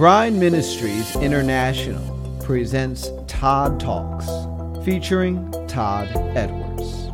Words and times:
BRIDE 0.00 0.32
Ministries 0.32 1.14
International 1.16 2.40
presents 2.42 3.10
Todd 3.26 3.78
Talks, 3.78 4.24
featuring 4.82 5.52
Todd 5.68 6.08
Edwards. 6.34 7.10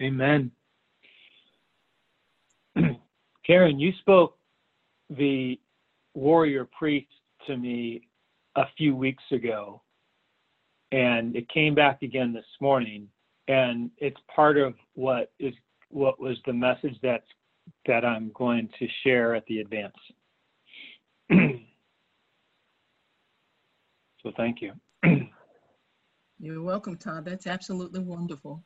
Amen. 0.00 0.50
Karen, 3.46 3.78
you 3.78 3.92
spoke 4.00 4.38
the 5.10 5.60
warrior 6.14 6.66
priest 6.78 7.12
to 7.46 7.58
me 7.58 8.08
a 8.56 8.64
few 8.78 8.96
weeks 8.96 9.24
ago, 9.30 9.82
and 10.90 11.36
it 11.36 11.46
came 11.50 11.74
back 11.74 12.00
again 12.00 12.32
this 12.32 12.46
morning, 12.62 13.08
and 13.50 13.90
it's 13.98 14.20
part 14.34 14.56
of 14.56 14.74
what 14.94 15.32
is 15.40 15.52
what 15.88 16.20
was 16.20 16.36
the 16.46 16.52
message 16.52 16.94
that 17.02 17.24
that 17.86 18.04
I'm 18.04 18.30
going 18.34 18.68
to 18.78 18.86
share 19.02 19.34
at 19.34 19.44
the 19.46 19.58
advance. 19.60 19.96
so 24.22 24.30
thank 24.36 24.58
you. 24.62 24.72
You're 26.38 26.62
welcome, 26.62 26.96
Todd. 26.96 27.24
That's 27.24 27.48
absolutely 27.48 28.00
wonderful. 28.00 28.62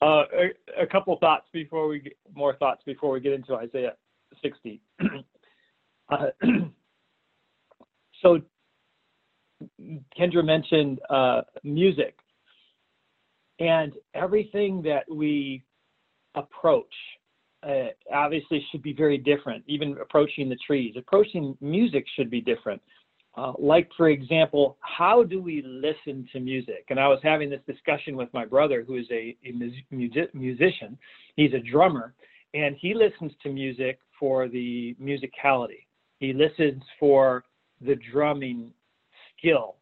Uh, 0.00 0.24
a, 0.32 0.82
a, 0.82 0.86
couple 0.86 1.16
thoughts 1.18 1.46
before 1.52 1.88
we 1.88 2.00
get, 2.00 2.16
more 2.34 2.54
thoughts 2.56 2.82
before 2.84 3.10
we 3.10 3.20
get 3.20 3.32
into 3.32 3.54
Isaiah 3.54 3.94
60. 4.42 4.80
uh, 6.10 6.26
so 8.22 8.40
Kendra 10.18 10.44
mentioned 10.44 11.00
uh, 11.10 11.42
music, 11.62 12.16
and 13.58 13.92
everything 14.14 14.82
that 14.82 15.04
we 15.10 15.64
approach 16.34 16.94
uh, 17.66 17.88
obviously 18.12 18.64
should 18.70 18.82
be 18.82 18.92
very 18.92 19.18
different. 19.18 19.64
Even 19.66 19.96
approaching 20.00 20.48
the 20.48 20.58
trees, 20.66 20.94
approaching 20.96 21.56
music 21.60 22.04
should 22.16 22.30
be 22.30 22.40
different. 22.40 22.82
Uh, 23.36 23.52
like, 23.58 23.88
for 23.96 24.10
example, 24.10 24.76
how 24.80 25.24
do 25.24 25.42
we 25.42 25.60
listen 25.62 26.28
to 26.32 26.38
music? 26.38 26.84
And 26.90 27.00
I 27.00 27.08
was 27.08 27.18
having 27.22 27.50
this 27.50 27.60
discussion 27.66 28.16
with 28.16 28.32
my 28.32 28.44
brother, 28.44 28.84
who 28.86 28.96
is 28.96 29.06
a, 29.10 29.36
a 29.44 29.52
music, 29.52 30.34
musician. 30.34 30.96
He's 31.34 31.52
a 31.52 31.58
drummer, 31.58 32.14
and 32.52 32.76
he 32.78 32.94
listens 32.94 33.32
to 33.42 33.50
music 33.50 33.98
for 34.20 34.48
the 34.48 34.94
musicality. 35.02 35.86
He 36.20 36.32
listens 36.32 36.82
for 37.00 37.44
the 37.80 37.96
drumming 38.12 38.70
skill 39.44 39.76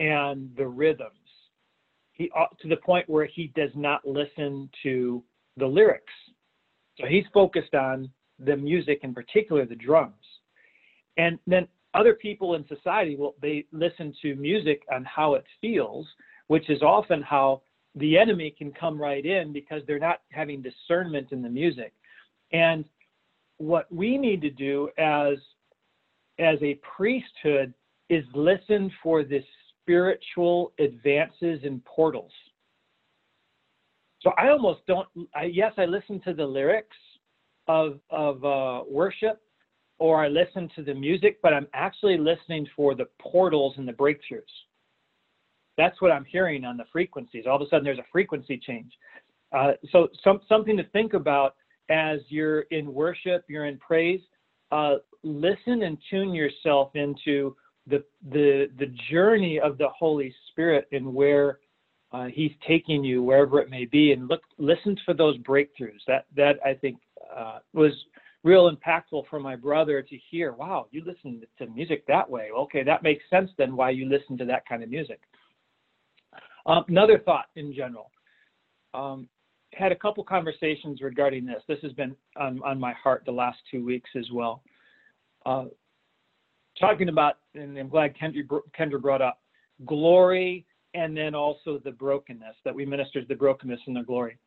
and 0.00 0.50
the 0.56 0.66
rhythms. 0.66 1.10
He 2.12 2.30
uh, 2.36 2.46
to 2.60 2.68
the 2.68 2.76
point 2.76 3.08
where 3.08 3.26
he 3.26 3.52
does 3.56 3.70
not 3.74 4.06
listen 4.06 4.68
to 4.82 5.22
the 5.56 5.66
lyrics. 5.66 6.12
So 6.98 7.06
he's 7.06 7.24
focused 7.32 7.74
on 7.74 8.08
the 8.38 8.56
music, 8.56 9.00
in 9.02 9.14
particular 9.14 9.66
the 9.66 9.74
drums. 9.74 10.14
And 11.16 11.38
then 11.46 11.66
other 11.94 12.14
people 12.14 12.54
in 12.54 12.66
society 12.66 13.16
will 13.16 13.34
they 13.40 13.66
listen 13.72 14.14
to 14.22 14.34
music 14.36 14.82
on 14.92 15.04
how 15.04 15.34
it 15.34 15.44
feels, 15.60 16.06
which 16.48 16.68
is 16.70 16.82
often 16.82 17.22
how 17.22 17.62
the 17.96 18.18
enemy 18.18 18.54
can 18.56 18.72
come 18.72 19.00
right 19.00 19.24
in 19.24 19.52
because 19.52 19.82
they're 19.86 20.00
not 20.00 20.22
having 20.30 20.62
discernment 20.62 21.30
in 21.30 21.42
the 21.42 21.48
music. 21.48 21.92
And 22.52 22.84
what 23.58 23.92
we 23.92 24.18
need 24.18 24.40
to 24.42 24.50
do 24.50 24.88
as 24.98 25.34
as 26.38 26.58
a 26.62 26.78
priesthood 26.96 27.72
is 28.10 28.24
listen 28.34 28.90
for 29.02 29.24
the 29.24 29.40
spiritual 29.80 30.72
advances 30.78 31.60
and 31.64 31.84
portals. 31.84 32.32
So 34.20 34.32
I 34.38 34.48
almost 34.48 34.80
don't. 34.86 35.06
I, 35.34 35.44
yes, 35.44 35.72
I 35.76 35.84
listen 35.84 36.20
to 36.20 36.32
the 36.32 36.44
lyrics 36.44 36.96
of 37.68 38.00
of 38.10 38.44
uh, 38.44 38.82
worship, 38.88 39.40
or 39.98 40.24
I 40.24 40.28
listen 40.28 40.70
to 40.76 40.82
the 40.82 40.94
music, 40.94 41.38
but 41.42 41.52
I'm 41.52 41.66
actually 41.74 42.16
listening 42.16 42.66
for 42.74 42.94
the 42.94 43.06
portals 43.20 43.74
and 43.76 43.86
the 43.86 43.92
breakthroughs. 43.92 44.42
That's 45.76 46.00
what 46.00 46.10
I'm 46.10 46.24
hearing 46.24 46.64
on 46.64 46.76
the 46.76 46.84
frequencies. 46.92 47.44
All 47.46 47.56
of 47.56 47.62
a 47.62 47.68
sudden, 47.68 47.84
there's 47.84 47.98
a 47.98 48.06
frequency 48.12 48.56
change. 48.64 48.92
Uh, 49.52 49.72
so, 49.90 50.08
some, 50.22 50.40
something 50.48 50.76
to 50.76 50.84
think 50.84 51.14
about 51.14 51.56
as 51.90 52.20
you're 52.28 52.62
in 52.70 52.92
worship, 52.92 53.44
you're 53.48 53.66
in 53.66 53.78
praise. 53.78 54.20
Uh, 54.70 54.96
listen 55.22 55.82
and 55.82 55.98
tune 56.10 56.32
yourself 56.32 56.90
into 56.94 57.54
the 57.86 58.04
the 58.30 58.70
the 58.78 58.92
journey 59.10 59.60
of 59.60 59.78
the 59.78 59.88
Holy 59.88 60.34
Spirit 60.50 60.88
and 60.92 61.14
where 61.14 61.58
uh, 62.12 62.26
He's 62.26 62.52
taking 62.66 63.04
you, 63.04 63.22
wherever 63.22 63.60
it 63.60 63.70
may 63.70 63.84
be, 63.84 64.12
and 64.12 64.28
look, 64.28 64.42
listen 64.58 64.96
for 65.04 65.14
those 65.14 65.36
breakthroughs. 65.38 66.00
That 66.06 66.26
that 66.36 66.56
I 66.64 66.74
think 66.74 66.98
uh, 67.36 67.58
was 67.72 67.92
real 68.42 68.70
impactful 68.70 69.24
for 69.28 69.40
my 69.40 69.56
brother 69.56 70.02
to 70.02 70.16
hear. 70.30 70.52
Wow, 70.52 70.86
you 70.90 71.02
listen 71.04 71.42
to 71.58 71.66
music 71.66 72.06
that 72.06 72.28
way. 72.28 72.50
Okay, 72.56 72.82
that 72.84 73.02
makes 73.02 73.24
sense 73.30 73.50
then. 73.58 73.74
Why 73.74 73.90
you 73.90 74.08
listen 74.08 74.36
to 74.38 74.44
that 74.46 74.68
kind 74.68 74.82
of 74.82 74.90
music. 74.90 75.20
Um, 76.66 76.84
another 76.88 77.18
thought 77.18 77.46
in 77.56 77.74
general. 77.74 78.10
Um, 78.92 79.28
had 79.72 79.92
a 79.92 79.96
couple 79.96 80.22
conversations 80.24 81.00
regarding 81.02 81.44
this. 81.44 81.62
This 81.66 81.80
has 81.82 81.92
been 81.92 82.14
on, 82.36 82.60
on 82.64 82.78
my 82.78 82.92
heart 82.92 83.24
the 83.26 83.32
last 83.32 83.58
two 83.70 83.84
weeks 83.84 84.08
as 84.16 84.30
well. 84.32 84.62
Uh, 85.44 85.64
talking 86.78 87.08
about, 87.08 87.34
and 87.54 87.78
I'm 87.78 87.88
glad 87.88 88.14
Kendra, 88.16 88.60
Kendra 88.78 89.00
brought 89.00 89.22
up 89.22 89.40
glory 89.84 90.66
and 90.94 91.16
then 91.16 91.34
also 91.34 91.80
the 91.84 91.90
brokenness 91.90 92.54
that 92.64 92.74
we 92.74 92.86
ministered 92.86 93.26
the 93.28 93.34
brokenness 93.34 93.80
and 93.86 93.96
the 93.96 94.02
glory. 94.02 94.38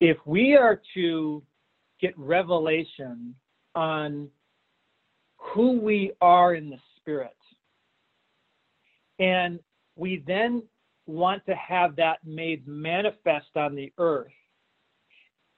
If 0.00 0.16
we 0.24 0.56
are 0.56 0.80
to 0.94 1.42
get 2.00 2.16
revelation 2.16 3.34
on 3.74 4.28
who 5.36 5.80
we 5.80 6.12
are 6.20 6.54
in 6.54 6.70
the 6.70 6.78
spirit, 6.96 7.36
and 9.18 9.58
we 9.96 10.22
then 10.26 10.62
want 11.06 11.44
to 11.46 11.54
have 11.54 11.96
that 11.96 12.18
made 12.24 12.66
manifest 12.66 13.56
on 13.56 13.74
the 13.74 13.92
earth 13.98 14.32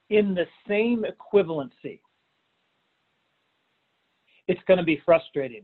in 0.09 0.33
the 0.33 0.45
same 0.67 1.05
equivalency 1.05 1.99
it's 4.47 4.61
going 4.67 4.77
to 4.77 4.83
be 4.83 5.01
frustrating. 5.05 5.63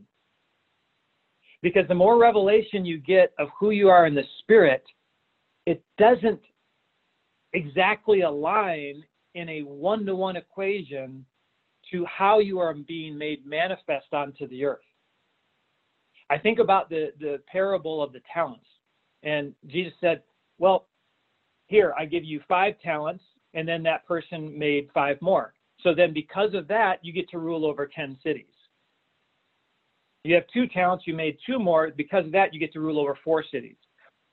Because 1.62 1.86
the 1.88 1.94
more 1.94 2.18
revelation 2.18 2.84
you 2.84 2.98
get 2.98 3.32
of 3.38 3.48
who 3.58 3.70
you 3.70 3.88
are 3.88 4.06
in 4.06 4.14
the 4.14 4.24
spirit, 4.40 4.84
it 5.66 5.82
doesn't 5.98 6.40
exactly 7.52 8.20
align 8.20 9.02
in 9.34 9.48
a 9.48 9.60
one 9.62 10.06
to 10.06 10.14
one 10.14 10.36
equation 10.36 11.24
to 11.90 12.04
how 12.06 12.38
you 12.38 12.58
are 12.58 12.74
being 12.74 13.16
made 13.16 13.44
manifest 13.46 14.12
onto 14.12 14.46
the 14.48 14.64
earth. 14.64 14.78
I 16.30 16.38
think 16.38 16.58
about 16.58 16.90
the, 16.90 17.12
the 17.18 17.40
parable 17.50 18.02
of 18.02 18.12
the 18.12 18.20
talents. 18.32 18.66
And 19.22 19.54
Jesus 19.66 19.94
said, 20.00 20.22
Well, 20.58 20.86
here, 21.66 21.94
I 21.98 22.04
give 22.04 22.24
you 22.24 22.40
five 22.48 22.74
talents, 22.82 23.24
and 23.54 23.66
then 23.66 23.82
that 23.84 24.06
person 24.06 24.58
made 24.58 24.88
five 24.92 25.20
more. 25.20 25.54
So 25.82 25.94
then, 25.94 26.12
because 26.12 26.54
of 26.54 26.68
that, 26.68 26.98
you 27.02 27.12
get 27.12 27.28
to 27.30 27.38
rule 27.38 27.64
over 27.64 27.86
10 27.86 28.18
cities. 28.22 28.46
You 30.24 30.34
have 30.34 30.44
two 30.52 30.66
talents, 30.66 31.06
you 31.06 31.14
made 31.14 31.38
two 31.46 31.58
more. 31.58 31.90
Because 31.96 32.26
of 32.26 32.32
that, 32.32 32.52
you 32.52 32.60
get 32.60 32.72
to 32.72 32.80
rule 32.80 32.98
over 32.98 33.18
four 33.24 33.44
cities. 33.50 33.76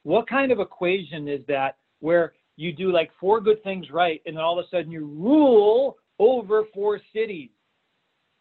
What 0.03 0.27
kind 0.27 0.51
of 0.51 0.59
equation 0.59 1.27
is 1.27 1.41
that 1.47 1.77
where 1.99 2.33
you 2.57 2.73
do 2.73 2.91
like 2.91 3.11
four 3.19 3.41
good 3.41 3.61
things 3.63 3.89
right 3.91 4.21
and 4.25 4.35
then 4.35 4.43
all 4.43 4.59
of 4.59 4.65
a 4.65 4.69
sudden 4.69 4.91
you 4.91 5.05
rule 5.05 5.97
over 6.19 6.63
four 6.73 6.99
cities? 7.13 7.49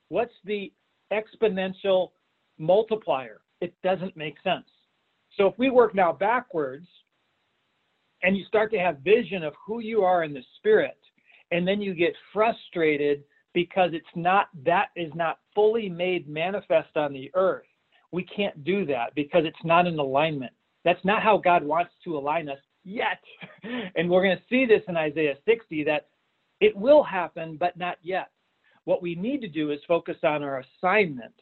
What's 0.08 0.34
the 0.44 0.72
exponential 1.12 2.10
multiplier? 2.58 3.40
It 3.60 3.74
doesn't 3.82 4.16
make 4.16 4.36
sense. 4.42 4.66
So 5.36 5.46
if 5.46 5.58
we 5.58 5.70
work 5.70 5.94
now 5.94 6.12
backwards 6.12 6.86
and 8.22 8.36
you 8.36 8.44
start 8.44 8.70
to 8.72 8.78
have 8.78 8.98
vision 8.98 9.42
of 9.42 9.54
who 9.66 9.80
you 9.80 10.02
are 10.02 10.24
in 10.24 10.32
the 10.32 10.42
spirit, 10.58 10.98
and 11.50 11.66
then 11.66 11.80
you 11.80 11.94
get 11.94 12.14
frustrated 12.32 13.22
because 13.54 13.90
it's 13.94 14.04
not 14.14 14.48
that 14.64 14.88
is 14.96 15.12
not 15.14 15.38
fully 15.54 15.88
made 15.88 16.28
manifest 16.28 16.96
on 16.96 17.12
the 17.12 17.30
earth. 17.34 17.64
We 18.12 18.24
can't 18.24 18.64
do 18.64 18.84
that 18.86 19.14
because 19.14 19.44
it's 19.44 19.64
not 19.64 19.86
in 19.86 19.98
alignment. 19.98 20.52
That's 20.84 21.04
not 21.04 21.22
how 21.22 21.38
God 21.38 21.64
wants 21.64 21.92
to 22.04 22.18
align 22.18 22.48
us 22.48 22.58
yet. 22.84 23.22
and 23.96 24.10
we're 24.10 24.22
going 24.22 24.36
to 24.36 24.42
see 24.50 24.66
this 24.66 24.82
in 24.88 24.96
Isaiah 24.96 25.36
60 25.46 25.84
that 25.84 26.08
it 26.60 26.76
will 26.76 27.02
happen, 27.02 27.56
but 27.58 27.76
not 27.76 27.96
yet. 28.02 28.30
What 28.84 29.02
we 29.02 29.14
need 29.14 29.40
to 29.40 29.48
do 29.48 29.70
is 29.70 29.80
focus 29.88 30.16
on 30.22 30.42
our 30.42 30.62
assignment 30.82 31.34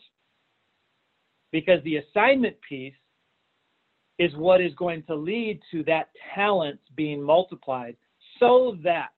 because 1.50 1.82
the 1.84 1.96
assignment 1.96 2.56
piece 2.66 2.94
is 4.18 4.34
what 4.36 4.60
is 4.60 4.72
going 4.74 5.02
to 5.04 5.14
lead 5.14 5.60
to 5.72 5.82
that 5.84 6.10
talent 6.34 6.78
being 6.94 7.20
multiplied 7.20 7.96
so 8.38 8.76
that 8.84 9.10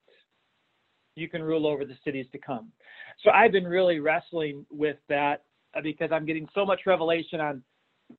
you 1.15 1.29
can 1.29 1.43
rule 1.43 1.67
over 1.67 1.85
the 1.85 1.97
cities 2.03 2.25
to 2.31 2.37
come. 2.37 2.71
So 3.23 3.31
I've 3.31 3.51
been 3.51 3.67
really 3.67 3.99
wrestling 3.99 4.65
with 4.69 4.97
that 5.09 5.43
uh, 5.75 5.81
because 5.81 6.09
I'm 6.11 6.25
getting 6.25 6.47
so 6.53 6.65
much 6.65 6.81
revelation 6.85 7.39
on 7.39 7.63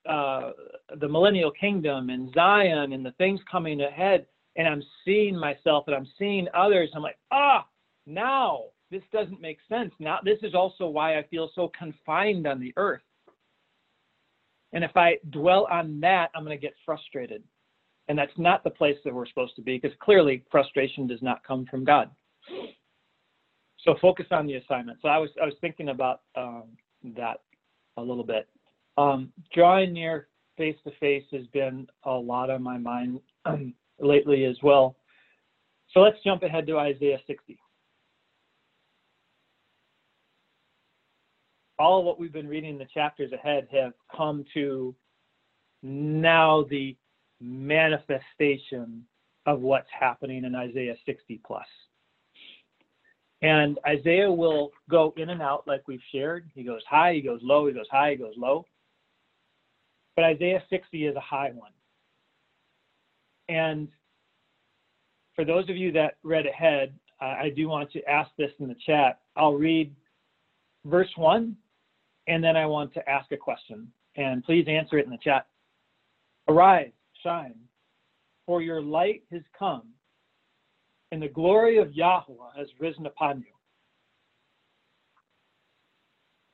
uh, 0.08 0.52
the 0.98 1.08
millennial 1.08 1.50
kingdom 1.50 2.10
and 2.10 2.32
Zion 2.34 2.92
and 2.92 3.04
the 3.04 3.12
things 3.12 3.40
coming 3.50 3.82
ahead, 3.82 4.26
and 4.56 4.66
I'm 4.66 4.82
seeing 5.04 5.38
myself 5.38 5.84
and 5.86 5.94
I'm 5.94 6.08
seeing 6.18 6.48
others. 6.54 6.90
I'm 6.94 7.02
like, 7.02 7.18
ah, 7.30 7.66
now 8.06 8.64
this 8.90 9.02
doesn't 9.12 9.40
make 9.40 9.58
sense. 9.68 9.92
Now 9.98 10.18
this 10.24 10.38
is 10.42 10.54
also 10.54 10.88
why 10.88 11.18
I 11.18 11.24
feel 11.24 11.50
so 11.54 11.70
confined 11.78 12.46
on 12.46 12.60
the 12.60 12.72
earth. 12.76 13.02
And 14.72 14.84
if 14.84 14.96
I 14.96 15.18
dwell 15.30 15.66
on 15.70 16.00
that, 16.00 16.30
I'm 16.34 16.44
going 16.44 16.56
to 16.56 16.60
get 16.60 16.74
frustrated. 16.84 17.42
And 18.08 18.18
that's 18.18 18.36
not 18.36 18.62
the 18.62 18.70
place 18.70 18.96
that 19.04 19.14
we're 19.14 19.26
supposed 19.26 19.56
to 19.56 19.62
be 19.62 19.78
because 19.78 19.96
clearly 20.00 20.44
frustration 20.50 21.06
does 21.06 21.22
not 21.22 21.42
come 21.44 21.66
from 21.70 21.84
God. 21.84 22.10
So 23.86 23.94
focus 24.02 24.26
on 24.32 24.46
the 24.46 24.54
assignment. 24.54 24.98
So 25.00 25.08
I 25.08 25.18
was 25.18 25.30
I 25.40 25.44
was 25.44 25.54
thinking 25.60 25.90
about 25.90 26.22
um, 26.34 26.64
that 27.16 27.40
a 27.96 28.02
little 28.02 28.24
bit. 28.24 28.48
Um, 28.98 29.32
drawing 29.54 29.92
near 29.92 30.28
face 30.56 30.76
to 30.84 30.90
face 30.98 31.24
has 31.32 31.46
been 31.52 31.86
a 32.04 32.10
lot 32.10 32.50
on 32.50 32.62
my 32.62 32.78
mind 32.78 33.20
um, 33.44 33.74
lately 34.00 34.44
as 34.44 34.56
well. 34.62 34.96
So 35.92 36.00
let's 36.00 36.16
jump 36.24 36.42
ahead 36.42 36.66
to 36.66 36.78
Isaiah 36.78 37.18
60. 37.26 37.58
All 41.78 42.02
what 42.04 42.18
we've 42.18 42.32
been 42.32 42.48
reading 42.48 42.70
in 42.70 42.78
the 42.78 42.88
chapters 42.92 43.32
ahead 43.32 43.68
have 43.70 43.92
come 44.14 44.44
to 44.54 44.94
now 45.82 46.64
the 46.70 46.96
manifestation 47.40 49.04
of 49.44 49.60
what's 49.60 49.88
happening 49.96 50.44
in 50.44 50.54
Isaiah 50.54 50.96
60 51.04 51.40
plus. 51.46 51.66
And 53.46 53.78
Isaiah 53.86 54.30
will 54.30 54.72
go 54.90 55.14
in 55.16 55.30
and 55.30 55.40
out 55.40 55.68
like 55.68 55.86
we've 55.86 56.00
shared. 56.10 56.50
He 56.52 56.64
goes 56.64 56.82
high, 56.90 57.12
he 57.12 57.20
goes 57.20 57.38
low, 57.44 57.68
he 57.68 57.72
goes 57.72 57.86
high, 57.88 58.10
he 58.10 58.16
goes 58.16 58.34
low. 58.36 58.66
But 60.16 60.24
Isaiah 60.24 60.64
60 60.68 61.06
is 61.06 61.14
a 61.14 61.20
high 61.20 61.52
one. 61.54 61.70
And 63.48 63.86
for 65.36 65.44
those 65.44 65.70
of 65.70 65.76
you 65.76 65.92
that 65.92 66.16
read 66.24 66.44
ahead, 66.44 66.92
I 67.20 67.52
do 67.54 67.68
want 67.68 67.92
to 67.92 68.02
ask 68.10 68.32
this 68.36 68.50
in 68.58 68.66
the 68.66 68.74
chat. 68.84 69.20
I'll 69.36 69.54
read 69.54 69.94
verse 70.84 71.10
1 71.14 71.56
and 72.26 72.42
then 72.42 72.56
I 72.56 72.66
want 72.66 72.92
to 72.94 73.08
ask 73.08 73.30
a 73.30 73.36
question. 73.36 73.86
And 74.16 74.42
please 74.42 74.66
answer 74.68 74.98
it 74.98 75.04
in 75.04 75.12
the 75.12 75.18
chat. 75.18 75.46
Arise, 76.48 76.90
shine, 77.22 77.54
for 78.44 78.60
your 78.60 78.82
light 78.82 79.22
has 79.30 79.42
come, 79.56 79.84
and 81.12 81.22
the 81.22 81.28
glory 81.28 81.78
of 81.78 81.92
Yahweh 81.92 82.56
has 82.56 82.66
risen 82.80 83.06
upon 83.06 83.38
you. 83.38 83.52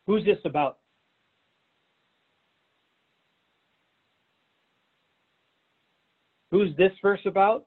Who's 0.06 0.25
this 0.25 0.38
about? 0.44 0.78
Who's 6.50 6.76
this 6.76 6.93
verse 7.00 7.20
about? 7.25 7.66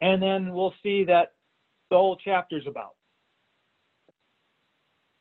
And 0.00 0.22
then 0.22 0.52
we'll 0.52 0.74
see 0.82 1.04
that 1.04 1.32
the 1.90 1.96
whole 1.96 2.16
chapter's 2.16 2.66
about. 2.66 2.94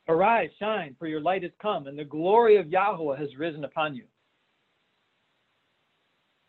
Arise, 0.08 0.50
shine, 0.60 0.96
for 1.00 1.08
your 1.08 1.22
light 1.22 1.44
has 1.44 1.52
come, 1.62 1.88
and 1.88 1.98
the 1.98 2.04
glory 2.04 2.58
of 2.58 2.68
Yahweh 2.68 3.18
has 3.18 3.30
risen 3.38 3.64
upon 3.64 3.96
you. 3.96 4.04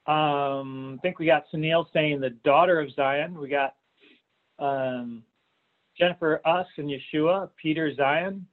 Um, 0.06 0.98
I 0.98 1.02
think 1.02 1.18
we 1.18 1.26
got 1.26 1.44
Sunil 1.54 1.86
saying 1.92 2.20
the 2.20 2.30
daughter 2.30 2.80
of 2.80 2.92
Zion. 2.94 3.38
We 3.38 3.48
got 3.48 3.74
um, 4.58 5.22
Jennifer 5.96 6.40
Us 6.44 6.66
and 6.76 6.90
Yeshua, 6.90 7.50
Peter 7.60 7.94
Zion. 7.94 8.46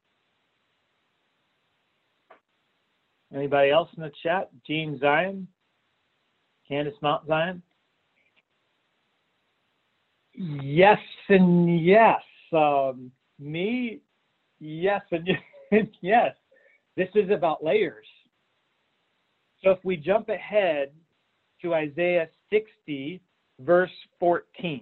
Anybody 3.34 3.72
else 3.72 3.90
in 3.96 4.04
the 4.04 4.12
chat? 4.24 4.50
Jean 4.66 5.00
Zion, 5.00 5.48
Candace 6.68 6.96
Mount 7.02 7.28
Zion. 7.28 7.62
Yes 10.34 11.00
and 11.30 11.84
yes. 11.84 12.22
Um, 12.54 13.12
me, 13.40 14.00
yes 14.60 15.02
and 15.12 15.28
yes. 16.02 16.36
This 16.96 17.10
is 17.16 17.30
about 17.30 17.64
layers. 17.64 18.06
So 19.64 19.72
if 19.72 19.80
we 19.84 19.98
jump 19.98 20.30
ahead 20.30 20.92
to 21.62 21.74
Isaiah 21.74 22.28
60, 22.52 23.22
verse 23.60 23.92
14. 24.20 24.82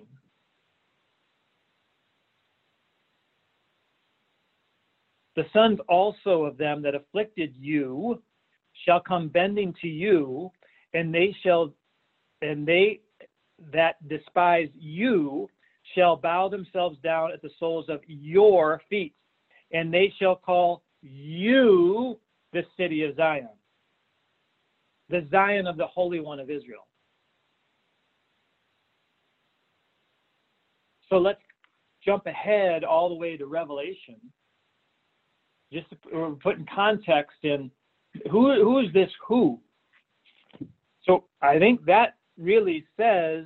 The 5.35 5.45
sons 5.53 5.79
also 5.88 6.44
of 6.44 6.57
them 6.57 6.81
that 6.81 6.95
afflicted 6.95 7.56
you 7.56 8.21
shall 8.85 9.00
come 9.00 9.27
bending 9.27 9.74
to 9.81 9.88
you, 9.88 10.51
and 10.94 11.13
they 11.13 11.35
shall, 11.44 11.74
and 12.41 12.68
they 12.68 13.01
that 13.71 13.95
despise 14.07 14.69
you 14.77 15.47
shall 15.95 16.15
bow 16.15 16.50
themselves 16.50 16.97
down 17.03 17.31
at 17.31 17.41
the 17.41 17.50
soles 17.59 17.85
of 17.88 18.01
your 18.07 18.81
feet, 18.89 19.13
and 19.71 19.94
they 19.94 20.12
shall 20.19 20.35
call 20.35 20.83
you 21.01 22.19
the 22.53 22.63
city 22.75 23.03
of 23.03 23.15
Zion 23.15 23.50
the 25.09 25.27
Zion 25.31 25.68
of 25.68 25.77
the 25.77 25.88
Holy 25.88 26.19
One 26.19 26.39
of 26.39 26.50
Israel. 26.50 26.88
So 31.09 31.18
let's 31.18 31.39
jump 32.06 32.25
ahead 32.25 32.83
all 32.83 33.09
the 33.09 33.15
way 33.15 33.38
to 33.38 33.45
Revelation. 33.45 34.15
Just 35.71 35.88
to 35.89 36.24
uh, 36.24 36.31
put 36.42 36.57
in 36.57 36.65
context 36.74 37.38
in 37.44 37.71
who 38.31 38.63
who 38.63 38.80
is 38.80 38.92
this 38.94 39.09
who? 39.25 39.59
So 41.04 41.25
I 41.42 41.59
think 41.59 41.86
that 41.86 42.15
really 42.38 42.86
says 42.98 43.45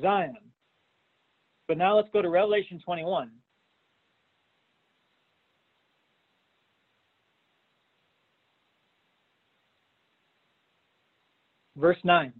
Zion. 0.00 0.36
But 1.66 1.78
now 1.78 1.96
let's 1.96 2.08
go 2.12 2.22
to 2.22 2.28
Revelation 2.28 2.80
21. 2.84 3.30
Verse 11.76 11.98
9. 12.04 12.32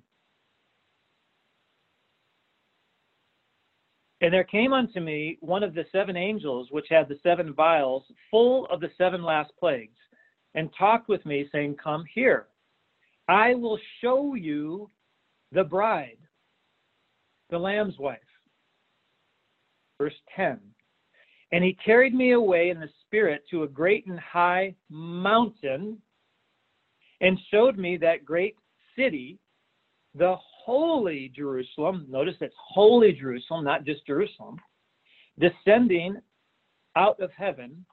And 4.21 4.33
there 4.33 4.45
came 4.45 4.73
unto 4.73 5.01
me 5.01 5.37
one 5.41 5.63
of 5.63 5.75
the 5.75 5.85
seven 5.93 6.17
angels 6.17 6.69
which 6.71 6.87
had 6.89 7.09
the 7.09 7.19
seven 7.23 7.53
vials 7.53 8.05
full 8.31 8.67
of 8.71 8.81
the 8.81 8.91
seven 8.97 9.23
last 9.23 9.53
plagues, 9.59 9.99
and 10.55 10.71
talked 10.79 11.09
with 11.09 11.25
me, 11.27 11.47
saying, 11.53 11.77
Come 11.83 12.05
here. 12.15 12.47
I 13.29 13.55
will 13.55 13.79
show 14.01 14.35
you 14.35 14.89
the 15.53 15.65
bride, 15.65 16.19
the 17.51 17.59
Lamb's 17.59 17.99
wife. 17.99 18.19
Verse 20.01 20.15
10. 20.35 20.59
And 21.53 21.63
he 21.63 21.77
carried 21.85 22.15
me 22.15 22.33
away 22.33 22.71
in 22.71 22.81
the 22.81 22.89
Spirit 23.05 23.43
to 23.51 23.65
a 23.65 23.69
great 23.69 24.07
and 24.07 24.19
high 24.19 24.75
mountain, 24.89 25.99
and 27.21 27.39
showed 27.51 27.79
me 27.79 27.97
that 27.99 28.25
great 28.25 28.57
city, 28.97 29.39
the 30.15 30.37
holy 30.65 31.33
Jerusalem, 31.35 32.07
notice 32.09 32.37
it's 32.41 32.55
holy 32.59 33.13
Jerusalem, 33.13 33.65
not 33.65 33.85
just 33.85 34.07
Jerusalem, 34.07 34.59
descending 35.39 36.17
out 36.97 37.19
of 37.21 37.31
heaven 37.37 37.85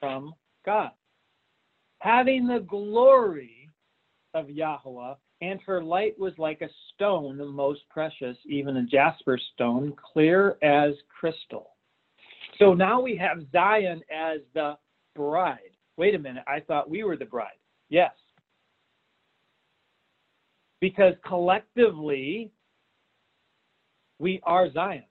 from 0.00 0.34
God, 0.66 0.90
having 2.00 2.46
the 2.46 2.60
glory 2.60 3.68
of 4.34 4.50
Yahweh, 4.50 5.14
and 5.42 5.60
her 5.62 5.82
light 5.82 6.18
was 6.18 6.32
like 6.36 6.60
a 6.60 6.68
stone, 6.94 7.38
the 7.38 7.46
most 7.46 7.80
precious, 7.88 8.36
even 8.46 8.76
a 8.76 8.82
jasper 8.84 9.38
stone, 9.54 9.94
clear 10.12 10.58
as 10.62 10.94
crystal. 11.08 11.70
So 12.58 12.74
now 12.74 13.00
we 13.00 13.16
have 13.16 13.46
Zion 13.52 14.02
as 14.14 14.40
the 14.54 14.76
bride. 15.16 15.58
Wait 15.96 16.14
a 16.14 16.18
minute, 16.18 16.44
I 16.46 16.60
thought 16.60 16.90
we 16.90 17.04
were 17.04 17.16
the 17.16 17.24
bride. 17.24 17.48
Yes, 17.88 18.12
because 20.80 21.14
collectively 21.26 22.50
we 24.18 24.40
are 24.44 24.72
Zion. 24.72 25.04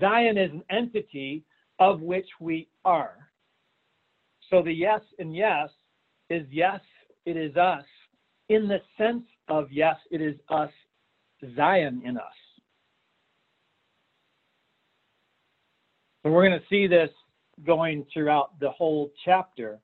Zion 0.00 0.36
is 0.36 0.50
an 0.50 0.62
entity 0.70 1.42
of 1.78 2.00
which 2.00 2.28
we 2.40 2.68
are. 2.84 3.30
So 4.50 4.62
the 4.62 4.72
yes 4.72 5.00
and 5.18 5.34
yes 5.34 5.68
is 6.30 6.46
yes, 6.50 6.80
it 7.24 7.36
is 7.36 7.56
us, 7.56 7.84
in 8.48 8.68
the 8.68 8.80
sense 8.96 9.24
of 9.48 9.70
yes, 9.70 9.96
it 10.10 10.20
is 10.20 10.36
us, 10.48 10.70
Zion 11.56 12.02
in 12.04 12.16
us. 12.16 12.24
And 16.24 16.32
we're 16.32 16.46
going 16.46 16.58
to 16.58 16.66
see 16.68 16.86
this 16.86 17.10
going 17.64 18.04
throughout 18.12 18.58
the 18.60 18.70
whole 18.70 19.10
chapter, 19.24 19.78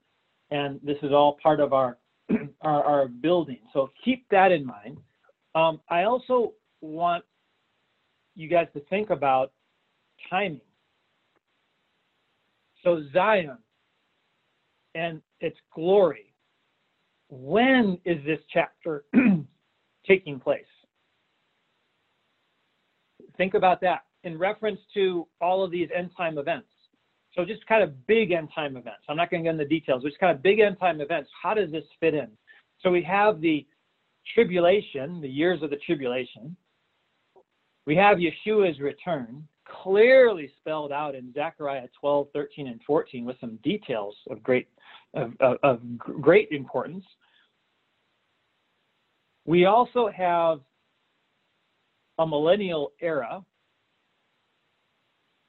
and 0.50 0.81
this 0.83 0.99
is 1.02 1.12
all 1.12 1.38
part 1.43 1.61
of 1.61 1.73
our 1.73 1.97
our, 2.62 2.85
our 2.85 3.09
building. 3.09 3.61
So 3.73 3.91
keep 4.05 4.27
that 4.31 4.53
in 4.53 4.67
mind. 4.67 4.99
Um, 5.55 5.81
I 5.89 6.05
also 6.05 6.55
want 6.81 7.25
you 8.35 8.49
guys 8.49 8.69
to 8.75 8.81
think 8.91 9.11
about 9.11 9.53
timing. 10.31 10.61
So 12.83 13.03
Zion, 13.12 13.59
and 14.95 15.23
its 15.41 15.57
glory. 15.75 16.35
When 17.29 17.99
is 18.05 18.23
this 18.25 18.41
chapter 18.53 19.05
taking 20.07 20.39
place? 20.39 20.65
Think 23.37 23.55
about 23.55 23.81
that 23.81 24.03
in 24.25 24.39
reference 24.39 24.81
to 24.95 25.27
all 25.41 25.65
of 25.65 25.71
these 25.71 25.89
end 25.95 26.11
time 26.17 26.39
events. 26.39 26.69
So 27.35 27.45
just 27.45 27.67
kind 27.67 27.83
of 27.83 28.07
big 28.07 28.31
end 28.31 28.51
time 28.55 28.77
events. 28.77 29.03
I'm 29.09 29.17
not 29.17 29.31
going 29.31 29.43
to 29.43 29.49
get 29.49 29.55
into 29.55 29.67
details, 29.67 30.03
just 30.03 30.19
kind 30.19 30.37
of 30.37 30.43
big 30.43 30.61
end 30.61 30.79
time 30.79 31.01
events. 31.01 31.31
How 31.43 31.55
does 31.55 31.71
this 31.71 31.85
fit 31.99 32.15
in? 32.15 32.29
So 32.81 32.91
we 32.91 33.03
have 33.05 33.41
the 33.41 33.67
tribulation, 34.35 35.21
the 35.21 35.29
years 35.29 35.62
of 35.62 35.71
the 35.71 35.77
tribulation. 35.77 36.57
We 37.87 37.97
have 37.97 38.19
Yeshua's 38.19 38.79
return, 38.81 39.47
clearly 39.65 40.53
spelled 40.61 40.93
out 40.93 41.15
in 41.15 41.33
Zechariah 41.33 41.89
12, 41.99 42.29
13, 42.33 42.69
and 42.69 42.81
14 42.87 43.25
with 43.25 43.37
some 43.41 43.59
details 43.62 44.15
of 44.31 44.43
great, 44.43 44.69
of, 45.15 45.33
of, 45.41 45.57
of 45.62 45.99
great 45.99 46.49
importance. 46.51 47.05
We 49.45 49.65
also 49.65 50.09
have 50.15 50.61
a 52.19 52.27
millennial 52.27 52.93
era. 53.01 53.43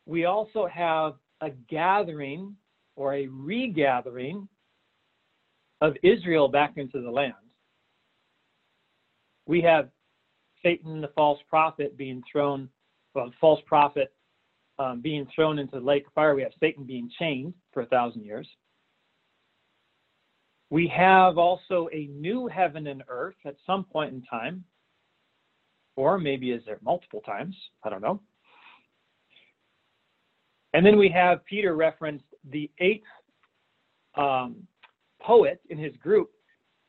We 0.06 0.26
also 0.26 0.68
have 0.68 1.14
a 1.44 1.50
gathering 1.70 2.56
or 2.96 3.14
a 3.14 3.28
regathering 3.28 4.48
of 5.82 5.96
Israel 6.02 6.48
back 6.48 6.74
into 6.78 7.02
the 7.02 7.12
land. 7.12 7.34
We 9.46 9.62
have 9.62 9.90
Satan, 10.64 11.02
the 11.02 11.10
false 11.10 11.40
prophet, 11.50 11.98
being 11.98 12.24
thrown, 12.32 12.70
well, 13.14 13.32
false 13.42 13.60
prophet 13.66 14.14
um, 14.80 15.02
being 15.02 15.28
thrown 15.36 15.60
into 15.60 15.80
the 15.80 15.86
lake 15.86 16.08
of 16.08 16.14
fire. 16.14 16.34
We 16.34 16.44
have 16.44 16.54
Satan 16.60 16.86
being 16.86 17.10
chained 17.20 17.54
for 17.74 17.82
a 17.82 17.88
thousand 17.88 18.24
years. 18.24 18.48
We 20.70 20.88
have 20.88 21.38
also 21.38 21.90
a 21.92 22.08
new 22.08 22.48
heaven 22.48 22.88
and 22.88 23.04
earth 23.08 23.36
at 23.46 23.56
some 23.68 23.84
point 23.84 24.14
in 24.14 24.24
time, 24.24 24.64
or 25.98 26.18
maybe 26.18 26.52
is 26.52 26.64
there 26.66 26.80
multiple 26.82 27.22
times? 27.22 27.56
I 27.84 27.90
don't 27.90 28.02
know. 28.02 28.22
And 30.74 30.86
then 30.86 30.98
we 30.98 31.10
have 31.10 31.46
Peter 31.46 31.76
referenced 31.76 32.26
the 32.52 32.70
eighth 32.80 33.04
um, 34.16 34.68
poet 35.22 35.62
in 35.70 35.78
his 35.78 35.96
group. 35.98 36.32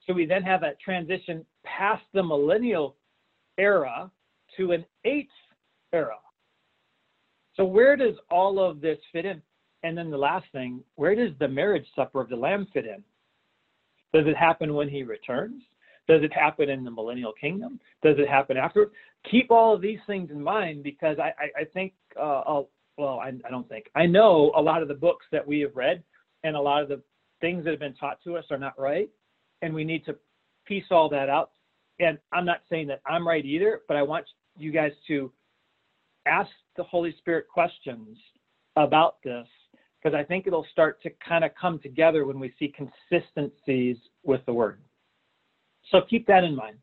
So 0.06 0.12
we 0.12 0.26
then 0.26 0.42
have 0.42 0.60
that 0.62 0.80
transition 0.80 1.44
past 1.64 2.02
the 2.12 2.22
millennial 2.22 2.96
era 3.58 4.10
to 4.56 4.72
an 4.72 4.84
eighth 5.04 5.28
era. 5.92 6.16
So 7.56 7.64
where 7.64 7.96
does 7.96 8.14
all 8.30 8.58
of 8.58 8.80
this 8.80 8.98
fit 9.12 9.24
in? 9.24 9.40
And 9.82 9.96
then 9.96 10.10
the 10.10 10.18
last 10.18 10.46
thing, 10.52 10.82
where 10.96 11.14
does 11.14 11.36
the 11.38 11.48
marriage 11.48 11.86
supper 11.94 12.20
of 12.20 12.28
the 12.28 12.36
Lamb 12.36 12.66
fit 12.72 12.86
in? 12.86 13.02
Does 14.12 14.26
it 14.26 14.36
happen 14.36 14.74
when 14.74 14.88
he 14.88 15.02
returns? 15.02 15.62
Does 16.08 16.22
it 16.22 16.32
happen 16.32 16.68
in 16.68 16.84
the 16.84 16.90
millennial 16.90 17.32
kingdom? 17.32 17.80
Does 18.02 18.16
it 18.18 18.28
happen 18.28 18.56
after? 18.56 18.92
Keep 19.30 19.50
all 19.50 19.74
of 19.74 19.80
these 19.80 19.98
things 20.06 20.30
in 20.30 20.42
mind 20.42 20.82
because 20.82 21.18
I, 21.18 21.32
I, 21.38 21.62
I 21.62 21.64
think, 21.72 21.92
uh, 22.18 22.62
well, 22.96 23.20
I, 23.20 23.32
I 23.44 23.50
don't 23.50 23.68
think, 23.68 23.86
I 23.94 24.06
know 24.06 24.52
a 24.56 24.62
lot 24.62 24.82
of 24.82 24.88
the 24.88 24.94
books 24.94 25.26
that 25.32 25.46
we 25.46 25.60
have 25.60 25.74
read 25.74 26.02
and 26.42 26.56
a 26.56 26.60
lot 26.60 26.82
of 26.82 26.88
the 26.88 27.02
things 27.40 27.64
that 27.64 27.70
have 27.70 27.80
been 27.80 27.94
taught 27.94 28.18
to 28.24 28.36
us 28.36 28.44
are 28.50 28.58
not 28.58 28.78
right. 28.78 29.08
And 29.62 29.74
we 29.74 29.84
need 29.84 30.04
to 30.06 30.16
piece 30.66 30.84
all 30.90 31.08
that 31.10 31.28
out. 31.28 31.50
And 32.00 32.18
I'm 32.32 32.44
not 32.44 32.62
saying 32.68 32.88
that 32.88 33.00
I'm 33.06 33.26
right 33.26 33.44
either, 33.44 33.82
but 33.88 33.96
I 33.96 34.02
want 34.02 34.26
you 34.56 34.72
guys 34.72 34.92
to 35.08 35.32
ask 36.26 36.50
the 36.76 36.82
Holy 36.82 37.14
Spirit 37.18 37.46
questions 37.48 38.16
about 38.76 39.16
this 39.22 39.46
because 40.02 40.16
I 40.18 40.24
think 40.24 40.46
it'll 40.46 40.66
start 40.70 41.02
to 41.02 41.10
kind 41.26 41.44
of 41.44 41.52
come 41.58 41.78
together 41.78 42.26
when 42.26 42.38
we 42.38 42.52
see 42.58 42.72
consistencies 42.74 43.96
with 44.22 44.44
the 44.46 44.52
word. 44.52 44.80
So 45.90 46.00
keep 46.08 46.26
that 46.26 46.44
in 46.44 46.54
mind. 46.54 46.76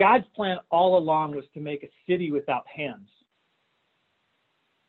God's 0.00 0.26
plan 0.34 0.58
all 0.70 0.98
along 0.98 1.34
was 1.34 1.44
to 1.54 1.60
make 1.60 1.82
a 1.82 1.88
city 2.10 2.30
without 2.30 2.64
hands. 2.66 3.08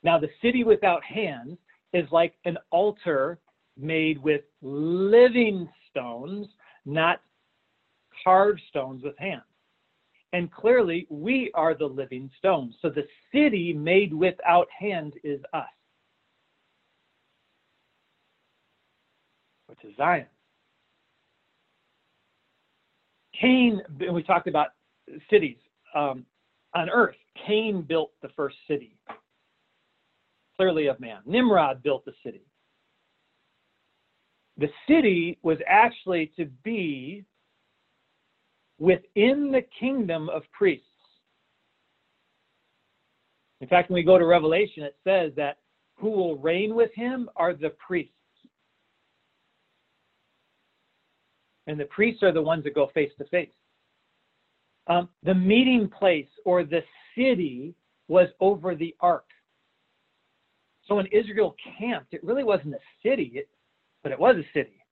Now, 0.03 0.19
the 0.19 0.29
city 0.41 0.63
without 0.63 1.03
hands 1.03 1.57
is 1.93 2.07
like 2.11 2.35
an 2.45 2.57
altar 2.71 3.39
made 3.77 4.17
with 4.19 4.41
living 4.61 5.69
stones, 5.89 6.47
not 6.85 7.21
carved 8.23 8.61
stones 8.69 9.03
with 9.03 9.17
hands. 9.17 9.43
And 10.33 10.51
clearly, 10.51 11.07
we 11.09 11.51
are 11.53 11.73
the 11.73 11.85
living 11.85 12.29
stones. 12.37 12.75
So 12.81 12.89
the 12.89 13.07
city 13.33 13.73
made 13.73 14.13
without 14.13 14.67
hands 14.77 15.13
is 15.23 15.39
us, 15.53 15.65
which 19.67 19.79
is 19.83 19.95
Zion. 19.95 20.25
Cain, 23.39 23.81
we 24.11 24.23
talked 24.23 24.47
about 24.47 24.69
cities 25.29 25.57
um, 25.95 26.25
on 26.75 26.89
earth. 26.89 27.15
Cain 27.45 27.83
built 27.83 28.11
the 28.21 28.29
first 28.29 28.57
city, 28.67 28.96
clearly 30.57 30.87
of 30.87 30.99
man. 30.99 31.19
Nimrod 31.25 31.83
built 31.83 32.03
the 32.05 32.13
city. 32.25 32.41
The 34.57 34.69
city 34.87 35.37
was 35.43 35.57
actually 35.67 36.31
to 36.35 36.45
be 36.63 37.23
within 38.79 39.51
the 39.51 39.63
kingdom 39.79 40.29
of 40.29 40.43
priests. 40.51 40.85
In 43.61 43.67
fact, 43.67 43.89
when 43.89 43.95
we 43.95 44.03
go 44.03 44.17
to 44.17 44.25
Revelation, 44.25 44.83
it 44.83 44.95
says 45.03 45.31
that 45.35 45.57
who 45.95 46.09
will 46.09 46.37
reign 46.37 46.75
with 46.75 46.91
him 46.93 47.29
are 47.35 47.53
the 47.53 47.71
priests. 47.85 48.13
And 51.65 51.79
the 51.79 51.85
priests 51.85 52.23
are 52.23 52.31
the 52.31 52.41
ones 52.41 52.63
that 52.63 52.75
go 52.75 52.89
face 52.93 53.11
to 53.17 53.25
face. 53.25 53.49
Um, 54.87 55.09
the 55.23 55.35
meeting 55.35 55.89
place 55.89 56.29
or 56.45 56.63
the 56.63 56.81
city 57.15 57.75
was 58.07 58.29
over 58.39 58.73
the 58.73 58.95
ark. 59.01 59.25
So 60.87 60.95
when 60.95 61.07
Israel 61.07 61.55
camped, 61.79 62.13
it 62.13 62.23
really 62.23 62.43
wasn't 62.43 62.75
a 62.75 62.79
city, 63.03 63.31
it, 63.35 63.49
but 64.03 64.11
it 64.11 64.19
was 64.19 64.37
a 64.37 64.47
city. 64.53 64.83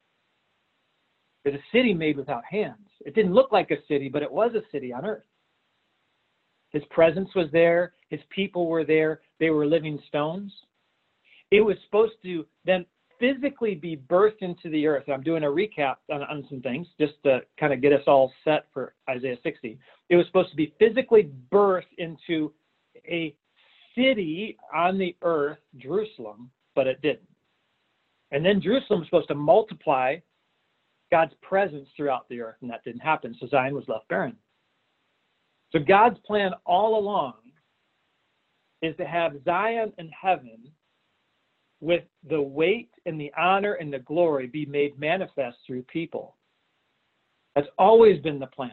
It 1.46 1.54
was 1.54 1.60
a 1.60 1.78
city 1.78 1.94
made 1.94 2.18
without 2.18 2.44
hands. 2.44 2.90
It 3.06 3.16
didn't 3.16 3.34
look 3.34 3.52
like 3.52 3.72
a 3.72 3.78
city, 3.88 4.10
but 4.10 4.24
it 4.24 4.32
was 4.32 4.52
a 4.56 4.64
city 4.72 4.92
on 4.92 5.06
earth. 5.06 5.24
His 6.72 6.84
presence 6.90 7.30
was 7.36 7.48
there, 7.52 7.94
his 8.10 8.20
people 8.30 8.68
were 8.68 8.84
there, 8.84 9.22
they 9.40 9.50
were 9.50 9.66
living 9.66 10.00
stones. 10.08 10.52
It 11.52 11.62
was 11.62 11.78
supposed 11.86 12.16
to 12.24 12.46
then 12.66 12.86
physically 13.20 13.76
be 13.76 13.96
birthed 13.96 14.42
into 14.42 14.70
the 14.70 14.86
earth. 14.88 15.06
I'm 15.08 15.24
doing 15.24 15.44
a 15.44 15.48
recap 15.48 15.96
on, 16.12 16.24
on 16.24 16.46
some 16.50 16.62
things 16.62 16.88
just 17.00 17.14
to 17.24 17.42
kind 17.58 17.72
of 17.72 17.82
get 17.82 17.94
us 17.94 18.02
all 18.08 18.34
set 18.44 18.66
for 18.74 18.94
Isaiah 19.10 19.38
60. 19.42 19.80
It 20.10 20.16
was 20.16 20.26
supposed 20.26 20.50
to 20.50 20.56
be 20.58 20.74
physically 20.80 21.32
birthed 21.52 21.94
into 21.98 22.52
a 23.08 23.34
city 23.96 24.58
on 24.74 24.98
the 24.98 25.16
earth, 25.22 25.60
Jerusalem, 25.78 26.52
but 26.76 26.88
it 26.88 27.02
didn't. 27.02 27.28
And 28.32 28.46
then 28.46 28.62
Jerusalem 28.62 29.00
was 29.00 29.08
supposed 29.08 29.30
to 29.30 29.36
multiply 29.36 30.18
God's 31.12 31.34
presence 31.42 31.88
throughout 31.96 32.28
the 32.30 32.42
earth, 32.42 32.56
and 32.62 32.70
that 32.70 32.84
didn't 32.84 33.02
happen. 33.02 33.36
So 33.40 33.48
Zion 33.48 33.76
was 33.76 33.88
left 33.88 34.08
barren. 34.08 34.36
So 35.72 35.80
God's 35.80 36.18
plan 36.26 36.52
all 36.66 37.00
along 37.00 37.34
is 38.82 38.96
to 38.98 39.06
have 39.06 39.34
Zion 39.44 39.94
in 39.98 40.10
heaven 40.10 40.60
with 41.82 42.04
the 42.30 42.42
weight 42.42 42.90
and 43.06 43.20
the 43.20 43.32
honor 43.38 43.74
and 43.74 43.92
the 43.92 44.00
glory 44.00 44.48
be 44.48 44.66
made 44.66 45.00
manifest 45.00 45.58
through 45.66 45.84
people. 45.84 46.36
That's 47.56 47.68
always 47.78 48.22
been 48.22 48.40
the 48.40 48.48
plan. 48.48 48.72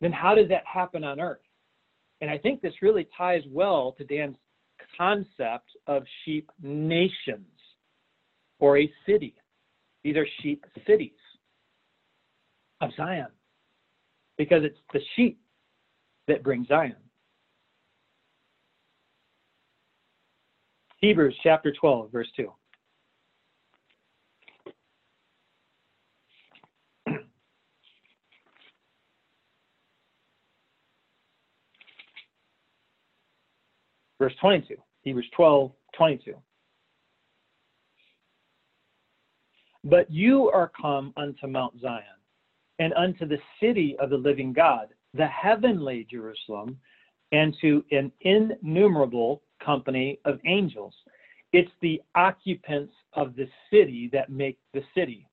Then 0.00 0.12
how 0.12 0.34
does 0.34 0.48
that 0.48 0.62
happen 0.66 1.02
on 1.02 1.20
earth? 1.20 1.40
And 2.20 2.30
I 2.30 2.38
think 2.38 2.62
this 2.62 2.72
really 2.82 3.06
ties 3.16 3.42
well 3.50 3.92
to 3.98 4.04
Dan's 4.04 4.36
concept 4.96 5.70
of 5.86 6.04
sheep 6.24 6.50
nations 6.62 7.46
or 8.58 8.78
a 8.78 8.90
city. 9.06 9.34
These 10.02 10.16
are 10.16 10.26
sheep 10.42 10.64
cities 10.86 11.10
of 12.80 12.90
Zion 12.96 13.28
because 14.38 14.62
it's 14.64 14.78
the 14.92 15.00
sheep 15.14 15.38
that 16.28 16.42
bring 16.42 16.64
Zion. 16.66 16.96
Hebrews 20.98 21.36
chapter 21.42 21.72
12, 21.78 22.10
verse 22.10 22.28
2. 22.36 22.50
Verse 34.26 34.34
22. 34.40 34.74
Hebrews 35.02 35.28
12, 35.36 35.70
22. 35.96 36.34
But 39.84 40.10
you 40.10 40.50
are 40.50 40.72
come 40.80 41.12
unto 41.16 41.46
Mount 41.46 41.80
Zion, 41.80 42.02
and 42.80 42.92
unto 42.94 43.24
the 43.24 43.38
city 43.60 43.96
of 44.00 44.10
the 44.10 44.16
living 44.16 44.52
God, 44.52 44.88
the 45.14 45.28
heavenly 45.28 46.08
Jerusalem, 46.10 46.76
and 47.30 47.56
to 47.60 47.84
an 47.92 48.10
innumerable 48.22 49.42
company 49.64 50.18
of 50.24 50.40
angels, 50.44 50.94
It's 51.52 51.70
the 51.80 52.02
occupants 52.16 52.92
of 53.12 53.36
the 53.36 53.48
city 53.70 54.10
that 54.12 54.28
make 54.28 54.58
the 54.74 54.82
city. 54.94 55.28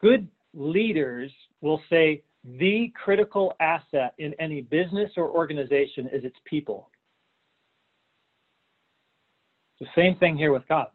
Good 0.00 0.26
leaders 0.54 1.30
will 1.60 1.82
say 1.90 2.22
the 2.44 2.90
critical 3.04 3.52
asset 3.60 4.14
in 4.18 4.34
any 4.40 4.62
business 4.62 5.10
or 5.18 5.28
organization 5.28 6.08
is 6.10 6.24
its 6.24 6.36
people. 6.46 6.89
The 9.80 9.86
same 9.96 10.16
thing 10.16 10.36
here 10.36 10.52
with 10.52 10.68
God. 10.68 10.88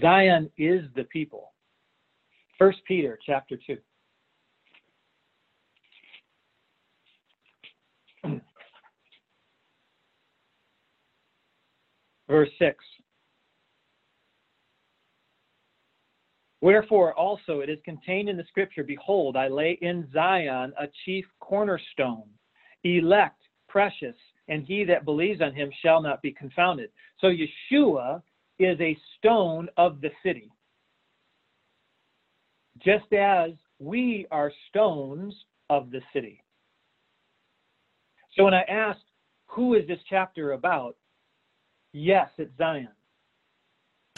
Zion 0.00 0.50
is 0.56 0.84
the 0.96 1.04
people. 1.04 1.52
First 2.58 2.78
Peter 2.86 3.18
chapter 3.24 3.58
2. 3.66 3.76
Verse 12.28 12.50
6. 12.58 12.84
Wherefore 16.62 17.14
also 17.14 17.60
it 17.60 17.70
is 17.70 17.78
contained 17.84 18.28
in 18.28 18.36
the 18.36 18.44
scripture, 18.48 18.84
Behold, 18.84 19.36
I 19.36 19.48
lay 19.48 19.78
in 19.80 20.06
Zion 20.12 20.72
a 20.78 20.86
chief 21.04 21.24
cornerstone, 21.40 22.28
elect, 22.84 23.40
precious, 23.68 24.14
and 24.50 24.64
he 24.66 24.84
that 24.84 25.04
believes 25.04 25.40
on 25.40 25.54
him 25.54 25.70
shall 25.82 26.02
not 26.02 26.20
be 26.20 26.32
confounded. 26.32 26.90
So 27.20 27.28
Yeshua 27.28 28.20
is 28.58 28.78
a 28.80 28.98
stone 29.16 29.68
of 29.78 30.00
the 30.02 30.10
city. 30.22 30.50
Just 32.78 33.12
as 33.12 33.52
we 33.78 34.26
are 34.30 34.52
stones 34.68 35.34
of 35.70 35.90
the 35.90 36.02
city. 36.12 36.42
So 38.36 38.44
when 38.44 38.54
I 38.54 38.62
asked, 38.62 39.04
who 39.46 39.74
is 39.74 39.86
this 39.86 40.00
chapter 40.08 40.52
about? 40.52 40.96
Yes, 41.92 42.28
it's 42.36 42.56
Zion. 42.58 42.88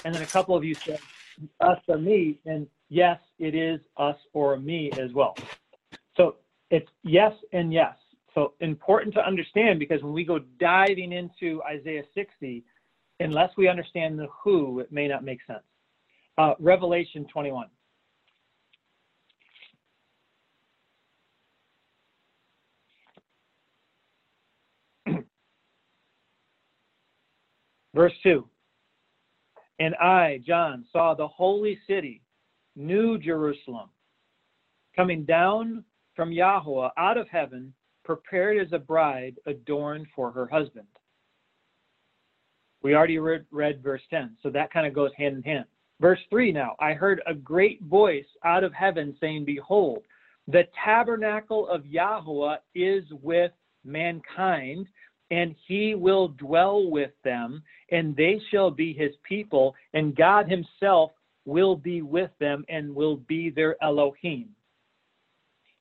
And 0.05 0.15
then 0.15 0.23
a 0.23 0.27
couple 0.27 0.57
of 0.57 0.65
you 0.65 0.75
said, 0.75 0.99
us 1.61 1.79
or 1.89 1.99
me, 1.99 2.39
and 2.47 2.67
yes, 2.89 3.19
it 3.39 3.55
is 3.55 3.81
us 3.97 4.17
or 4.33 4.57
me 4.59 4.91
as 4.93 5.13
well. 5.13 5.35
So 6.17 6.37
it's 6.71 6.91
yes 7.03 7.33
and 7.53 7.73
yes. 7.73 7.97
So 8.35 8.55
important 8.61 9.15
to 9.15 9.27
understand 9.27 9.79
because 9.79 10.03
when 10.03 10.13
we 10.15 10.25
go 10.25 10.39
diving 10.59 11.13
into 11.13 11.63
Isaiah 11.65 12.05
60, 12.15 12.65
unless 13.21 13.51
we 13.57 13.69
understand 13.69 14.19
the 14.19 14.27
who, 14.43 14.81
it 14.81 14.91
may 14.91 15.07
not 15.07 15.23
make 15.23 15.41
sense. 15.47 15.63
Uh, 16.39 16.55
Revelation 16.59 17.27
21. 17.31 17.67
Verse 27.95 28.15
2 28.23 28.49
And 29.79 29.95
I, 29.97 30.41
John, 30.47 30.87
saw 30.91 31.13
the 31.15 31.29
holy 31.29 31.79
city, 31.87 32.23
New 32.77 33.19
Jerusalem, 33.19 33.91
coming 34.97 35.25
down 35.27 35.85
from 36.17 36.33
Yahweh 36.33 36.89
out 36.97 37.19
of 37.19 37.29
heaven, 37.29 37.75
prepared 38.05 38.59
as 38.65 38.73
a 38.73 38.79
bride 38.79 39.37
adorned 39.47 40.07
for 40.15 40.31
her 40.31 40.47
husband. 40.47 40.87
We 42.83 42.95
already 42.95 43.19
read, 43.19 43.45
read 43.51 43.83
verse 43.83 44.03
10, 44.11 44.37
so 44.43 44.51
that 44.51 44.73
kind 44.73 44.87
of 44.87 44.95
goes 44.95 45.13
hand 45.17 45.37
in 45.37 45.43
hand. 45.43 45.65
Verse 46.01 46.19
3 46.31 46.53
now 46.53 46.75
I 46.81 46.95
heard 46.95 47.23
a 47.27 47.35
great 47.35 47.81
voice 47.83 48.27
out 48.45 48.65
of 48.65 48.73
heaven 48.75 49.17
saying, 49.21 49.45
Behold, 49.45 50.03
the 50.49 50.65
tabernacle 50.85 51.69
of 51.69 51.87
Yahweh 51.87 52.57
is 52.75 53.05
with 53.23 53.53
mankind, 53.85 54.89
and 55.31 55.55
he 55.67 55.95
will 55.95 56.29
dwell 56.29 56.91
with 56.91 57.13
them, 57.23 57.63
and 57.91 58.17
they 58.17 58.41
shall 58.51 58.71
be 58.71 58.93
his 58.93 59.13
people, 59.23 59.75
and 59.95 60.17
God 60.17 60.51
himself 60.51 61.13
will 61.45 61.77
be 61.77 62.03
with 62.03 62.31
them 62.39 62.65
and 62.69 62.95
will 62.95 63.17
be 63.17 63.51
their 63.51 63.83
Elohim. 63.83 64.51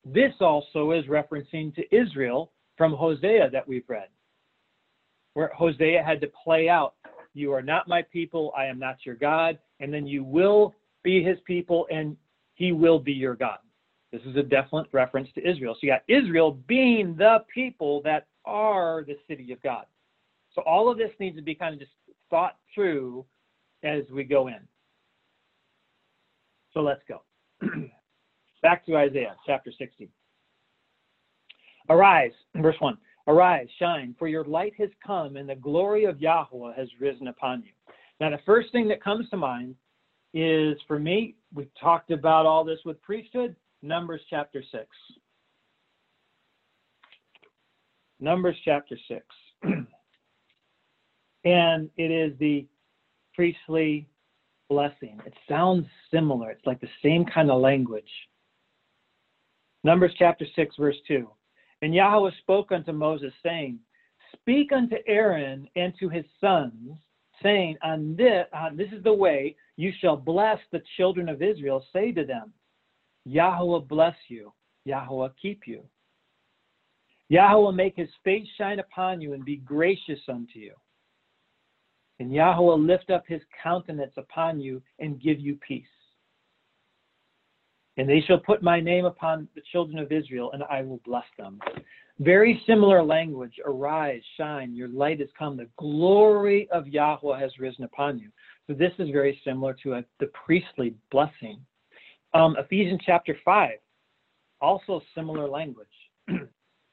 This 0.04 0.32
also 0.40 0.92
is 0.92 1.04
referencing 1.06 1.74
to 1.74 1.94
Israel 1.94 2.52
from 2.76 2.92
Hosea 2.92 3.50
that 3.50 3.66
we've 3.66 3.88
read, 3.88 4.08
where 5.34 5.50
Hosea 5.54 6.02
had 6.02 6.20
to 6.22 6.30
play 6.42 6.68
out, 6.68 6.94
You 7.34 7.52
are 7.52 7.62
not 7.62 7.88
my 7.88 8.02
people, 8.02 8.52
I 8.56 8.66
am 8.66 8.78
not 8.78 9.06
your 9.06 9.14
God, 9.14 9.58
and 9.80 9.92
then 9.92 10.06
you 10.06 10.24
will 10.24 10.74
be 11.02 11.22
his 11.22 11.38
people, 11.46 11.86
and 11.90 12.16
he 12.54 12.72
will 12.72 12.98
be 12.98 13.12
your 13.12 13.34
God. 13.34 13.58
This 14.12 14.22
is 14.26 14.36
a 14.36 14.42
definite 14.42 14.88
reference 14.92 15.28
to 15.34 15.48
Israel. 15.48 15.74
So 15.74 15.86
you 15.86 15.92
got 15.92 16.02
Israel 16.06 16.58
being 16.66 17.16
the 17.16 17.44
people 17.52 18.02
that 18.02 18.26
are 18.44 19.04
the 19.06 19.16
city 19.28 19.52
of 19.52 19.62
God. 19.62 19.86
So 20.54 20.62
all 20.62 20.90
of 20.90 20.98
this 20.98 21.10
needs 21.18 21.36
to 21.36 21.42
be 21.42 21.54
kind 21.54 21.72
of 21.72 21.80
just 21.80 21.92
thought 22.28 22.56
through 22.74 23.24
as 23.82 24.02
we 24.12 24.24
go 24.24 24.48
in. 24.48 24.60
So 26.74 26.80
let's 26.80 27.00
go. 27.08 27.22
Back 28.62 28.86
to 28.86 28.96
Isaiah 28.96 29.36
chapter 29.44 29.72
60. 29.76 30.08
Arise, 31.88 32.32
verse 32.56 32.76
1. 32.78 32.96
Arise, 33.26 33.66
shine, 33.78 34.14
for 34.18 34.28
your 34.28 34.44
light 34.44 34.72
has 34.78 34.90
come, 35.04 35.36
and 35.36 35.48
the 35.48 35.54
glory 35.54 36.04
of 36.04 36.20
Yahweh 36.20 36.74
has 36.76 36.88
risen 37.00 37.28
upon 37.28 37.62
you. 37.62 37.72
Now, 38.20 38.30
the 38.30 38.40
first 38.46 38.70
thing 38.72 38.88
that 38.88 39.02
comes 39.02 39.28
to 39.30 39.36
mind 39.36 39.74
is 40.32 40.76
for 40.86 40.98
me, 40.98 41.36
we 41.52 41.68
talked 41.80 42.10
about 42.10 42.46
all 42.46 42.64
this 42.64 42.78
with 42.84 43.02
priesthood, 43.02 43.54
Numbers 43.82 44.20
chapter 44.30 44.62
6. 44.70 44.86
Numbers 48.20 48.56
chapter 48.64 48.96
6. 49.08 49.26
and 51.44 51.90
it 51.96 52.10
is 52.10 52.38
the 52.38 52.66
priestly 53.34 54.08
blessing. 54.68 55.20
It 55.26 55.34
sounds 55.48 55.86
similar, 56.12 56.50
it's 56.50 56.64
like 56.64 56.80
the 56.80 56.88
same 57.02 57.24
kind 57.24 57.50
of 57.50 57.60
language. 57.60 58.04
Numbers 59.84 60.12
chapter 60.18 60.46
6, 60.54 60.76
verse 60.78 60.96
2. 61.08 61.28
And 61.82 61.94
Yahweh 61.94 62.30
spoke 62.40 62.70
unto 62.70 62.92
Moses, 62.92 63.32
saying, 63.42 63.78
Speak 64.34 64.72
unto 64.72 64.96
Aaron 65.06 65.68
and 65.76 65.92
to 65.98 66.08
his 66.08 66.24
sons, 66.40 66.92
saying, 67.42 67.76
On 67.82 68.14
this, 68.16 68.46
on 68.52 68.76
this 68.76 68.90
is 68.92 69.02
the 69.02 69.12
way 69.12 69.56
you 69.76 69.92
shall 70.00 70.16
bless 70.16 70.58
the 70.70 70.82
children 70.96 71.28
of 71.28 71.42
Israel. 71.42 71.84
Say 71.92 72.12
to 72.12 72.24
them, 72.24 72.52
Yahweh 73.24 73.80
bless 73.88 74.16
you, 74.28 74.52
Yahweh 74.84 75.28
keep 75.40 75.62
you. 75.66 75.82
Yahweh 77.28 77.72
make 77.72 77.96
his 77.96 78.10
face 78.24 78.46
shine 78.58 78.78
upon 78.78 79.20
you 79.20 79.32
and 79.32 79.44
be 79.44 79.56
gracious 79.56 80.20
unto 80.28 80.58
you. 80.58 80.74
And 82.20 82.32
Yahweh 82.32 82.74
lift 82.74 83.10
up 83.10 83.24
his 83.26 83.40
countenance 83.62 84.12
upon 84.16 84.60
you 84.60 84.82
and 84.98 85.20
give 85.20 85.40
you 85.40 85.58
peace. 85.66 85.86
And 87.96 88.08
they 88.08 88.22
shall 88.22 88.38
put 88.38 88.62
my 88.62 88.80
name 88.80 89.04
upon 89.04 89.48
the 89.54 89.60
children 89.70 89.98
of 89.98 90.12
Israel, 90.12 90.50
and 90.52 90.62
I 90.64 90.82
will 90.82 91.00
bless 91.04 91.26
them. 91.36 91.60
Very 92.20 92.62
similar 92.66 93.02
language. 93.02 93.54
Arise, 93.64 94.22
shine, 94.36 94.74
your 94.74 94.88
light 94.88 95.20
has 95.20 95.28
come. 95.38 95.56
The 95.56 95.68
glory 95.76 96.68
of 96.70 96.86
Yahweh 96.86 97.38
has 97.38 97.58
risen 97.58 97.84
upon 97.84 98.18
you. 98.18 98.30
So 98.66 98.74
this 98.74 98.92
is 98.98 99.10
very 99.10 99.40
similar 99.44 99.74
to 99.82 99.94
a, 99.94 100.04
the 100.20 100.26
priestly 100.26 100.94
blessing. 101.10 101.58
Um, 102.32 102.56
Ephesians 102.58 103.00
chapter 103.04 103.36
5, 103.44 103.72
also 104.60 105.02
similar 105.14 105.48
language. 105.48 105.86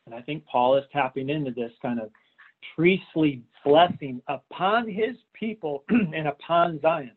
And 0.09 0.17
I 0.17 0.23
think 0.23 0.43
Paul 0.47 0.75
is 0.75 0.85
tapping 0.91 1.29
into 1.29 1.51
this 1.51 1.71
kind 1.83 1.99
of 1.99 2.09
priestly 2.75 3.43
blessing 3.63 4.23
upon 4.27 4.89
his 4.89 5.15
people 5.33 5.83
and 5.89 6.27
upon 6.27 6.81
Zion. 6.81 7.11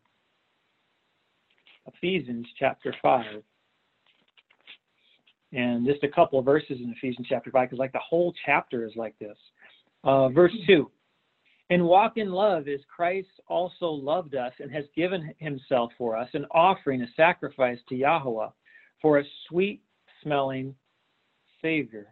Ephesians 1.86 2.46
chapter 2.58 2.94
5. 3.00 3.42
And 5.52 5.86
just 5.86 6.02
a 6.02 6.08
couple 6.08 6.38
of 6.38 6.44
verses 6.44 6.78
in 6.82 6.94
Ephesians 6.96 7.26
chapter 7.28 7.50
5, 7.50 7.68
because 7.68 7.78
like 7.78 7.92
the 7.92 7.98
whole 7.98 8.32
chapter 8.46 8.86
is 8.86 8.92
like 8.96 9.18
this. 9.18 9.36
Uh, 10.04 10.28
verse 10.28 10.52
2 10.66 10.90
And 11.70 11.84
walk 11.84 12.14
in 12.16 12.30
love 12.30 12.68
as 12.68 12.80
Christ 12.94 13.28
also 13.48 13.86
loved 13.86 14.34
us 14.34 14.52
and 14.60 14.70
has 14.72 14.84
given 14.96 15.34
himself 15.38 15.92
for 15.98 16.16
us, 16.16 16.28
an 16.32 16.46
offering, 16.52 17.02
a 17.02 17.06
sacrifice 17.16 17.78
to 17.88 17.94
Yahweh 17.94 18.48
for 19.00 19.18
a 19.18 19.24
sweet 19.48 19.82
smelling 20.22 20.74
Savior. 21.60 22.08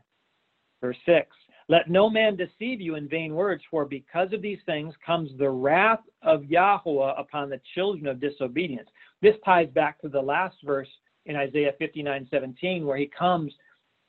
Verse 0.80 0.96
6 1.06 1.26
Let 1.68 1.90
no 1.90 2.10
man 2.10 2.36
deceive 2.36 2.80
you 2.80 2.96
in 2.96 3.08
vain 3.08 3.34
words, 3.34 3.62
for 3.70 3.84
because 3.84 4.32
of 4.32 4.42
these 4.42 4.60
things 4.66 4.94
comes 5.04 5.30
the 5.38 5.50
wrath 5.50 6.00
of 6.22 6.44
Yahweh 6.44 7.12
upon 7.16 7.50
the 7.50 7.60
children 7.74 8.06
of 8.06 8.20
disobedience. 8.20 8.88
This 9.22 9.36
ties 9.44 9.68
back 9.70 10.00
to 10.00 10.08
the 10.08 10.20
last 10.20 10.56
verse 10.64 10.88
in 11.30 11.36
Isaiah 11.36 11.72
59 11.78 12.26
17, 12.30 12.84
where 12.84 12.96
he 12.96 13.06
comes 13.06 13.52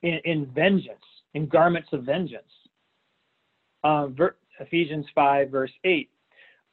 in, 0.02 0.20
in 0.26 0.48
vengeance, 0.48 1.06
in 1.36 1.48
garments 1.48 1.90
of 1.94 2.04
vengeance. 2.04 2.44
Uh, 3.84 4.08
ver- 4.08 4.36
Ephesians 4.60 5.06
5, 5.14 5.50
verse 5.50 5.72
8. 5.84 6.10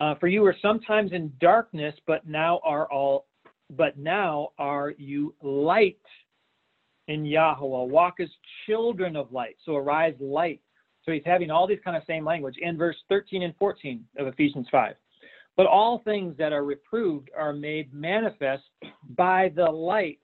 Uh, 0.01 0.15
for 0.17 0.27
you 0.27 0.41
were 0.41 0.57
sometimes 0.63 1.13
in 1.13 1.33
darkness, 1.41 1.95
but 2.07 2.27
now 2.27 2.61
are 2.65 2.91
all, 2.91 3.27
but 3.77 3.99
now 3.99 4.49
are 4.59 4.95
you 4.97 5.35
light 5.43 5.99
in 7.09 7.27
Yahweh. 7.27 7.85
Walk 7.85 8.21
as 8.21 8.29
children 8.67 9.17
of 9.17 9.31
light. 9.33 9.57
So 9.65 9.77
arise 9.77 10.15
light. 10.19 10.61
So 11.05 11.13
he's 11.13 11.23
having 11.27 11.51
all 11.51 11.67
these 11.67 11.79
kind 11.85 11.97
of 11.97 12.03
same 12.07 12.25
language 12.25 12.57
in 12.61 12.77
verse 12.77 12.97
13 13.09 13.43
and 13.43 13.55
14 13.59 14.05
of 14.19 14.27
Ephesians 14.27 14.67
5. 14.71 14.95
But 15.57 15.67
all 15.67 16.01
things 16.05 16.37
that 16.39 16.53
are 16.53 16.65
reproved 16.65 17.31
are 17.37 17.53
made 17.53 17.93
manifest 17.93 18.63
by 19.17 19.51
the 19.55 19.65
light. 19.65 20.21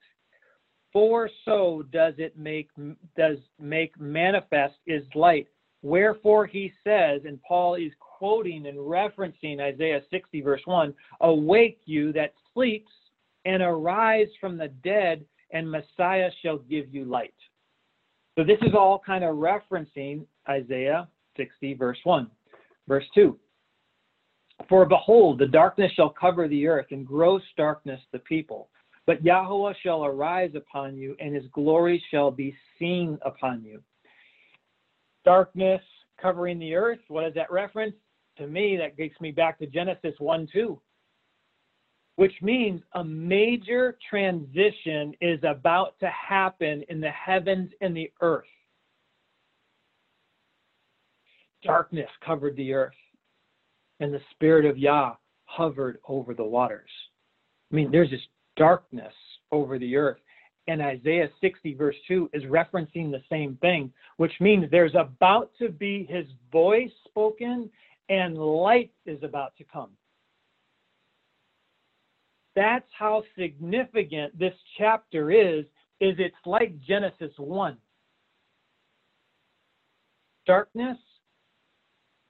For 0.95 1.29
so 1.43 1.83
does 1.91 2.13
it 2.17 2.37
make 2.37 2.69
does 3.17 3.37
make 3.59 3.99
manifest 3.99 4.75
is 4.87 5.03
light. 5.13 5.45
Wherefore 5.81 6.45
he 6.45 6.71
says, 6.85 7.23
and 7.25 7.37
Paul 7.43 7.75
is 7.75 7.91
quoting 7.99 8.67
and 8.67 8.77
referencing 8.77 9.59
Isaiah 9.59 9.99
60 10.09 10.39
verse 10.39 10.61
1, 10.63 10.93
awake 11.19 11.81
you 11.83 12.13
that 12.13 12.31
sleeps 12.53 12.93
and 13.43 13.61
arise 13.61 14.29
from 14.39 14.57
the 14.57 14.69
dead 14.85 15.25
and 15.51 15.69
Messiah 15.69 16.29
shall 16.41 16.59
give 16.59 16.85
you 16.93 17.03
light. 17.03 17.33
So 18.37 18.45
this 18.45 18.59
is 18.61 18.73
all 18.73 19.01
kind 19.05 19.25
of 19.25 19.35
referencing 19.35 20.25
Isaiah 20.47 21.09
60, 21.35 21.73
verse 21.73 21.99
1. 22.05 22.31
Verse 22.87 23.05
2 23.15 23.37
For 24.69 24.85
behold, 24.85 25.39
the 25.39 25.47
darkness 25.47 25.91
shall 25.91 26.09
cover 26.09 26.47
the 26.47 26.67
earth, 26.67 26.87
and 26.91 27.05
gross 27.05 27.43
darkness 27.57 27.99
the 28.13 28.19
people. 28.19 28.69
But 29.07 29.23
Yahweh 29.23 29.73
shall 29.83 30.05
arise 30.05 30.51
upon 30.55 30.97
you, 30.97 31.15
and 31.19 31.35
his 31.35 31.45
glory 31.51 32.03
shall 32.09 32.31
be 32.31 32.55
seen 32.79 33.19
upon 33.23 33.63
you. 33.63 33.81
Darkness 35.23 35.81
covering 36.19 36.59
the 36.59 36.75
earth, 36.75 36.99
what 37.07 37.25
is 37.25 37.33
that 37.35 37.51
reference? 37.51 37.95
To 38.37 38.47
me, 38.47 38.77
that 38.77 38.97
takes 38.97 39.19
me 39.21 39.31
back 39.31 39.59
to 39.59 39.67
Genesis 39.67 40.15
1 40.19 40.47
2 40.51 40.79
which 42.15 42.33
means 42.41 42.81
a 42.93 43.03
major 43.03 43.97
transition 44.09 45.13
is 45.21 45.39
about 45.43 45.99
to 45.99 46.09
happen 46.09 46.83
in 46.89 47.01
the 47.01 47.09
heavens 47.09 47.69
and 47.81 47.95
the 47.95 48.11
earth. 48.21 48.45
Darkness 51.63 52.09
covered 52.25 52.55
the 52.55 52.73
earth, 52.73 52.93
and 53.99 54.13
the 54.13 54.21
Spirit 54.31 54.65
of 54.65 54.77
Yah 54.77 55.15
hovered 55.45 55.97
over 56.07 56.33
the 56.33 56.43
waters. 56.43 56.89
I 57.71 57.75
mean, 57.75 57.91
there's 57.91 58.11
this 58.11 58.21
darkness 58.55 59.13
over 59.51 59.79
the 59.79 59.95
earth. 59.95 60.19
And 60.67 60.81
Isaiah 60.81 61.29
60, 61.41 61.75
verse 61.75 61.95
2, 62.07 62.31
is 62.33 62.43
referencing 62.43 63.11
the 63.11 63.21
same 63.29 63.57
thing, 63.61 63.93
which 64.17 64.33
means 64.39 64.65
there's 64.71 64.95
about 64.95 65.51
to 65.59 65.69
be 65.69 66.07
his 66.09 66.25
voice 66.51 66.91
spoken 67.07 67.69
and 68.09 68.37
light 68.37 68.91
is 69.05 69.21
about 69.23 69.55
to 69.57 69.63
come. 69.63 69.91
That's 72.55 72.87
how 72.97 73.23
significant 73.37 74.37
this 74.39 74.53
chapter 74.77 75.31
is, 75.31 75.65
is 75.99 76.15
it's 76.19 76.35
like 76.45 76.79
Genesis 76.81 77.31
1. 77.37 77.77
Darkness, 80.47 80.97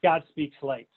God 0.04 0.24
speaks 0.30 0.56
light. 0.62 0.88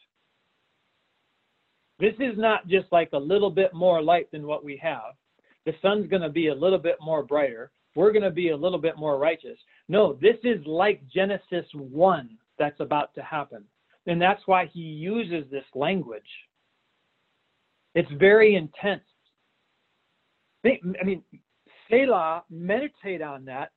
This 1.99 2.15
is 2.21 2.37
not 2.37 2.67
just 2.69 2.87
like 2.93 3.11
a 3.13 3.19
little 3.19 3.51
bit 3.51 3.75
more 3.75 4.01
light 4.03 4.31
than 4.31 4.47
what 4.47 4.65
we 4.65 4.77
have. 4.77 5.15
The 5.67 5.75
sun's 5.83 6.09
going 6.09 6.23
to 6.23 6.29
be 6.29 6.49
a 6.49 6.55
little 6.55 6.79
bit 6.79 6.97
more 7.01 7.23
brighter. 7.23 7.71
We're 7.95 8.13
going 8.13 8.23
to 8.23 8.31
be 8.31 8.51
a 8.51 8.57
little 8.57 8.79
bit 8.79 8.97
more 8.97 9.19
righteous. 9.19 9.59
No, 9.89 10.13
this 10.15 10.37
is 10.45 10.65
like 10.67 11.03
Genesis 11.09 11.67
1 11.75 12.31
that's 12.59 12.81
about 12.81 13.15
to 13.15 13.23
happen. 13.23 13.65
And 14.07 14.21
that's 14.23 14.43
why 14.47 14.71
he 14.73 14.81
uses 14.81 15.51
this 15.51 15.65
language. 15.75 16.23
It's 17.95 18.11
very 18.19 18.55
intense. 18.55 19.03
I 20.65 21.05
mean, 21.05 21.23
Selah, 21.91 22.45
meditate 22.51 23.23
on 23.23 23.45
that. 23.47 23.71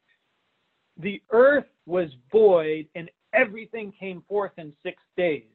The 0.97 1.21
earth 1.31 1.65
was 1.85 2.09
void 2.31 2.87
and 2.95 3.09
everything 3.33 3.93
came 3.97 4.23
forth 4.27 4.51
in 4.57 4.73
six 4.83 5.01
days. 5.17 5.50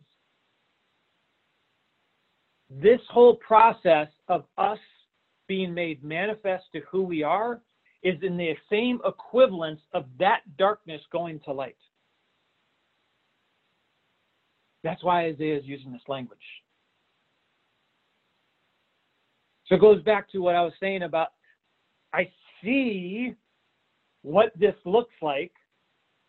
This 2.79 3.01
whole 3.11 3.37
process 3.37 4.09
of 4.29 4.45
us 4.59 4.79
being 5.49 5.73
made 5.73 6.05
manifest 6.05 6.65
to 6.75 6.81
who 6.91 7.03
we 7.03 7.23
are 7.23 7.63
is 8.03 8.17
in 8.23 8.37
the 8.37 8.53
same 8.71 9.01
equivalence 9.05 9.81
of 9.95 10.05
that 10.19 10.41
darkness 10.59 11.01
going 11.11 11.41
to 11.47 11.53
light. 11.53 11.77
That's 14.85 15.03
why 15.03 15.25
Isaiah 15.25 15.59
is 15.59 15.65
using 15.65 15.91
this 15.91 16.03
language. 16.07 16.39
So 19.67 19.77
it 19.77 19.81
goes 19.81 20.03
back 20.03 20.31
to 20.33 20.39
what 20.39 20.55
I 20.55 20.63
was 20.63 20.75
saying 20.79 21.03
about 21.03 21.29
I 22.13 22.31
see 22.63 23.35
what 24.23 24.53
this 24.59 24.75
looks 24.85 25.15
like, 25.23 25.53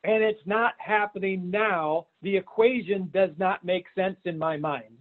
and 0.03 0.23
it's 0.23 0.45
not 0.45 0.73
happening 0.79 1.51
now. 1.51 2.07
The 2.21 2.37
equation 2.37 3.09
does 3.13 3.31
not 3.37 3.65
make 3.65 3.85
sense 3.95 4.17
in 4.25 4.37
my 4.37 4.55
mind. 4.57 4.97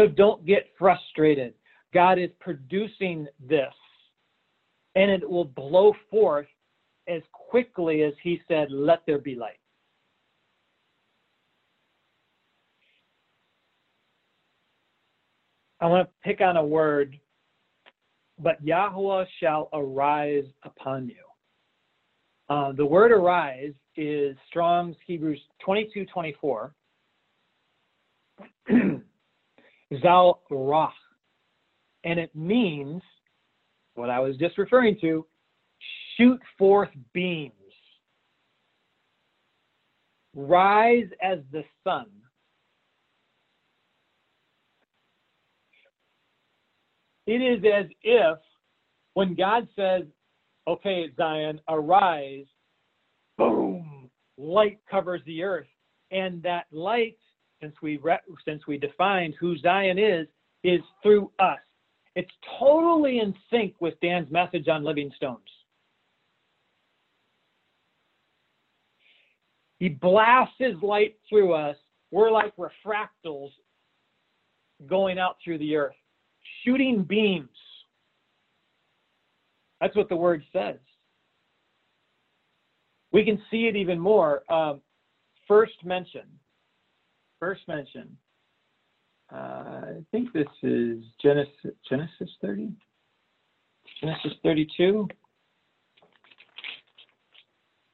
So 0.00 0.06
don't 0.06 0.46
get 0.46 0.70
frustrated. 0.78 1.52
God 1.92 2.18
is 2.18 2.30
producing 2.40 3.26
this, 3.38 3.74
and 4.94 5.10
it 5.10 5.28
will 5.28 5.44
blow 5.44 5.92
forth 6.10 6.46
as 7.06 7.20
quickly 7.34 8.02
as 8.04 8.14
He 8.22 8.40
said, 8.48 8.68
Let 8.70 9.02
there 9.06 9.18
be 9.18 9.34
light. 9.34 9.60
I 15.82 15.86
want 15.86 16.08
to 16.08 16.14
pick 16.26 16.40
on 16.40 16.56
a 16.56 16.64
word, 16.64 17.18
but 18.38 18.56
Yahweh 18.64 19.26
shall 19.38 19.68
arise 19.74 20.46
upon 20.62 21.08
you. 21.10 21.24
Uh, 22.48 22.72
the 22.72 22.86
word 22.86 23.12
arise 23.12 23.74
is 23.98 24.34
Strong's 24.48 24.96
Hebrews 25.06 25.42
22 25.62 26.06
24. 26.06 26.72
Zarach. 29.92 30.92
And 32.04 32.18
it 32.18 32.34
means 32.34 33.02
what 33.94 34.10
I 34.10 34.20
was 34.20 34.36
just 34.36 34.56
referring 34.58 34.98
to 35.00 35.26
shoot 36.16 36.40
forth 36.56 36.90
beams. 37.12 37.52
Rise 40.34 41.08
as 41.22 41.40
the 41.52 41.64
sun 41.84 42.06
It 47.30 47.42
is 47.42 47.62
as 47.64 47.86
if 48.02 48.38
when 49.14 49.36
God 49.36 49.68
says, 49.76 50.02
okay, 50.66 51.12
Zion, 51.16 51.60
arise, 51.68 52.46
boom, 53.38 54.10
light 54.36 54.80
covers 54.90 55.20
the 55.26 55.44
earth. 55.44 55.68
And 56.10 56.42
that 56.42 56.64
light, 56.72 57.18
since 57.60 57.74
we, 57.82 57.98
re- 57.98 58.18
since 58.44 58.66
we 58.66 58.78
defined 58.78 59.34
who 59.38 59.56
Zion 59.58 59.98
is, 59.98 60.26
is 60.64 60.80
through 61.02 61.30
us. 61.38 61.58
It's 62.16 62.30
totally 62.58 63.20
in 63.20 63.34
sync 63.50 63.74
with 63.80 63.94
Dan's 64.00 64.30
message 64.30 64.68
on 64.68 64.84
living 64.84 65.12
stones. 65.16 65.38
He 69.78 69.88
blasts 69.88 70.54
his 70.58 70.74
light 70.82 71.16
through 71.28 71.54
us. 71.54 71.76
We're 72.10 72.30
like 72.30 72.52
refractals 72.56 73.50
going 74.86 75.18
out 75.18 75.36
through 75.42 75.58
the 75.58 75.76
earth 75.76 75.94
shooting 76.64 77.02
beams. 77.02 77.48
That's 79.80 79.96
what 79.96 80.08
the 80.08 80.16
word 80.16 80.42
says. 80.52 80.76
We 83.12 83.24
can 83.24 83.40
see 83.50 83.66
it 83.66 83.76
even 83.76 83.98
more. 83.98 84.42
Um, 84.52 84.80
first 85.48 85.84
mention. 85.84 86.22
First 87.40 87.62
mention. 87.66 88.16
Uh, 89.32 89.36
I 89.36 90.04
think 90.10 90.32
this 90.32 90.46
is 90.62 91.02
Genesis, 91.22 91.72
Genesis 91.88 92.30
30? 92.40 92.70
Genesis 94.00 94.32
32? 94.42 95.08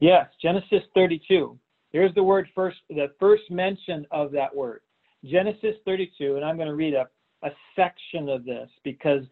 Yes, 0.00 0.26
Genesis 0.42 0.82
32. 0.94 1.58
Here's 1.92 2.14
the 2.14 2.22
word 2.22 2.48
first, 2.54 2.78
the 2.90 3.12
first 3.18 3.44
mention 3.50 4.06
of 4.10 4.30
that 4.32 4.54
word. 4.54 4.80
Genesis 5.24 5.76
32, 5.86 6.36
and 6.36 6.44
I'm 6.44 6.56
going 6.56 6.68
to 6.68 6.74
read 6.74 6.94
a 6.94 7.06
a 7.42 7.50
section 7.74 8.28
of 8.28 8.44
this 8.44 8.68
because 8.84 9.22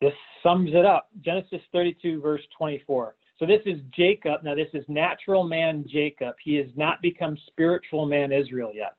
this 0.00 0.12
sums 0.42 0.70
it 0.72 0.84
up. 0.84 1.08
Genesis 1.20 1.60
32, 1.72 2.20
verse 2.20 2.42
24. 2.56 3.14
So 3.38 3.46
this 3.46 3.60
is 3.66 3.80
Jacob. 3.94 4.42
Now, 4.42 4.54
this 4.54 4.68
is 4.74 4.84
natural 4.88 5.44
man 5.44 5.84
Jacob. 5.88 6.34
He 6.42 6.56
has 6.56 6.68
not 6.76 7.00
become 7.02 7.36
spiritual 7.46 8.06
man 8.06 8.32
Israel 8.32 8.72
yet. 8.74 8.94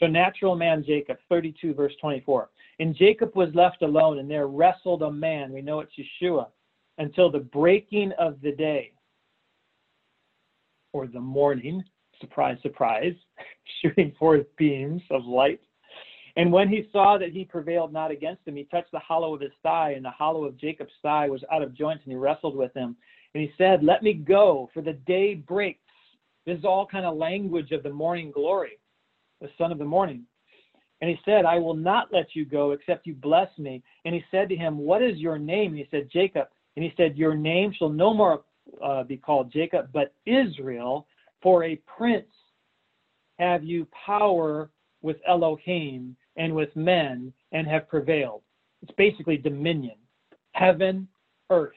So, 0.00 0.06
natural 0.06 0.56
man 0.56 0.82
Jacob, 0.84 1.18
32, 1.28 1.74
verse 1.74 1.92
24. 2.00 2.48
And 2.80 2.96
Jacob 2.96 3.36
was 3.36 3.50
left 3.54 3.82
alone, 3.82 4.18
and 4.18 4.30
there 4.30 4.46
wrestled 4.46 5.02
a 5.02 5.10
man, 5.10 5.52
we 5.52 5.60
know 5.60 5.80
it's 5.80 5.92
Yeshua, 5.98 6.46
until 6.96 7.30
the 7.30 7.40
breaking 7.40 8.12
of 8.18 8.40
the 8.40 8.52
day 8.52 8.92
or 10.94 11.06
the 11.06 11.20
morning. 11.20 11.84
Surprise, 12.18 12.56
surprise, 12.62 13.12
shooting 13.82 14.14
forth 14.18 14.46
beams 14.56 15.02
of 15.10 15.26
light. 15.26 15.60
And 16.36 16.50
when 16.50 16.68
he 16.68 16.88
saw 16.92 17.18
that 17.18 17.32
he 17.32 17.44
prevailed 17.44 17.92
not 17.92 18.10
against 18.10 18.46
him, 18.46 18.56
he 18.56 18.64
touched 18.64 18.92
the 18.92 18.98
hollow 19.00 19.34
of 19.34 19.42
his 19.42 19.52
thigh, 19.62 19.92
and 19.92 20.04
the 20.04 20.10
hollow 20.10 20.44
of 20.44 20.56
Jacob's 20.56 20.92
thigh 21.02 21.28
was 21.28 21.44
out 21.52 21.62
of 21.62 21.74
joint, 21.74 22.00
and 22.04 22.12
he 22.12 22.16
wrestled 22.16 22.56
with 22.56 22.72
him. 22.72 22.96
And 23.34 23.42
he 23.42 23.52
said, 23.58 23.84
Let 23.84 24.02
me 24.02 24.14
go, 24.14 24.70
for 24.72 24.80
the 24.80 24.94
day 24.94 25.34
breaks. 25.34 25.80
This 26.46 26.58
is 26.58 26.64
all 26.64 26.86
kind 26.86 27.04
of 27.04 27.18
language 27.18 27.72
of 27.72 27.82
the 27.82 27.92
morning 27.92 28.30
glory, 28.30 28.78
the 29.40 29.50
son 29.58 29.72
of 29.72 29.78
the 29.78 29.84
morning. 29.84 30.24
And 31.00 31.08
he 31.08 31.18
said, 31.24 31.44
I 31.44 31.58
will 31.58 31.74
not 31.74 32.12
let 32.12 32.34
you 32.34 32.44
go 32.44 32.72
except 32.72 33.06
you 33.06 33.14
bless 33.14 33.48
me. 33.58 33.82
And 34.04 34.14
he 34.14 34.22
said 34.30 34.48
to 34.50 34.56
him, 34.56 34.78
What 34.78 35.02
is 35.02 35.16
your 35.18 35.38
name? 35.38 35.70
And 35.70 35.78
he 35.78 35.88
said, 35.90 36.10
Jacob. 36.12 36.48
And 36.76 36.84
he 36.84 36.92
said, 36.96 37.16
Your 37.16 37.34
name 37.34 37.72
shall 37.76 37.88
no 37.88 38.12
more 38.12 38.42
uh, 38.82 39.04
be 39.04 39.16
called 39.16 39.52
Jacob, 39.52 39.88
but 39.92 40.14
Israel, 40.26 41.06
for 41.42 41.64
a 41.64 41.80
prince 41.96 42.26
have 43.38 43.64
you 43.64 43.86
power 44.06 44.70
with 45.02 45.16
Elohim 45.26 46.14
and 46.36 46.54
with 46.54 46.74
men 46.76 47.32
and 47.52 47.66
have 47.66 47.88
prevailed. 47.88 48.42
It's 48.82 48.92
basically 48.96 49.36
dominion, 49.36 49.96
heaven, 50.52 51.08
earth. 51.48 51.72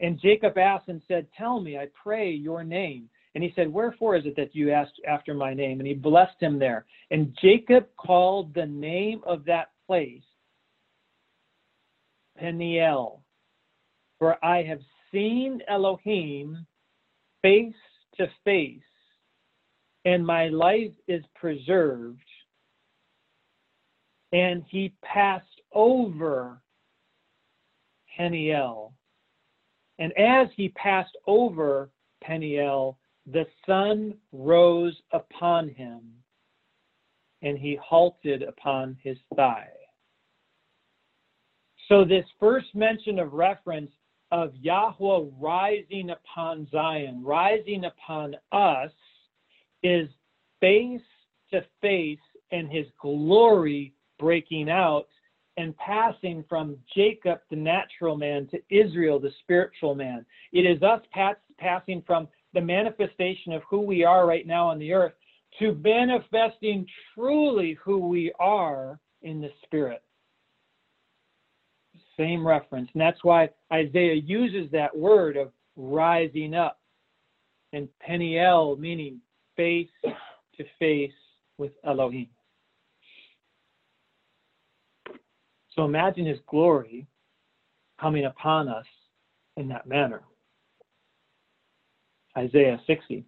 And 0.00 0.20
Jacob 0.20 0.58
asked 0.58 0.88
and 0.88 1.00
said, 1.08 1.26
Tell 1.36 1.60
me, 1.60 1.78
I 1.78 1.88
pray, 2.00 2.30
your 2.30 2.64
name. 2.64 3.08
And 3.34 3.42
he 3.42 3.52
said, 3.56 3.72
Wherefore 3.72 4.16
is 4.16 4.26
it 4.26 4.36
that 4.36 4.54
you 4.54 4.70
asked 4.70 5.00
after 5.08 5.32
my 5.32 5.54
name? 5.54 5.80
And 5.80 5.86
he 5.86 5.94
blessed 5.94 6.40
him 6.40 6.58
there. 6.58 6.84
And 7.10 7.36
Jacob 7.40 7.86
called 7.96 8.52
the 8.54 8.66
name 8.66 9.22
of 9.24 9.44
that 9.46 9.70
place 9.86 10.22
Peniel, 12.38 13.22
for 14.18 14.42
I 14.44 14.62
have 14.62 14.80
seen 15.10 15.60
Elohim 15.68 16.66
face 17.42 17.74
to 18.16 18.26
face, 18.44 18.80
and 20.04 20.26
my 20.26 20.48
life 20.48 20.92
is 21.08 21.22
preserved. 21.34 22.18
And 24.32 24.64
he 24.68 24.94
passed 25.02 25.60
over 25.72 26.60
Peniel. 28.16 28.94
And 29.98 30.12
as 30.18 30.48
he 30.56 30.70
passed 30.70 31.16
over 31.26 31.90
Peniel, 32.22 32.98
the 33.30 33.46
sun 33.66 34.14
rose 34.32 34.96
upon 35.12 35.68
him, 35.68 36.00
and 37.42 37.58
he 37.58 37.76
halted 37.76 38.42
upon 38.42 38.96
his 39.02 39.16
thigh. 39.36 39.68
So, 41.88 42.04
this 42.04 42.24
first 42.40 42.74
mention 42.74 43.18
of 43.18 43.32
reference 43.32 43.90
of 44.30 44.54
Yahweh 44.56 45.28
rising 45.38 46.10
upon 46.10 46.66
Zion, 46.70 47.22
rising 47.22 47.84
upon 47.84 48.34
us, 48.50 48.90
is 49.82 50.08
face 50.60 51.00
to 51.52 51.64
face 51.80 52.18
and 52.50 52.70
his 52.70 52.86
glory 53.00 53.92
breaking 54.18 54.70
out 54.70 55.08
and 55.58 55.76
passing 55.76 56.44
from 56.48 56.78
Jacob, 56.94 57.40
the 57.50 57.56
natural 57.56 58.16
man, 58.16 58.48
to 58.48 58.58
Israel, 58.70 59.18
the 59.18 59.32
spiritual 59.40 59.94
man. 59.94 60.24
It 60.52 60.60
is 60.60 60.82
us 60.82 61.02
passing 61.58 62.02
from 62.06 62.28
the 62.54 62.60
manifestation 62.60 63.52
of 63.52 63.62
who 63.68 63.80
we 63.80 64.04
are 64.04 64.26
right 64.26 64.46
now 64.46 64.68
on 64.68 64.78
the 64.78 64.92
earth 64.92 65.12
to 65.58 65.74
manifesting 65.74 66.86
truly 67.14 67.78
who 67.82 67.98
we 67.98 68.32
are 68.38 68.98
in 69.22 69.40
the 69.40 69.50
spirit. 69.64 70.02
Same 72.16 72.46
reference. 72.46 72.88
And 72.92 73.00
that's 73.00 73.22
why 73.22 73.50
Isaiah 73.72 74.14
uses 74.14 74.70
that 74.72 74.96
word 74.96 75.36
of 75.36 75.50
rising 75.76 76.54
up. 76.54 76.78
And 77.72 77.88
Peniel, 78.00 78.76
meaning 78.76 79.20
face 79.56 79.88
to 80.04 80.64
face 80.78 81.12
with 81.56 81.72
Elohim. 81.84 82.28
So 85.74 85.84
imagine 85.84 86.26
his 86.26 86.38
glory 86.46 87.06
coming 87.98 88.26
upon 88.26 88.68
us 88.68 88.84
in 89.56 89.68
that 89.68 89.86
manner. 89.86 90.22
Isaiah 92.36 92.80
60, 92.86 93.24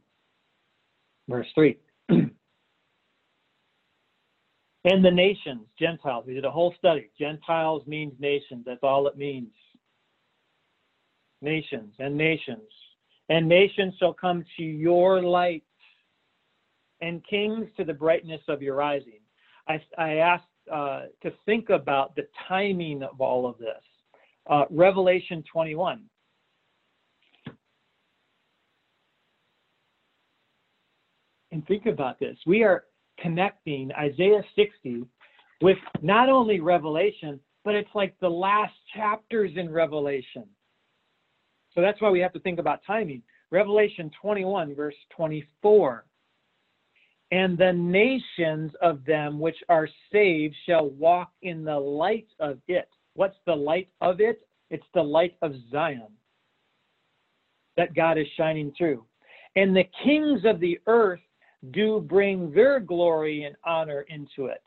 verse 1.28 1.46
3. 1.54 1.78
and 2.08 2.32
the 4.84 5.10
nations, 5.10 5.66
Gentiles. 5.78 6.24
We 6.26 6.34
did 6.34 6.44
a 6.44 6.50
whole 6.50 6.74
study. 6.78 7.10
Gentiles 7.18 7.86
means 7.86 8.12
nations. 8.18 8.64
That's 8.66 8.82
all 8.82 9.06
it 9.06 9.16
means. 9.16 9.52
Nations 11.42 11.94
and 11.98 12.16
nations. 12.16 12.60
And 13.28 13.48
nations 13.48 13.94
shall 13.98 14.12
come 14.12 14.44
to 14.56 14.62
your 14.62 15.22
light, 15.22 15.64
and 17.00 17.22
kings 17.28 17.66
to 17.76 17.84
the 17.84 17.92
brightness 17.92 18.40
of 18.48 18.62
your 18.62 18.74
rising. 18.76 19.20
I, 19.68 19.82
I 19.98 20.14
asked 20.16 20.44
uh, 20.72 21.02
to 21.22 21.32
think 21.44 21.70
about 21.70 22.14
the 22.16 22.26
timing 22.48 23.02
of 23.02 23.20
all 23.20 23.46
of 23.46 23.58
this. 23.58 23.82
Uh, 24.48 24.64
Revelation 24.70 25.42
21. 25.50 26.02
And 31.54 31.64
think 31.68 31.86
about 31.86 32.18
this. 32.18 32.36
We 32.46 32.64
are 32.64 32.82
connecting 33.20 33.92
Isaiah 33.92 34.42
60 34.56 35.04
with 35.62 35.78
not 36.02 36.28
only 36.28 36.58
Revelation, 36.58 37.38
but 37.64 37.76
it's 37.76 37.94
like 37.94 38.12
the 38.20 38.28
last 38.28 38.74
chapters 38.92 39.52
in 39.54 39.70
Revelation. 39.70 40.46
So 41.72 41.80
that's 41.80 42.00
why 42.00 42.10
we 42.10 42.18
have 42.18 42.32
to 42.32 42.40
think 42.40 42.58
about 42.58 42.80
timing. 42.84 43.22
Revelation 43.52 44.10
21, 44.20 44.74
verse 44.74 44.96
24. 45.16 46.04
And 47.30 47.56
the 47.56 47.72
nations 47.72 48.72
of 48.82 49.04
them 49.04 49.38
which 49.38 49.56
are 49.68 49.88
saved 50.10 50.56
shall 50.66 50.88
walk 50.90 51.30
in 51.42 51.62
the 51.62 51.78
light 51.78 52.26
of 52.40 52.58
it. 52.66 52.88
What's 53.14 53.38
the 53.46 53.54
light 53.54 53.88
of 54.00 54.20
it? 54.20 54.40
It's 54.70 54.86
the 54.92 55.02
light 55.02 55.36
of 55.40 55.54
Zion 55.70 56.08
that 57.76 57.94
God 57.94 58.18
is 58.18 58.26
shining 58.36 58.72
through. 58.76 59.04
And 59.54 59.74
the 59.74 59.88
kings 60.02 60.40
of 60.44 60.58
the 60.58 60.80
earth 60.88 61.20
do 61.70 62.00
bring 62.00 62.52
their 62.52 62.80
glory 62.80 63.44
and 63.44 63.56
honor 63.64 64.04
into 64.08 64.46
it. 64.46 64.62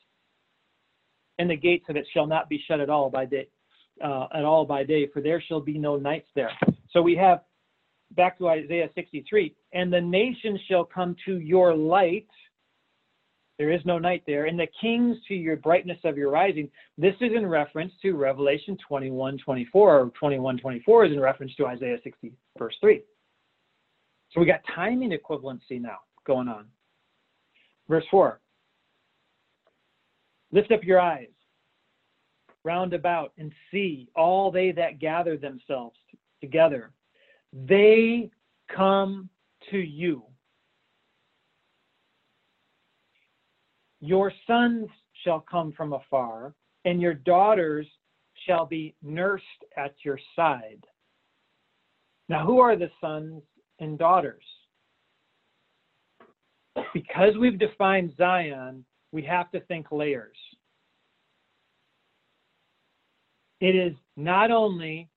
And 1.40 1.50
the 1.50 1.56
gates 1.56 1.86
of 1.90 1.96
it 1.96 2.08
shall 2.14 2.28
not 2.28 2.50
be 2.50 2.64
shut 2.68 2.80
at 2.80 2.90
all 2.90 3.10
by 3.10 3.26
day, 3.26 3.48
uh, 4.04 4.28
at 4.34 4.44
all 4.44 4.66
by 4.66 4.84
day, 4.84 5.08
for 5.14 5.22
there 5.22 5.42
shall 5.42 5.62
be 5.62 5.78
no 5.78 5.98
nights 5.98 6.28
there. 6.36 6.52
So 6.92 7.02
we 7.02 7.16
have 7.16 7.42
back 8.16 8.38
to 8.40 8.48
Isaiah 8.48 8.90
63, 8.96 9.56
and 9.74 9.92
the 9.92 10.02
nations 10.02 10.60
shall 10.70 10.86
come 10.86 11.16
to 11.26 11.40
your 11.40 11.76
light. 11.76 12.28
There 13.60 13.72
is 13.72 13.82
no 13.86 13.98
night 13.98 14.24
there, 14.28 14.46
and 14.46 14.60
the 14.60 14.68
kings 14.80 15.18
to 15.28 15.34
your 15.34 15.58
brightness 15.58 15.98
of 16.04 16.18
your 16.18 16.32
rising. 16.32 16.70
This 16.98 17.16
is 17.22 17.32
in 17.36 17.46
reference 17.46 17.92
to 18.04 18.14
Revelation 18.14 18.78
21, 18.88 19.40
24, 19.40 20.00
or 20.00 20.10
21, 20.12 20.58
24 20.60 21.06
is 21.06 21.12
in 21.12 21.20
reference 21.20 21.54
to 21.56 21.66
Isaiah 21.66 21.98
60, 22.04 22.32
verse 22.58 22.76
3. 22.80 23.02
So 24.32 24.40
we 24.40 24.46
got 24.46 24.62
timing 24.76 25.12
equivalency 25.12 25.82
now 25.82 25.98
going 26.26 26.48
on. 26.48 26.68
Verse 27.90 28.06
4 28.12 28.40
Lift 30.52 30.72
up 30.72 30.84
your 30.84 31.00
eyes 31.00 31.28
round 32.64 32.94
about 32.94 33.32
and 33.38 33.52
see 33.72 34.10
all 34.16 34.52
they 34.52 34.72
that 34.72 35.00
gather 35.00 35.38
themselves 35.38 35.98
together. 36.42 36.92
They 37.54 38.30
come 38.74 39.30
to 39.72 39.78
you. 39.78 40.24
Your 44.00 44.32
sons 44.46 44.90
shall 45.24 45.40
come 45.40 45.72
from 45.72 45.94
afar, 45.94 46.54
and 46.86 47.02
your 47.02 47.14
daughters 47.14 47.88
shall 48.46 48.66
be 48.66 48.96
nursed 49.02 49.44
at 49.78 49.96
your 50.04 50.20
side. 50.36 50.84
Now, 52.30 52.46
who 52.46 52.60
are 52.60 52.76
the 52.76 52.92
sons 53.02 53.42
and 53.80 53.98
daughters? 53.98 54.44
Because 56.98 57.38
we've 57.38 57.60
defined 57.60 58.12
Zion, 58.18 58.84
we 59.12 59.22
have 59.22 59.52
to 59.52 59.60
think 59.62 59.92
layers. 59.92 60.36
It 63.62 63.76
is 63.76 63.94
not 64.16 64.50
only 64.50 65.08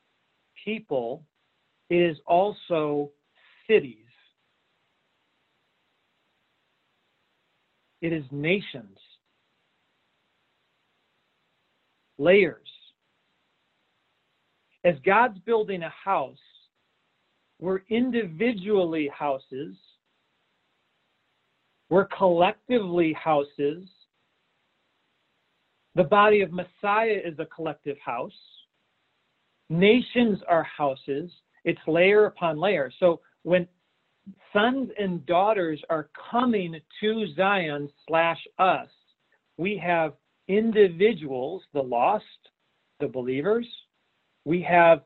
people, 0.62 1.24
it 1.88 1.96
is 1.96 2.18
also 2.26 3.10
cities. 3.66 3.96
It 8.02 8.12
is 8.12 8.24
nations. 8.30 8.98
Layers. 12.18 12.68
As 14.84 14.96
God's 15.06 15.38
building 15.46 15.82
a 15.82 15.92
house, 16.04 16.36
we're 17.58 17.80
individually 17.88 19.10
houses 19.16 19.76
we're 21.90 22.06
collectively 22.06 23.12
houses. 23.12 23.84
The 25.96 26.04
body 26.04 26.40
of 26.40 26.52
Messiah 26.52 27.20
is 27.22 27.38
a 27.38 27.46
collective 27.46 27.98
house. 27.98 28.32
Nations 29.68 30.38
are 30.48 30.62
houses. 30.62 31.30
It's 31.64 31.80
layer 31.86 32.26
upon 32.26 32.58
layer. 32.58 32.92
So 33.00 33.20
when 33.42 33.66
sons 34.52 34.90
and 34.98 35.26
daughters 35.26 35.82
are 35.90 36.08
coming 36.30 36.80
to 37.00 37.26
Zion 37.34 37.90
slash 38.06 38.40
us, 38.58 38.88
we 39.56 39.76
have 39.76 40.14
individuals, 40.48 41.62
the 41.74 41.82
lost, 41.82 42.24
the 43.00 43.08
believers, 43.08 43.66
we 44.44 44.62
have 44.62 45.02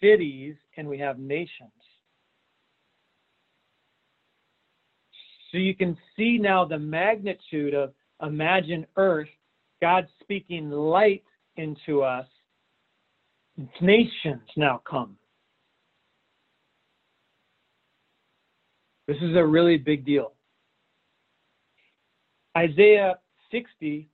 cities, 0.00 0.56
and 0.76 0.86
we 0.88 0.98
have 0.98 1.18
nations. 1.18 1.70
So 5.50 5.58
you 5.58 5.74
can 5.74 5.96
see 6.16 6.38
now 6.38 6.64
the 6.64 6.78
magnitude 6.78 7.74
of 7.74 7.92
imagine 8.22 8.86
earth, 8.96 9.28
God 9.80 10.06
speaking 10.20 10.70
light 10.70 11.24
into 11.56 12.02
us. 12.02 12.26
Nations 13.80 14.42
now 14.56 14.80
come. 14.88 15.16
This 19.06 19.16
is 19.22 19.36
a 19.36 19.44
really 19.44 19.78
big 19.78 20.04
deal. 20.04 20.32
Isaiah 22.56 23.18
60 23.50 24.08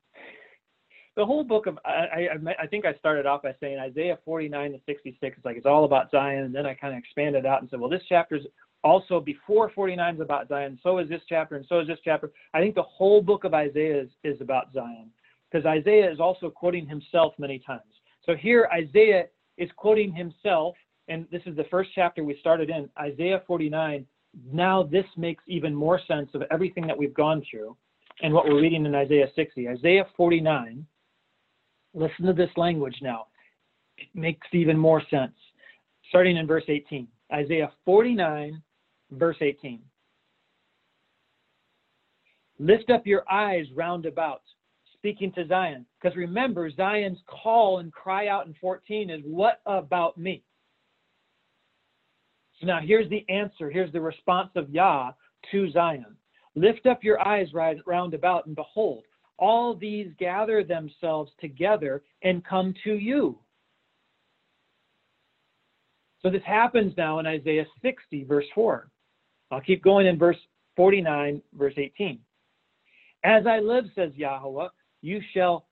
the 1.17 1.25
whole 1.25 1.45
book 1.45 1.67
of 1.67 1.79
I, 1.85 2.29
I, 2.49 2.63
I 2.63 2.67
think 2.67 2.85
I 2.85 2.95
started 2.95 3.27
off 3.27 3.43
by 3.43 3.55
saying 3.61 3.79
Isaiah 3.79 4.19
49 4.25 4.73
to 4.73 4.79
66 4.87 5.39
is 5.39 5.45
like 5.45 5.57
it's 5.57 5.67
all 5.67 5.85
about 5.85 6.11
Zion, 6.11 6.45
and 6.45 6.55
then 6.55 6.67
I 6.67 6.75
kind 6.75 6.93
of 6.93 6.99
expanded 6.99 7.47
out 7.47 7.61
and 7.61 7.71
said, 7.71 7.79
well, 7.79 7.91
this 7.91 8.03
chapter 8.09 8.37
is 8.37 8.43
also 8.85 9.19
before 9.19 9.71
49 9.75 10.15
is 10.15 10.21
about 10.21 10.49
Zion. 10.49 10.79
So 10.83 10.99
is 10.99 11.09
this 11.09 11.23
chapter, 11.29 11.57
and 11.57 11.67
so 11.69 11.81
is 11.81 11.89
this 11.89 11.99
chapter. 12.05 12.31
I 12.53 12.61
think 12.61 12.75
the 12.75 12.83
whole 12.83 13.21
book 13.21 13.45
of 13.45 13.55
Isaiah 13.55 14.03
is, 14.03 14.11
is 14.23 14.41
about 14.41 14.73
Zion 14.73 15.11
because 15.51 15.67
Isaiah 15.67 16.11
is 16.11 16.21
also 16.21 16.51
quoting 16.51 16.87
himself 16.87 17.35
many 17.39 17.59
times. 17.59 17.83
So 18.25 18.35
here 18.35 18.69
Isaiah 18.73 19.25
is 19.59 19.71
quoting 19.77 20.13
himself, 20.13 20.77
and 21.09 21.27
this 21.33 21.43
is 21.47 21.57
the 21.57 21.65
first 21.71 21.91
chapter 21.95 22.23
we 22.23 22.37
started 22.39 22.71
in 22.71 22.89
Isaiah 22.99 23.43
49. 23.47 24.07
Now 24.53 24.83
this 24.83 25.07
makes 25.17 25.43
even 25.49 25.75
more 25.75 26.01
sense 26.07 26.31
of 26.35 26.43
everything 26.51 26.87
that 26.87 26.97
we've 26.97 27.15
gone 27.15 27.43
through 27.51 27.77
and 28.23 28.33
what 28.33 28.47
we're 28.47 28.61
reading 28.61 28.87
in 28.87 28.95
Isaiah 28.95 29.29
60. 29.35 29.69
Isaiah 29.69 30.07
49 30.17 30.87
Listen 31.95 32.27
to 32.27 32.33
this 32.33 32.51
language 32.57 32.97
now. 33.01 33.27
It 33.97 34.09
makes 34.15 34.47
even 34.53 34.77
more 34.77 35.01
sense. 35.09 35.35
Starting 36.09 36.37
in 36.37 36.47
verse 36.47 36.65
18, 36.69 37.07
Isaiah 37.33 37.71
49, 37.85 38.61
verse 39.19 39.37
18. 39.41 39.81
Lift 42.59 42.91
up 42.91 43.07
your 43.07 43.25
eyes 43.31 43.67
round 43.75 44.07
about, 44.07 44.43
speaking 44.95 45.33
to 45.33 45.47
Zion. 45.47 45.85
Because 46.01 46.17
remember, 46.17 46.71
Zion's 46.71 47.19
call 47.27 47.79
and 47.79 47.93
cry 47.93 48.29
out 48.29 48.47
in 48.47 48.55
14 48.61 49.11
is, 49.11 49.21
What 49.25 49.61
about 49.67 50.17
me? 50.17 50.43
So 52.61 52.67
now 52.67 52.81
here's 52.81 53.11
the 53.11 53.25
answer. 53.29 53.71
Here's 53.71 53.93
the 53.93 54.01
response 54.01 54.51
of 54.55 54.71
Yah 54.71 55.13
to 55.51 55.71
Zion. 55.73 56.17
Lift 56.55 56.87
up 56.87 57.03
your 57.03 57.27
eyes 57.27 57.49
round 57.53 58.15
about, 58.15 58.47
and 58.47 58.55
behold, 58.55 59.05
all 59.39 59.75
these 59.75 60.13
gather 60.19 60.63
themselves 60.63 61.33
together 61.41 62.03
and 62.23 62.45
come 62.45 62.73
to 62.85 62.95
you. 62.95 63.39
So 66.23 66.31
this 66.31 66.43
happens 66.47 66.95
now 66.97 67.19
in 67.19 67.27
Isaiah 67.27 67.67
60, 67.83 68.25
verse 68.25 68.47
4. 68.55 68.89
I'll 69.51 69.61
keep 69.61 69.83
going 69.83 70.07
in 70.07 70.19
verse 70.19 70.37
49, 70.77 71.43
verse 71.55 71.75
18. 71.77 72.19
As 73.25 73.47
I 73.47 73.61
live, 73.61 73.85
says 73.95 74.13
Yahweh, 74.15 74.69
you 75.03 75.21
shall 75.33 75.67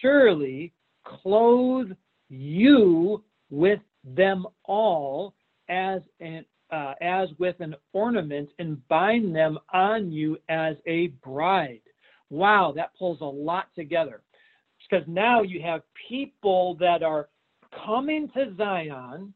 surely 0.00 0.72
clothe 1.04 1.92
you 2.28 3.22
with 3.50 3.80
them 4.04 4.46
all 4.64 5.34
as 5.68 6.00
an 6.20 6.44
uh, 6.70 6.94
as 7.00 7.28
with 7.38 7.56
an 7.58 7.74
ornament 7.92 8.48
and 8.60 8.86
bind 8.86 9.34
them 9.34 9.58
on 9.72 10.12
you 10.12 10.38
as 10.48 10.76
a 10.86 11.08
bride 11.24 11.80
wow, 12.30 12.72
that 12.76 12.96
pulls 12.96 13.20
a 13.20 13.24
lot 13.24 13.66
together. 13.74 14.22
Because 14.88 15.06
now 15.06 15.42
you 15.42 15.60
have 15.62 15.82
people 16.08 16.74
that 16.76 17.02
are 17.02 17.28
coming 17.84 18.28
to 18.34 18.54
Zion, 18.56 19.34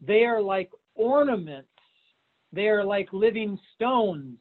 they 0.00 0.24
are 0.24 0.42
like 0.42 0.70
ornaments, 0.94 1.68
they 2.52 2.68
are 2.68 2.84
like 2.84 3.08
living 3.12 3.58
stones. 3.74 4.38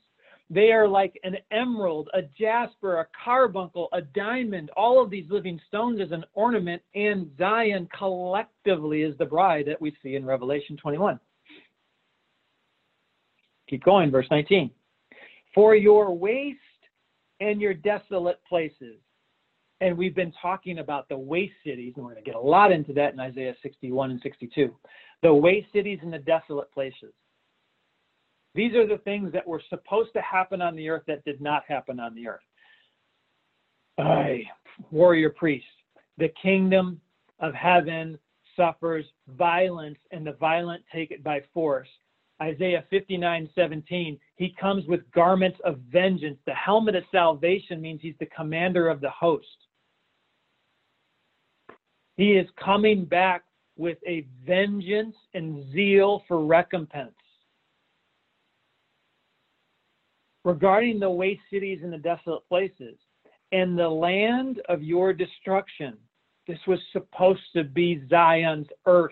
They 0.50 0.72
are 0.72 0.88
like 0.88 1.20
an 1.24 1.36
emerald, 1.52 2.10
a 2.14 2.22
jasper, 2.22 3.00
a 3.00 3.08
carbuncle, 3.24 3.90
a 3.92 4.02
diamond. 4.02 4.70
All 4.78 5.04
of 5.04 5.10
these 5.10 5.26
living 5.30 5.60
stones 5.68 6.00
as 6.00 6.12
an 6.12 6.24
ornament, 6.34 6.82
and 6.96 7.30
Zion 7.38 7.90
collectively 7.98 9.02
is 9.02 9.18
the 9.18 9.26
bride 9.26 9.66
that 9.68 9.82
we 9.82 9.96
see 10.02 10.16
in 10.16 10.26
Revelation 10.26 10.78
21. 10.78 11.20
Keep 13.70 13.84
going, 13.84 14.10
verse 14.10 14.28
19. 14.32 14.72
For 15.54 15.76
your 15.76 16.16
waste 16.16 16.60
and 17.42 17.60
your 17.60 17.74
desolate 17.74 18.40
places. 18.48 18.96
And 19.82 19.98
we've 19.98 20.16
been 20.16 20.34
talking 20.42 20.80
about 20.80 21.08
the 21.08 21.18
waste 21.18 21.54
cities, 21.64 21.94
and 21.98 22.06
we're 22.06 22.14
going 22.14 22.24
to 22.24 22.32
get 22.32 22.36
a 22.36 22.40
lot 22.40 22.72
into 22.72 22.94
that 22.94 23.14
in 23.14 23.20
Isaiah 23.20 23.54
61 23.62 24.12
and 24.12 24.22
62. 24.24 24.74
The 25.22 25.34
waste 25.34 25.68
cities 25.74 26.00
and 26.02 26.12
the 26.12 26.20
desolate 26.20 26.72
places. 26.72 27.14
These 28.58 28.74
are 28.74 28.88
the 28.88 28.98
things 28.98 29.32
that 29.34 29.48
were 29.48 29.62
supposed 29.70 30.14
to 30.14 30.22
happen 30.22 30.64
on 30.64 30.76
the 30.76 30.90
earth 30.90 31.04
that 31.06 31.24
did 31.24 31.40
not 31.40 31.62
happen 31.68 32.00
on 32.00 32.16
the 32.16 32.28
earth. 32.28 32.42
Aye, 34.00 34.46
warrior 34.90 35.30
priest, 35.30 35.68
the 36.18 36.30
kingdom 36.42 37.00
of 37.40 37.54
heaven 37.54 38.18
suffers 38.56 39.06
violence, 39.28 40.00
and 40.10 40.26
the 40.26 40.34
violent 40.34 40.84
take 40.92 41.12
it 41.12 41.24
by 41.24 41.44
force. 41.54 41.88
Isaiah 42.42 42.84
59 42.90 43.48
17, 43.54 44.20
he 44.38 44.56
comes 44.60 44.88
with 44.88 45.10
garments 45.12 45.60
of 45.64 45.78
vengeance. 45.92 46.40
The 46.48 46.56
helmet 46.56 46.96
of 46.96 47.04
salvation 47.12 47.80
means 47.80 48.02
he's 48.02 48.18
the 48.20 48.26
commander 48.26 48.90
of 48.90 49.02
the 49.02 49.12
host. 49.12 49.46
He 52.16 52.32
is 52.32 52.48
coming 52.64 53.06
back 53.06 53.44
with 53.78 54.00
a 54.08 54.26
vengeance 54.44 55.16
and 55.36 55.72
zeal 55.72 56.24
for 56.28 56.44
recompense. 56.44 57.14
Regarding 60.48 60.98
the 60.98 61.10
waste 61.10 61.42
cities 61.52 61.80
and 61.84 61.92
the 61.92 61.98
desolate 61.98 62.48
places, 62.48 62.96
and 63.52 63.78
the 63.78 63.90
land 63.90 64.62
of 64.70 64.82
your 64.82 65.12
destruction, 65.12 65.98
this 66.48 66.60
was 66.66 66.80
supposed 66.94 67.42
to 67.54 67.66
be 67.66 68.02
Zion's 68.10 68.68
earth 68.86 69.12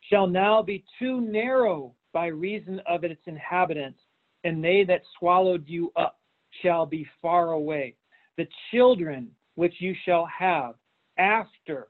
shall 0.00 0.26
now 0.26 0.60
be 0.60 0.84
too 0.98 1.20
narrow 1.20 1.94
by 2.12 2.26
reason 2.26 2.80
of 2.84 3.04
its 3.04 3.20
inhabitants, 3.26 4.00
and 4.42 4.64
they 4.64 4.82
that 4.82 5.02
swallowed 5.20 5.68
you 5.68 5.92
up 5.94 6.18
shall 6.60 6.84
be 6.84 7.06
far 7.22 7.52
away. 7.52 7.94
The 8.38 8.48
children 8.72 9.30
which 9.54 9.74
you 9.78 9.94
shall 10.04 10.26
have 10.26 10.74
after, 11.16 11.86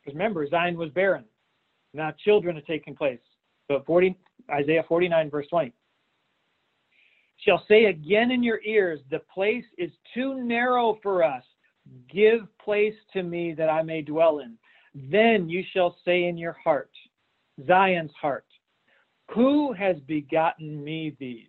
because 0.00 0.14
remember, 0.14 0.46
Zion 0.48 0.78
was 0.78 0.90
barren. 0.90 1.24
Now 1.92 2.14
children 2.24 2.56
are 2.56 2.60
taking 2.60 2.94
place. 2.94 3.18
So 3.68 3.82
40, 3.84 4.16
Isaiah 4.48 4.84
49, 4.86 5.28
verse 5.28 5.48
20. 5.50 5.72
Shall 7.38 7.64
say 7.68 7.86
again 7.86 8.30
in 8.30 8.42
your 8.42 8.60
ears, 8.64 9.00
The 9.10 9.20
place 9.32 9.64
is 9.76 9.90
too 10.14 10.42
narrow 10.42 10.98
for 11.02 11.22
us. 11.22 11.44
Give 12.12 12.40
place 12.58 12.94
to 13.12 13.22
me 13.22 13.54
that 13.54 13.68
I 13.68 13.82
may 13.82 14.02
dwell 14.02 14.40
in. 14.40 14.58
Then 14.94 15.48
you 15.48 15.62
shall 15.72 15.96
say 16.04 16.24
in 16.24 16.36
your 16.36 16.56
heart, 16.62 16.90
Zion's 17.66 18.12
heart. 18.20 18.44
Who 19.34 19.72
has 19.74 19.96
begotten 20.06 20.82
me 20.82 21.16
these? 21.20 21.46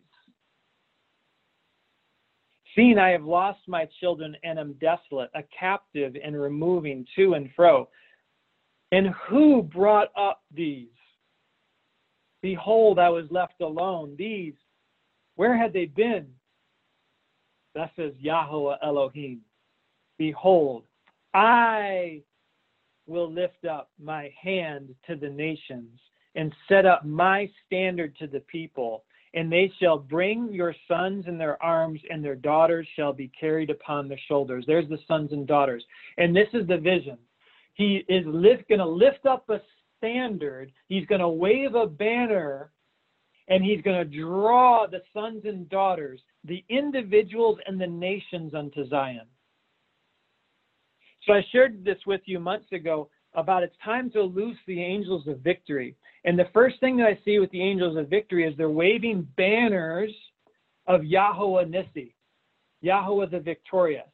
Seeing 2.75 2.99
I 2.99 3.09
have 3.09 3.23
lost 3.23 3.59
my 3.67 3.87
children 3.99 4.35
and 4.43 4.59
am 4.59 4.73
desolate, 4.79 5.31
a 5.33 5.43
captive 5.57 6.15
and 6.23 6.39
removing 6.39 7.05
to 7.15 7.33
and 7.33 7.49
fro. 7.55 7.89
And 8.91 9.07
who 9.27 9.63
brought 9.63 10.09
up 10.15 10.41
these? 10.53 10.87
Behold, 12.41 12.99
I 12.99 13.09
was 13.09 13.25
left 13.31 13.61
alone. 13.61 14.15
These, 14.17 14.53
where 15.39 15.55
had 15.55 15.71
they 15.71 15.85
been? 15.85 16.27
Thus 17.73 17.89
says 17.95 18.11
Yahweh 18.19 18.75
Elohim. 18.83 19.39
Behold, 20.17 20.83
I 21.33 22.23
will 23.07 23.31
lift 23.31 23.63
up 23.63 23.89
my 24.03 24.33
hand 24.43 24.93
to 25.07 25.15
the 25.15 25.29
nations 25.29 25.97
and 26.35 26.53
set 26.67 26.85
up 26.85 27.05
my 27.05 27.49
standard 27.65 28.17
to 28.17 28.27
the 28.27 28.41
people. 28.41 29.05
And 29.33 29.49
they 29.49 29.71
shall 29.79 29.97
bring 29.97 30.51
your 30.51 30.75
sons 30.89 31.23
in 31.25 31.37
their 31.37 31.61
arms, 31.63 32.01
and 32.09 32.21
their 32.21 32.35
daughters 32.35 32.85
shall 32.97 33.13
be 33.13 33.31
carried 33.39 33.69
upon 33.69 34.09
their 34.09 34.19
shoulders. 34.27 34.65
There's 34.67 34.89
the 34.89 34.99
sons 35.07 35.31
and 35.31 35.47
daughters. 35.47 35.85
And 36.17 36.35
this 36.35 36.49
is 36.51 36.67
the 36.67 36.79
vision. 36.79 37.17
He 37.75 38.03
is 38.09 38.25
going 38.25 38.79
to 38.79 38.85
lift 38.85 39.25
up 39.25 39.49
a 39.49 39.61
standard, 39.99 40.73
he's 40.89 41.05
going 41.05 41.21
to 41.21 41.29
wave 41.29 41.75
a 41.75 41.87
banner, 41.87 42.71
and 43.49 43.63
he's 43.63 43.81
going 43.81 43.97
to 43.97 44.17
draw 44.17 44.85
the 44.87 45.01
sons 45.13 45.41
and 45.45 45.67
daughters, 45.69 46.21
the 46.45 46.63
individuals 46.69 47.57
and 47.65 47.81
the 47.81 47.87
nations 47.87 48.53
unto 48.53 48.87
Zion. 48.87 49.25
So 51.25 51.33
I 51.33 51.45
shared 51.51 51.83
this 51.83 51.97
with 52.05 52.21
you 52.25 52.39
months 52.39 52.71
ago 52.71 53.09
about 53.33 53.63
it's 53.63 53.75
time 53.83 54.09
to 54.11 54.21
loose 54.21 54.57
the 54.67 54.81
angels 54.81 55.27
of 55.27 55.39
victory. 55.39 55.95
And 56.25 56.37
the 56.37 56.49
first 56.53 56.79
thing 56.79 56.97
that 56.97 57.07
I 57.07 57.19
see 57.25 57.39
with 57.39 57.51
the 57.51 57.61
angels 57.61 57.97
of 57.97 58.09
victory 58.09 58.47
is 58.47 58.55
they're 58.55 58.69
waving 58.69 59.27
banners 59.35 60.11
of 60.87 61.03
Yahweh 61.03 61.65
Nissi, 61.65 62.13
Yahweh 62.81 63.27
the 63.27 63.39
victorious. 63.39 64.07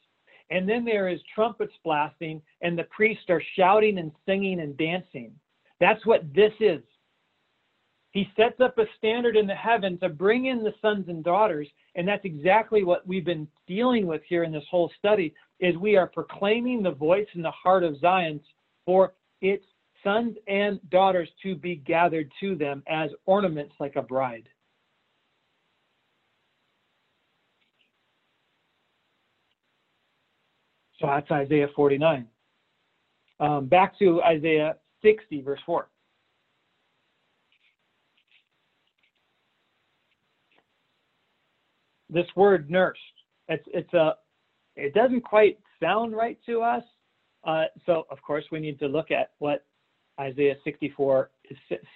And 0.50 0.68
then 0.68 0.86
there 0.86 1.08
is 1.08 1.20
trumpets 1.34 1.74
blasting, 1.84 2.42
and 2.62 2.78
the 2.78 2.84
priests 2.96 3.26
are 3.30 3.42
shouting 3.56 3.98
and 3.98 4.12
singing 4.26 4.60
and 4.60 4.78
dancing. 4.78 5.32
That's 5.80 6.06
what 6.06 6.22
this 6.34 6.54
is. 6.60 6.82
He 8.16 8.32
sets 8.38 8.62
up 8.62 8.78
a 8.78 8.86
standard 8.98 9.36
in 9.36 9.46
the 9.46 9.56
heaven 9.56 9.98
to 9.98 10.08
bring 10.08 10.46
in 10.46 10.64
the 10.64 10.74
sons 10.82 11.10
and 11.10 11.22
daughters, 11.22 11.68
and 11.96 12.08
that's 12.08 12.24
exactly 12.24 12.86
what 12.86 13.06
we've 13.06 13.26
been 13.26 13.46
dealing 13.68 14.08
with 14.08 14.22
here 14.26 14.46
in 14.46 14.54
this 14.54 14.64
whole 14.72 14.90
study 14.98 15.34
is 15.60 15.76
we 15.76 15.98
are 15.98 16.08
proclaiming 16.08 16.82
the 16.82 16.92
voice 16.92 17.28
in 17.34 17.42
the 17.42 17.52
heart 17.52 17.84
of 17.84 18.00
Zion 18.00 18.40
for 18.86 19.16
its 19.42 19.66
sons 20.02 20.38
and 20.48 20.80
daughters 20.92 21.28
to 21.44 21.56
be 21.56 21.76
gathered 21.76 22.32
to 22.40 22.56
them 22.56 22.84
as 22.88 23.10
ornaments 23.26 23.76
like 23.82 23.98
a 23.98 24.02
bride. 24.02 24.48
So 31.02 31.08
that's 31.08 31.30
Isaiah 31.30 31.68
49. 31.76 32.28
Um, 33.42 33.66
back 33.66 34.00
to 34.00 34.24
Isaiah 34.24 34.78
60, 35.02 35.42
verse 35.42 35.60
4. 35.66 35.90
This 42.16 42.28
word 42.38 42.72
nursed, 42.72 43.00
it's, 43.50 43.66
it's 43.74 43.94
a, 43.94 44.14
it 44.78 44.94
doesn't 44.94 45.26
quite 45.26 45.60
sound 45.84 46.16
right 46.16 46.40
to 46.46 46.62
us. 46.62 46.84
Uh, 47.44 47.66
so, 47.86 48.08
of 48.10 48.22
course, 48.22 48.46
we 48.54 48.62
need 48.62 48.80
to 48.80 48.88
look 48.88 49.12
at 49.12 49.32
what 49.40 49.66
Isaiah 50.18 50.56
64, 50.64 51.30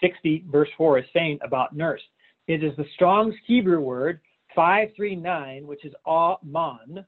60, 0.01 0.45
verse 0.51 0.67
4 0.77 0.99
is 0.99 1.05
saying 1.13 1.39
about 1.41 1.73
nurse. 1.73 2.01
It 2.47 2.65
is 2.65 2.75
the 2.75 2.83
Strong's 2.95 3.33
Hebrew 3.47 3.79
word 3.79 4.19
539, 4.57 5.65
which 5.65 5.85
is 5.85 5.93
aman, 6.05 7.05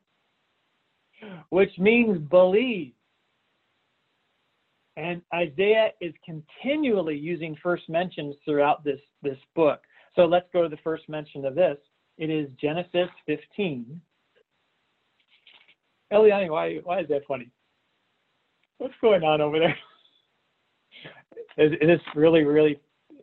which 1.49 1.77
means 1.77 2.17
believe. 2.29 2.93
And 4.95 5.21
Isaiah 5.33 5.89
is 5.99 6.13
continually 6.23 7.17
using 7.17 7.57
first 7.61 7.89
mentions 7.89 8.35
throughout 8.45 8.85
this, 8.85 9.01
this 9.21 9.37
book. 9.53 9.81
So 10.15 10.23
let's 10.23 10.47
go 10.53 10.63
to 10.63 10.69
the 10.69 10.81
first 10.81 11.09
mention 11.09 11.43
of 11.45 11.55
this. 11.55 11.77
It 12.17 12.29
is 12.29 12.49
Genesis 12.59 13.09
15. 13.25 14.01
Eliani, 16.11 16.49
why, 16.49 16.77
why 16.83 16.99
is 16.99 17.07
that 17.07 17.21
funny? 17.27 17.49
What's 18.77 18.93
going 19.01 19.23
on 19.23 19.41
over 19.41 19.59
there? 19.59 19.77
Is, 21.57 21.73
is 21.73 21.79
this 21.81 21.99
really, 22.15 22.43
really, 22.43 22.79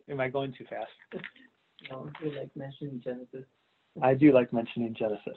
am 0.07 0.19
I 0.19 0.29
going 0.29 0.53
too 0.55 0.63
fast? 0.69 1.23
No, 1.89 2.11
you 2.23 2.31
like 2.37 2.49
mentioning 2.55 3.01
Genesis. 3.03 3.43
I 4.03 4.13
do 4.13 4.31
like 4.31 4.53
mentioning 4.53 4.95
Genesis 4.97 5.35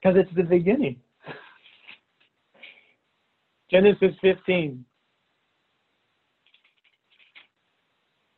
because 0.00 0.18
it's 0.18 0.34
the 0.36 0.42
beginning. 0.42 0.96
Genesis 3.70 4.14
15. 4.20 4.84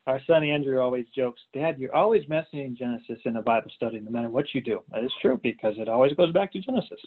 Our 0.07 0.21
son 0.27 0.43
Andrew 0.43 0.81
always 0.81 1.07
jokes, 1.15 1.41
Dad, 1.55 1.79
you're 1.79 1.95
always 1.95 2.29
mentioning 2.29 2.77
Genesis 2.77 3.19
in 3.25 3.37
a 3.37 3.43
Bible 3.43 3.71
study, 3.77 4.01
no 4.01 4.11
matter 4.11 4.31
what 4.31 4.47
you 4.53 4.61
do. 4.61 4.81
That 4.91 5.05
is 5.05 5.13
true 5.21 5.39
because 5.43 5.75
it 5.79 5.89
always 5.89 6.13
goes 6.15 6.33
back 6.33 6.53
to 6.53 6.61
Genesis. 6.61 6.99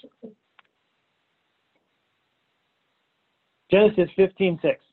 Genesis 3.70 4.10
15 4.16 4.60
6. 4.62 4.84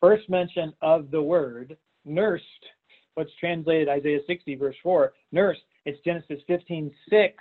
First 0.00 0.28
mention 0.30 0.72
of 0.80 1.10
the 1.10 1.22
word 1.22 1.76
nursed, 2.04 2.44
what's 3.14 3.30
translated 3.40 3.88
Isaiah 3.88 4.20
60, 4.26 4.54
verse 4.56 4.76
4, 4.82 5.12
nursed. 5.32 5.62
It's 5.84 5.98
Genesis 6.04 6.40
15 6.46 6.92
6. 7.10 7.34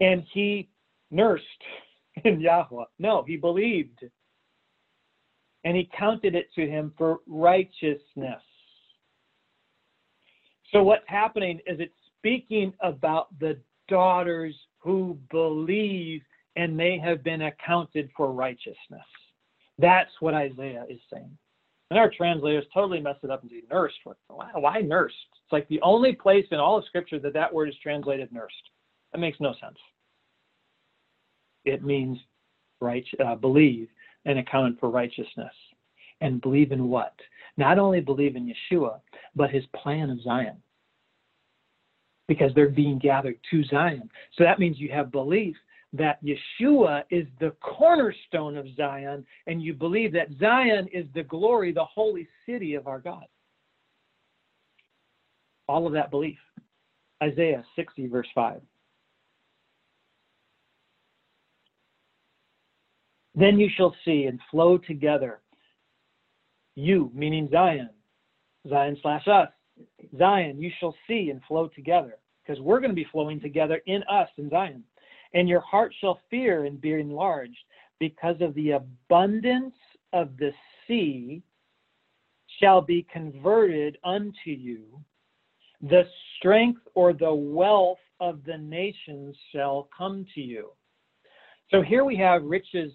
And 0.00 0.24
he 0.32 0.68
nursed 1.12 1.44
in 2.24 2.40
Yahweh. 2.40 2.84
No, 2.98 3.22
he 3.26 3.36
believed. 3.36 4.04
And 5.64 5.76
he 5.76 5.90
counted 5.96 6.34
it 6.34 6.48
to 6.54 6.66
him 6.66 6.92
for 6.96 7.18
righteousness. 7.26 8.42
So 10.72 10.82
what's 10.82 11.04
happening 11.06 11.60
is 11.66 11.80
it's 11.80 11.92
speaking 12.18 12.72
about 12.80 13.36
the 13.38 13.58
daughters 13.88 14.54
who 14.78 15.18
believe 15.30 16.22
and 16.56 16.78
they 16.78 16.98
have 16.98 17.22
been 17.22 17.42
accounted 17.42 18.10
for 18.16 18.32
righteousness. 18.32 19.06
That's 19.78 20.10
what 20.20 20.34
Isaiah 20.34 20.84
is 20.88 21.00
saying. 21.12 21.36
And 21.90 21.98
our 21.98 22.10
translators 22.10 22.66
totally 22.74 23.00
mess 23.00 23.16
it 23.22 23.30
up 23.30 23.42
and 23.42 23.50
say 23.50 23.62
nursed. 23.70 23.96
Why, 24.28 24.50
why 24.54 24.80
nursed? 24.80 25.14
It's 25.44 25.52
like 25.52 25.68
the 25.68 25.80
only 25.80 26.12
place 26.12 26.44
in 26.50 26.58
all 26.58 26.76
of 26.76 26.84
Scripture 26.84 27.18
that 27.20 27.32
that 27.32 27.52
word 27.52 27.68
is 27.68 27.76
translated 27.82 28.30
nursed. 28.32 28.54
That 29.12 29.18
makes 29.18 29.40
no 29.40 29.54
sense. 29.60 29.78
It 31.64 31.82
means 31.82 32.18
right, 32.80 33.06
uh, 33.24 33.36
believe 33.36 33.88
and 34.28 34.38
accounted 34.38 34.78
for 34.78 34.90
righteousness. 34.90 35.52
And 36.20 36.40
believe 36.40 36.70
in 36.70 36.88
what? 36.88 37.14
Not 37.56 37.78
only 37.78 38.00
believe 38.00 38.36
in 38.36 38.52
Yeshua, 38.52 39.00
but 39.34 39.50
his 39.50 39.64
plan 39.74 40.10
of 40.10 40.22
Zion. 40.22 40.58
Because 42.28 42.52
they're 42.54 42.68
being 42.68 42.98
gathered 42.98 43.38
to 43.50 43.64
Zion. 43.64 44.10
So 44.36 44.44
that 44.44 44.58
means 44.58 44.78
you 44.78 44.90
have 44.90 45.10
belief 45.10 45.56
that 45.94 46.22
Yeshua 46.22 47.04
is 47.10 47.26
the 47.40 47.54
cornerstone 47.62 48.58
of 48.58 48.66
Zion, 48.76 49.24
and 49.46 49.62
you 49.62 49.72
believe 49.72 50.12
that 50.12 50.28
Zion 50.38 50.86
is 50.92 51.06
the 51.14 51.22
glory, 51.22 51.72
the 51.72 51.84
holy 51.84 52.28
city 52.44 52.74
of 52.74 52.86
our 52.86 52.98
God. 52.98 53.24
All 55.66 55.86
of 55.86 55.94
that 55.94 56.10
belief. 56.10 56.38
Isaiah 57.22 57.64
60, 57.76 58.06
verse 58.08 58.28
5. 58.34 58.60
Then 63.38 63.58
you 63.58 63.68
shall 63.76 63.94
see 64.04 64.24
and 64.24 64.40
flow 64.50 64.78
together. 64.78 65.40
You, 66.74 67.10
meaning 67.14 67.48
Zion, 67.50 67.90
Zion 68.68 68.96
slash 69.02 69.26
us. 69.28 69.48
Zion, 70.18 70.60
you 70.60 70.70
shall 70.80 70.94
see 71.06 71.30
and 71.30 71.40
flow 71.46 71.68
together 71.68 72.18
because 72.42 72.60
we're 72.60 72.80
going 72.80 72.90
to 72.90 72.96
be 72.96 73.06
flowing 73.12 73.40
together 73.40 73.80
in 73.86 74.02
us 74.04 74.28
in 74.38 74.50
Zion 74.50 74.82
and 75.34 75.48
your 75.48 75.60
heart 75.60 75.94
shall 76.00 76.20
fear 76.30 76.64
and 76.64 76.80
be 76.80 76.92
enlarged 76.92 77.58
because 77.98 78.36
of 78.40 78.54
the 78.54 78.72
abundance 78.72 79.74
of 80.12 80.36
the 80.38 80.52
sea 80.86 81.42
shall 82.60 82.80
be 82.80 83.06
converted 83.12 83.98
unto 84.04 84.50
you 84.50 84.84
the 85.82 86.04
strength 86.36 86.80
or 86.94 87.12
the 87.12 87.32
wealth 87.32 87.98
of 88.20 88.40
the 88.44 88.56
nations 88.56 89.36
shall 89.52 89.88
come 89.96 90.26
to 90.34 90.40
you 90.40 90.70
so 91.70 91.82
here 91.82 92.04
we 92.04 92.16
have 92.16 92.42
riches 92.42 92.92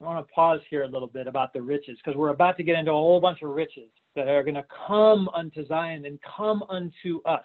i 0.00 0.04
want 0.04 0.26
to 0.26 0.32
pause 0.32 0.60
here 0.68 0.82
a 0.82 0.88
little 0.88 1.08
bit 1.08 1.26
about 1.26 1.52
the 1.52 1.60
riches 1.60 1.98
because 2.04 2.16
we're 2.16 2.30
about 2.30 2.56
to 2.56 2.62
get 2.62 2.78
into 2.78 2.90
a 2.90 2.94
whole 2.94 3.20
bunch 3.20 3.42
of 3.42 3.50
riches 3.50 3.88
that 4.14 4.28
are 4.28 4.42
going 4.42 4.54
to 4.54 4.64
come 4.86 5.28
unto 5.34 5.66
zion 5.66 6.04
and 6.04 6.18
come 6.36 6.62
unto 6.68 7.20
us 7.24 7.44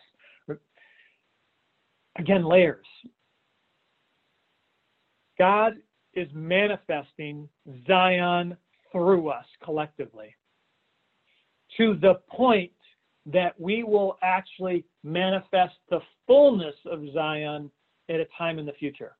again 2.17 2.43
layers 2.43 2.85
God 5.41 5.77
is 6.13 6.27
manifesting 6.35 7.49
Zion 7.87 8.55
through 8.91 9.29
us 9.29 9.45
collectively 9.63 10.35
to 11.77 11.95
the 11.99 12.19
point 12.29 12.71
that 13.25 13.59
we 13.59 13.83
will 13.83 14.19
actually 14.21 14.85
manifest 15.03 15.73
the 15.89 15.99
fullness 16.27 16.75
of 16.85 17.01
Zion 17.11 17.71
at 18.07 18.19
a 18.19 18.27
time 18.37 18.59
in 18.59 18.67
the 18.67 18.73
future. 18.73 19.15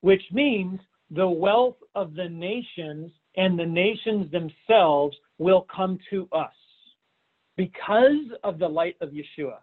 Which 0.00 0.22
means 0.32 0.80
the 1.10 1.28
wealth 1.28 1.76
of 1.94 2.14
the 2.14 2.28
nations 2.28 3.10
and 3.36 3.58
the 3.58 3.66
nations 3.66 4.30
themselves 4.30 5.16
will 5.38 5.66
come 5.74 5.98
to 6.10 6.28
us 6.32 6.52
because 7.56 8.30
of 8.42 8.58
the 8.58 8.68
light 8.68 8.96
of 9.00 9.10
Yeshua. 9.10 9.58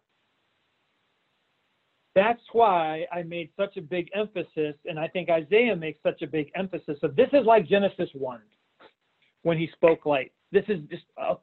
That's 2.13 2.41
why 2.51 3.05
I 3.11 3.23
made 3.23 3.49
such 3.55 3.77
a 3.77 3.81
big 3.81 4.09
emphasis, 4.13 4.75
and 4.85 4.99
I 4.99 5.07
think 5.07 5.29
Isaiah 5.29 5.75
makes 5.75 6.03
such 6.03 6.21
a 6.21 6.27
big 6.27 6.51
emphasis 6.55 6.97
of 7.03 7.15
this 7.15 7.29
is 7.31 7.45
like 7.45 7.67
Genesis 7.67 8.09
1 8.13 8.41
when 9.43 9.57
he 9.57 9.69
spoke 9.73 10.05
light. 10.05 10.33
This 10.51 10.65
is 10.67 10.81
just 10.89 11.05
a 11.17 11.35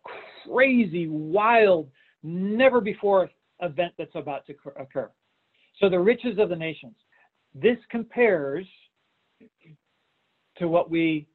crazy, 0.47 1.09
wild, 1.09 1.89
never 2.23 2.81
before 2.83 3.31
event 3.61 3.95
that's 3.97 4.15
about 4.15 4.47
to 4.47 4.55
occur. 4.79 5.11
So, 5.81 5.89
the 5.89 5.99
riches 5.99 6.39
of 6.39 6.51
the 6.51 6.57
nations. 6.57 6.95
This 7.55 7.79
compares 7.91 8.67
to 10.59 10.69
what 10.69 10.91
we 10.91 11.27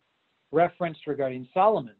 referenced 0.51 1.07
regarding 1.07 1.47
Solomon. 1.53 1.95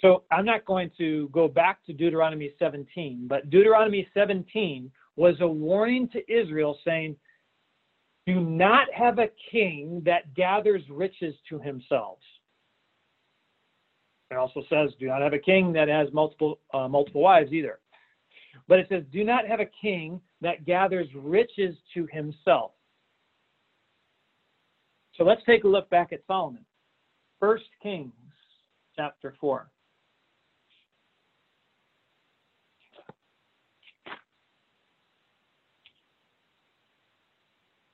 So 0.00 0.24
I'm 0.30 0.44
not 0.44 0.64
going 0.66 0.90
to 0.98 1.28
go 1.32 1.48
back 1.48 1.84
to 1.86 1.92
Deuteronomy 1.92 2.52
17, 2.58 3.26
but 3.26 3.48
Deuteronomy 3.48 4.06
17 4.12 4.90
was 5.16 5.36
a 5.40 5.46
warning 5.46 6.08
to 6.08 6.32
Israel 6.32 6.78
saying, 6.84 7.16
Do 8.26 8.40
not 8.40 8.92
have 8.92 9.18
a 9.18 9.30
king 9.50 10.02
that 10.04 10.34
gathers 10.34 10.82
riches 10.90 11.34
to 11.48 11.58
himself. 11.58 12.18
It 14.30 14.36
also 14.36 14.62
says, 14.68 14.90
Do 14.98 15.06
not 15.06 15.22
have 15.22 15.32
a 15.32 15.38
king 15.38 15.72
that 15.74 15.88
has 15.88 16.12
multiple, 16.12 16.58
uh, 16.72 16.88
multiple 16.88 17.22
wives 17.22 17.52
either. 17.52 17.78
But 18.68 18.80
it 18.80 18.88
says, 18.88 19.04
Do 19.12 19.24
not 19.24 19.46
have 19.46 19.60
a 19.60 19.70
king 19.80 20.20
that 20.40 20.66
gathers 20.66 21.08
riches 21.14 21.76
to 21.94 22.06
himself. 22.12 22.72
So 25.16 25.24
let's 25.24 25.42
take 25.44 25.64
a 25.64 25.68
look 25.68 25.88
back 25.90 26.12
at 26.12 26.20
Solomon. 26.26 26.64
First 27.40 27.64
Kings 27.82 28.12
chapter 28.96 29.34
4. 29.40 29.68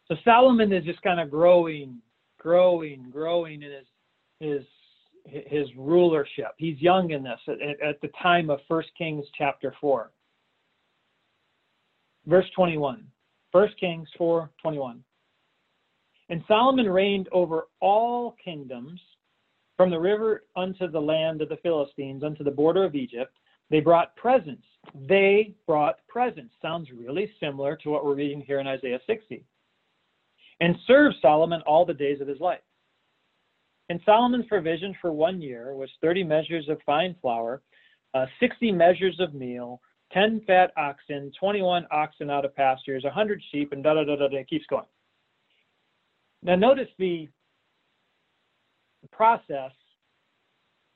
So 0.08 0.16
Solomon 0.24 0.72
is 0.72 0.84
just 0.84 1.00
kind 1.02 1.20
of 1.20 1.30
growing, 1.30 1.98
growing, 2.38 3.10
growing 3.12 3.62
in 3.62 3.70
his 3.70 3.86
his 4.40 4.62
his 5.46 5.68
rulership. 5.76 6.52
He's 6.56 6.80
young 6.80 7.10
in 7.10 7.22
this 7.22 7.38
at, 7.46 7.80
at 7.80 8.00
the 8.00 8.10
time 8.20 8.50
of 8.50 8.58
First 8.66 8.88
Kings 8.98 9.24
chapter 9.36 9.72
4. 9.80 10.10
Verse 12.26 12.46
21. 12.56 13.04
1 13.52 13.68
Kings 13.78 14.08
4 14.16 14.50
21. 14.60 15.04
And 16.30 16.44
Solomon 16.46 16.88
reigned 16.88 17.28
over 17.32 17.66
all 17.80 18.36
kingdoms 18.42 19.00
from 19.76 19.90
the 19.90 19.98
river 19.98 20.44
unto 20.56 20.88
the 20.88 21.00
land 21.00 21.42
of 21.42 21.48
the 21.48 21.56
Philistines, 21.56 22.22
unto 22.22 22.44
the 22.44 22.50
border 22.50 22.84
of 22.84 22.94
Egypt. 22.94 23.36
They 23.68 23.80
brought 23.80 24.14
presents. 24.16 24.66
They 24.94 25.54
brought 25.66 25.96
presents. 26.08 26.54
Sounds 26.62 26.88
really 26.96 27.30
similar 27.40 27.76
to 27.76 27.90
what 27.90 28.04
we're 28.04 28.14
reading 28.14 28.42
here 28.46 28.60
in 28.60 28.68
Isaiah 28.68 29.00
60. 29.06 29.44
And 30.60 30.76
served 30.86 31.16
Solomon 31.20 31.62
all 31.66 31.84
the 31.84 31.94
days 31.94 32.20
of 32.20 32.28
his 32.28 32.40
life. 32.40 32.60
And 33.88 34.00
Solomon's 34.04 34.46
provision 34.46 34.94
for 35.00 35.10
one 35.10 35.42
year 35.42 35.74
was 35.74 35.90
30 36.00 36.22
measures 36.22 36.68
of 36.68 36.78
fine 36.86 37.16
flour, 37.20 37.60
uh, 38.14 38.26
60 38.38 38.70
measures 38.70 39.18
of 39.18 39.34
meal, 39.34 39.80
10 40.12 40.42
fat 40.46 40.72
oxen, 40.76 41.32
21 41.40 41.86
oxen 41.90 42.30
out 42.30 42.44
of 42.44 42.54
pastures, 42.54 43.02
100 43.02 43.42
sheep, 43.50 43.72
and 43.72 43.82
da 43.82 43.94
da 43.94 44.04
da 44.04 44.14
da 44.14 44.28
da. 44.28 44.38
It 44.38 44.48
keeps 44.48 44.66
going. 44.66 44.84
Now, 46.42 46.56
notice 46.56 46.88
the 46.98 47.28
process. 49.12 49.72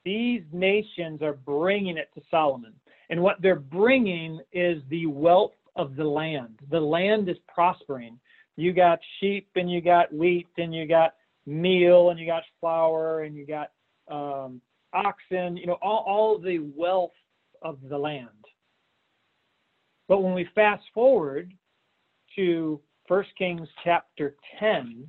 These 0.04 0.42
nations 0.52 1.22
are 1.22 1.34
bringing 1.34 1.96
it 1.96 2.08
to 2.14 2.22
Solomon. 2.30 2.74
And 3.10 3.22
what 3.22 3.40
they're 3.40 3.56
bringing 3.56 4.40
is 4.52 4.82
the 4.88 5.06
wealth 5.06 5.52
of 5.76 5.96
the 5.96 6.04
land. 6.04 6.58
The 6.70 6.80
land 6.80 7.28
is 7.28 7.36
prospering. 7.52 8.18
You 8.56 8.72
got 8.72 8.98
sheep, 9.20 9.48
and 9.56 9.70
you 9.70 9.80
got 9.80 10.12
wheat, 10.12 10.46
and 10.58 10.74
you 10.74 10.86
got 10.86 11.14
meal, 11.46 12.10
and 12.10 12.18
you 12.18 12.26
got 12.26 12.44
flour, 12.60 13.22
and 13.22 13.34
you 13.34 13.46
got 13.46 13.70
um, 14.08 14.60
oxen, 14.92 15.56
you 15.56 15.66
know, 15.66 15.78
all, 15.82 16.04
all 16.06 16.38
the 16.38 16.60
wealth 16.74 17.12
of 17.62 17.78
the 17.88 17.98
land. 17.98 18.28
But 20.08 20.22
when 20.22 20.34
we 20.34 20.48
fast 20.54 20.84
forward 20.92 21.52
to 22.36 22.80
1 23.08 23.24
Kings 23.36 23.68
chapter 23.82 24.36
10, 24.60 25.06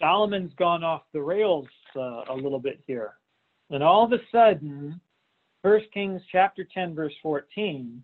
Solomon's 0.00 0.54
gone 0.54 0.82
off 0.84 1.02
the 1.12 1.20
rails 1.20 1.66
uh, 1.96 2.22
a 2.30 2.34
little 2.34 2.60
bit 2.60 2.80
here. 2.86 3.14
And 3.70 3.82
all 3.82 4.04
of 4.04 4.12
a 4.12 4.20
sudden, 4.32 4.98
1 5.62 5.80
Kings 5.92 6.22
chapter 6.30 6.64
10, 6.72 6.94
verse 6.94 7.14
14, 7.22 8.00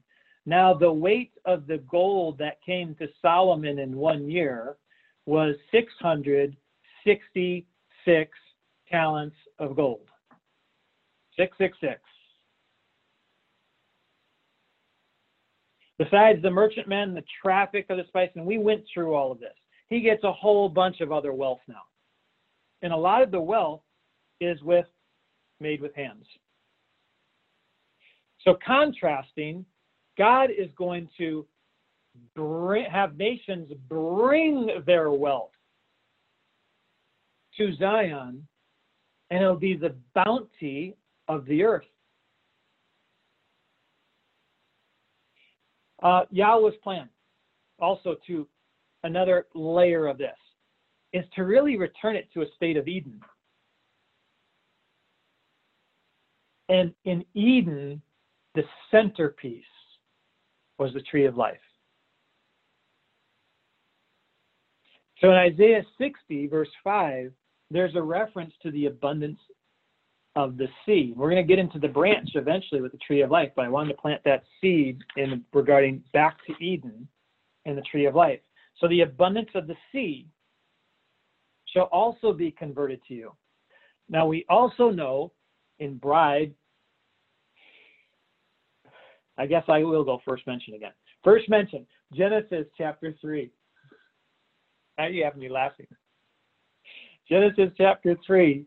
now 0.46 0.74
the 0.74 0.92
weight 0.92 1.32
of 1.44 1.66
the 1.66 1.78
gold 1.90 2.38
that 2.38 2.62
came 2.64 2.94
to 2.96 3.08
Solomon 3.22 3.78
in 3.78 3.96
one 3.96 4.30
year 4.30 4.76
was 5.26 5.56
666 5.70 8.38
talents 8.90 9.36
of 9.58 9.76
gold. 9.76 10.08
666. 11.36 12.00
Besides 15.96 16.42
the 16.42 16.50
merchantmen, 16.50 17.14
the 17.14 17.22
traffic 17.40 17.86
of 17.88 17.98
the 17.98 18.04
spice, 18.08 18.30
and 18.34 18.44
we 18.44 18.58
went 18.58 18.82
through 18.92 19.14
all 19.14 19.30
of 19.32 19.38
this 19.38 19.54
he 19.94 20.00
gets 20.00 20.24
a 20.24 20.32
whole 20.32 20.68
bunch 20.68 21.00
of 21.00 21.12
other 21.12 21.32
wealth 21.32 21.60
now. 21.68 21.82
And 22.82 22.92
a 22.92 22.96
lot 22.96 23.22
of 23.22 23.30
the 23.30 23.40
wealth 23.40 23.82
is 24.40 24.60
with 24.62 24.86
made 25.60 25.80
with 25.80 25.94
hands. 25.94 26.26
So 28.40 28.58
contrasting, 28.66 29.64
God 30.18 30.50
is 30.50 30.68
going 30.76 31.08
to 31.18 31.46
bring, 32.34 32.86
have 32.90 33.16
nations 33.16 33.70
bring 33.88 34.82
their 34.84 35.12
wealth 35.12 35.52
to 37.56 37.76
Zion, 37.76 38.46
and 39.30 39.42
it'll 39.42 39.54
be 39.54 39.76
the 39.76 39.94
bounty 40.12 40.96
of 41.28 41.46
the 41.46 41.62
earth. 41.62 41.86
Uh, 46.02 46.24
Yahweh's 46.32 46.74
plan 46.82 47.08
also 47.78 48.16
to 48.26 48.48
another 49.04 49.46
layer 49.54 50.06
of 50.06 50.18
this 50.18 50.36
is 51.12 51.24
to 51.36 51.44
really 51.44 51.76
return 51.76 52.16
it 52.16 52.28
to 52.34 52.42
a 52.42 52.46
state 52.56 52.76
of 52.76 52.88
Eden. 52.88 53.20
And 56.68 56.92
in 57.04 57.24
Eden, 57.34 58.02
the 58.54 58.64
centerpiece 58.90 59.62
was 60.78 60.92
the 60.92 61.02
tree 61.02 61.26
of 61.26 61.36
life. 61.36 61.56
So 65.20 65.30
in 65.30 65.36
Isaiah 65.36 65.84
60, 65.98 66.48
verse 66.48 66.68
5, 66.82 67.32
there's 67.70 67.94
a 67.94 68.02
reference 68.02 68.52
to 68.62 68.70
the 68.72 68.86
abundance 68.86 69.38
of 70.36 70.56
the 70.56 70.66
seed. 70.84 71.16
We're 71.16 71.30
going 71.30 71.46
to 71.46 71.48
get 71.48 71.60
into 71.60 71.78
the 71.78 71.88
branch 71.88 72.30
eventually 72.34 72.80
with 72.80 72.92
the 72.92 72.98
tree 72.98 73.22
of 73.22 73.30
life, 73.30 73.52
but 73.54 73.64
I 73.64 73.68
wanted 73.68 73.92
to 73.92 74.00
plant 74.00 74.20
that 74.24 74.42
seed 74.60 74.98
in 75.16 75.44
regarding 75.52 76.02
back 76.12 76.38
to 76.46 76.64
Eden 76.64 77.06
and 77.66 77.78
the 77.78 77.82
tree 77.82 78.06
of 78.06 78.14
life. 78.14 78.40
So 78.80 78.88
the 78.88 79.02
abundance 79.02 79.50
of 79.54 79.66
the 79.66 79.76
sea 79.92 80.26
shall 81.66 81.84
also 81.84 82.32
be 82.32 82.50
converted 82.50 83.00
to 83.08 83.14
you. 83.14 83.32
Now 84.08 84.26
we 84.26 84.44
also 84.48 84.90
know 84.90 85.32
in 85.78 85.96
bride, 85.96 86.54
I 89.38 89.46
guess 89.46 89.64
I 89.68 89.82
will 89.82 90.04
go 90.04 90.20
first 90.24 90.46
mention 90.46 90.74
again. 90.74 90.92
First 91.22 91.48
mention, 91.48 91.86
Genesis 92.12 92.66
chapter 92.76 93.14
3. 93.20 93.50
Now 94.98 95.06
you 95.06 95.24
have 95.24 95.36
me 95.36 95.48
laughing. 95.48 95.86
Genesis 97.28 97.70
chapter 97.76 98.16
3. 98.24 98.64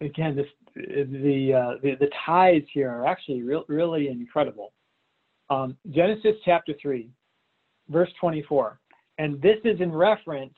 Again, 0.00 0.36
this, 0.36 0.46
the, 0.74 1.52
uh, 1.54 1.80
the 1.82 1.96
the 1.98 2.10
ties 2.24 2.62
here 2.72 2.90
are 2.90 3.06
actually 3.06 3.42
real, 3.42 3.64
really 3.68 4.08
incredible 4.08 4.72
um, 5.50 5.76
Genesis 5.90 6.36
chapter 6.44 6.74
3, 6.80 7.08
verse 7.88 8.10
24. 8.20 8.80
And 9.18 9.40
this 9.40 9.56
is 9.64 9.80
in 9.80 9.92
reference 9.92 10.54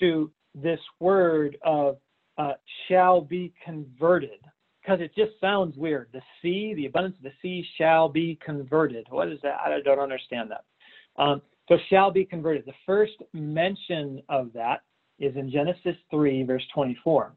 to 0.00 0.30
this 0.54 0.80
word 1.00 1.56
of 1.62 1.98
uh, 2.38 2.52
shall 2.88 3.20
be 3.20 3.52
converted, 3.64 4.40
because 4.80 5.00
it 5.00 5.14
just 5.16 5.32
sounds 5.40 5.76
weird. 5.76 6.08
The 6.12 6.22
sea, 6.40 6.74
the 6.74 6.86
abundance 6.86 7.16
of 7.16 7.24
the 7.24 7.32
sea 7.42 7.66
shall 7.78 8.08
be 8.08 8.38
converted. 8.44 9.06
What 9.10 9.28
is 9.28 9.38
that? 9.42 9.58
I 9.64 9.80
don't 9.80 9.98
understand 9.98 10.50
that. 10.50 10.64
Um, 11.22 11.42
so 11.68 11.76
shall 11.88 12.10
be 12.10 12.24
converted. 12.24 12.64
The 12.66 12.72
first 12.86 13.14
mention 13.32 14.22
of 14.28 14.52
that 14.54 14.82
is 15.18 15.36
in 15.36 15.50
Genesis 15.50 15.96
3, 16.10 16.42
verse 16.44 16.64
24. 16.74 17.34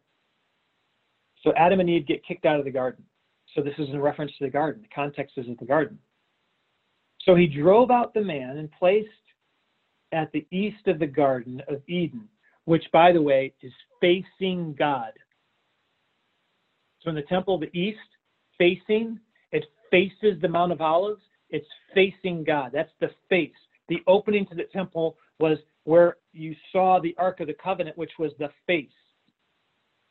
So 1.44 1.54
Adam 1.56 1.80
and 1.80 1.90
Eve 1.90 2.08
get 2.08 2.26
kicked 2.26 2.46
out 2.46 2.60
of 2.60 2.66
the 2.66 2.72
garden. 2.72 3.04
So 3.54 3.62
this 3.62 3.76
is 3.78 3.90
in 3.90 4.02
reference 4.02 4.32
to 4.40 4.46
the 4.46 4.50
garden. 4.50 4.82
The 4.82 4.94
context 4.94 5.38
is 5.38 5.48
of 5.48 5.58
the 5.58 5.66
garden. 5.66 6.00
So 7.26 7.36
he 7.36 7.48
drove 7.48 7.90
out 7.90 8.14
the 8.14 8.22
man 8.22 8.58
and 8.58 8.72
placed 8.72 9.10
at 10.12 10.32
the 10.32 10.46
east 10.52 10.88
of 10.88 11.00
the 11.00 11.08
Garden 11.08 11.62
of 11.68 11.82
Eden, 11.88 12.30
which, 12.66 12.86
by 12.94 13.12
the 13.12 13.22
way, 13.22 13.54
is 13.62 13.74
facing 14.00 14.76
God. 14.78 15.12
So 17.02 17.10
in 17.10 17.16
the 17.16 17.24
temple 17.24 17.56
of 17.56 17.62
the 17.62 17.78
east, 17.78 17.98
facing, 18.58 19.20
it 19.52 19.66
faces 19.92 20.40
the 20.42 20.48
Mount 20.48 20.72
of 20.72 20.82
Olives, 20.82 21.22
it's 21.50 21.68
facing 21.94 22.44
God. 22.44 22.72
That's 22.74 22.92
the 23.00 23.10
face. 23.30 23.52
The 23.90 24.00
opening 24.08 24.46
to 24.48 24.56
the 24.56 24.66
temple 24.74 25.18
was 25.40 25.58
where 25.84 26.18
you 26.34 26.56
saw 26.72 27.00
the 27.00 27.16
Ark 27.18 27.40
of 27.40 27.48
the 27.48 27.54
Covenant, 27.54 27.98
which 27.98 28.12
was 28.18 28.32
the 28.40 28.50
face. 28.66 28.90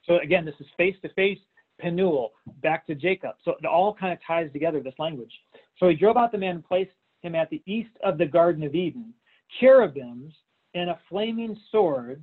So 0.04 0.18
again, 0.18 0.44
this 0.44 0.54
is 0.60 0.66
face 0.76 0.94
to 1.02 1.08
face, 1.14 1.38
Penuel, 1.80 2.32
back 2.62 2.86
to 2.86 2.94
Jacob. 2.94 3.36
So 3.44 3.52
it 3.52 3.64
all 3.64 3.94
kind 3.94 4.12
of 4.12 4.18
ties 4.24 4.52
together, 4.52 4.80
this 4.80 4.94
language. 4.98 5.32
So 5.78 5.88
he 5.88 5.96
drove 5.96 6.16
out 6.16 6.30
the 6.30 6.38
man 6.38 6.56
and 6.56 6.64
placed 6.64 6.92
him 7.24 7.34
at 7.34 7.50
the 7.50 7.62
east 7.66 7.90
of 8.04 8.18
the 8.18 8.26
Garden 8.26 8.62
of 8.62 8.74
Eden, 8.74 9.12
cherubims 9.60 10.34
and 10.74 10.90
a 10.90 10.98
flaming 11.08 11.56
sword, 11.70 12.22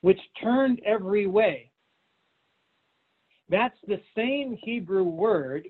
which 0.00 0.20
turned 0.40 0.80
every 0.84 1.26
way. 1.26 1.70
That's 3.48 3.78
the 3.86 4.00
same 4.16 4.56
Hebrew 4.62 5.04
word 5.04 5.68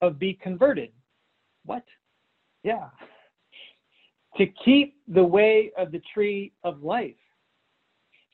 of 0.00 0.18
be 0.18 0.34
converted. 0.34 0.90
What? 1.64 1.84
Yeah. 2.62 2.88
To 4.36 4.46
keep 4.64 4.94
the 5.08 5.24
way 5.24 5.72
of 5.76 5.90
the 5.90 6.02
tree 6.14 6.52
of 6.62 6.84
life. 6.84 7.16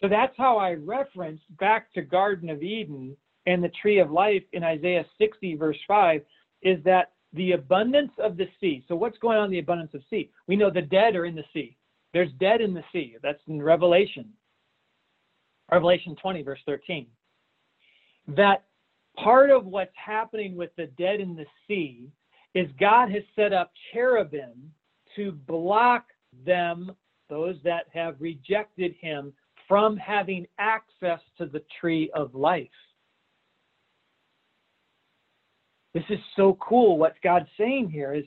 So 0.02 0.08
that's 0.08 0.34
how 0.36 0.58
I 0.58 0.74
reference 0.74 1.40
back 1.58 1.90
to 1.94 2.02
Garden 2.02 2.50
of 2.50 2.62
Eden 2.62 3.16
and 3.46 3.64
the 3.64 3.70
tree 3.80 4.00
of 4.00 4.10
life 4.10 4.42
in 4.52 4.62
Isaiah 4.62 5.06
60, 5.16 5.54
verse 5.54 5.78
5, 5.88 6.20
is 6.60 6.82
that 6.84 7.12
the 7.34 7.52
abundance 7.52 8.12
of 8.18 8.36
the 8.36 8.48
sea. 8.60 8.84
So 8.88 8.96
what's 8.96 9.18
going 9.18 9.38
on 9.38 9.46
in 9.46 9.50
the 9.50 9.58
abundance 9.58 9.92
of 9.94 10.02
sea? 10.08 10.30
We 10.46 10.56
know 10.56 10.70
the 10.70 10.82
dead 10.82 11.16
are 11.16 11.26
in 11.26 11.34
the 11.34 11.44
sea. 11.52 11.76
There's 12.12 12.30
dead 12.38 12.60
in 12.60 12.74
the 12.74 12.84
sea. 12.92 13.16
That's 13.22 13.40
in 13.48 13.60
Revelation. 13.60 14.28
Revelation 15.70 16.16
20, 16.20 16.42
verse 16.42 16.60
13. 16.66 17.06
That 18.28 18.64
part 19.16 19.50
of 19.50 19.66
what's 19.66 19.94
happening 19.96 20.56
with 20.56 20.70
the 20.76 20.86
dead 20.98 21.20
in 21.20 21.34
the 21.34 21.46
sea 21.66 22.10
is 22.54 22.68
God 22.78 23.10
has 23.10 23.22
set 23.34 23.52
up 23.52 23.72
cherubim 23.92 24.72
to 25.16 25.32
block 25.32 26.06
them, 26.46 26.92
those 27.28 27.56
that 27.64 27.86
have 27.92 28.16
rejected 28.20 28.94
him, 29.00 29.32
from 29.66 29.96
having 29.96 30.46
access 30.58 31.20
to 31.38 31.46
the 31.46 31.62
tree 31.80 32.10
of 32.14 32.34
life. 32.34 32.68
This 35.94 36.04
is 36.10 36.18
so 36.36 36.58
cool. 36.60 36.98
What 36.98 37.14
God's 37.22 37.48
saying 37.56 37.90
here 37.90 38.12
is 38.14 38.24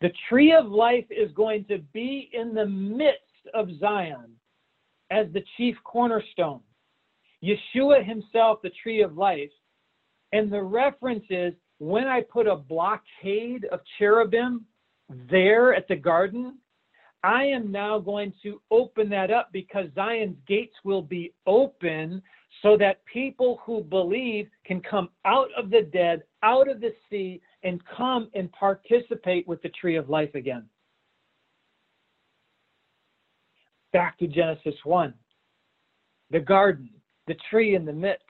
the 0.00 0.12
tree 0.28 0.52
of 0.52 0.66
life 0.66 1.04
is 1.10 1.30
going 1.32 1.66
to 1.66 1.78
be 1.92 2.30
in 2.32 2.54
the 2.54 2.66
midst 2.66 3.20
of 3.52 3.68
Zion 3.78 4.34
as 5.10 5.26
the 5.32 5.44
chief 5.56 5.76
cornerstone. 5.84 6.60
Yeshua 7.44 8.04
himself, 8.04 8.60
the 8.62 8.70
tree 8.82 9.02
of 9.02 9.16
life. 9.16 9.50
And 10.32 10.50
the 10.50 10.62
reference 10.62 11.24
is 11.28 11.52
when 11.78 12.06
I 12.06 12.22
put 12.22 12.46
a 12.46 12.56
blockade 12.56 13.66
of 13.66 13.80
cherubim 13.98 14.64
there 15.30 15.74
at 15.74 15.88
the 15.88 15.96
garden, 15.96 16.58
I 17.22 17.44
am 17.44 17.70
now 17.70 17.98
going 17.98 18.32
to 18.42 18.60
open 18.70 19.10
that 19.10 19.30
up 19.30 19.50
because 19.52 19.86
Zion's 19.94 20.38
gates 20.48 20.74
will 20.84 21.02
be 21.02 21.34
open 21.46 22.22
so 22.62 22.76
that 22.78 23.04
people 23.04 23.60
who 23.64 23.82
believe 23.82 24.48
can 24.64 24.80
come 24.80 25.10
out 25.24 25.48
of 25.56 25.70
the 25.70 25.82
dead, 25.82 26.22
out 26.42 26.68
of 26.68 26.80
the 26.80 26.92
sea, 27.10 27.40
and 27.62 27.80
come 27.96 28.30
and 28.34 28.50
participate 28.52 29.46
with 29.46 29.60
the 29.62 29.68
tree 29.70 29.96
of 29.96 30.08
life 30.08 30.34
again. 30.34 30.64
Back 33.92 34.18
to 34.18 34.26
Genesis 34.26 34.74
1 34.84 35.14
the 36.30 36.40
garden, 36.40 36.88
the 37.26 37.34
tree 37.50 37.74
in 37.74 37.84
the 37.84 37.92
midst. 37.92 38.24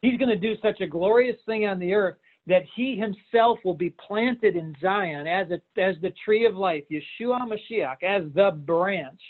He's 0.00 0.18
going 0.18 0.28
to 0.28 0.36
do 0.36 0.54
such 0.62 0.80
a 0.80 0.86
glorious 0.86 1.36
thing 1.44 1.66
on 1.66 1.78
the 1.78 1.92
earth 1.92 2.16
that 2.46 2.62
he 2.74 2.96
himself 2.96 3.58
will 3.64 3.74
be 3.74 3.90
planted 3.90 4.56
in 4.56 4.74
Zion 4.80 5.26
as, 5.26 5.48
a, 5.50 5.80
as 5.80 5.96
the 6.02 6.12
tree 6.24 6.44
of 6.44 6.56
life, 6.56 6.84
Yeshua 6.90 7.40
Mashiach, 7.46 8.02
as 8.02 8.22
the 8.34 8.50
branch, 8.50 9.20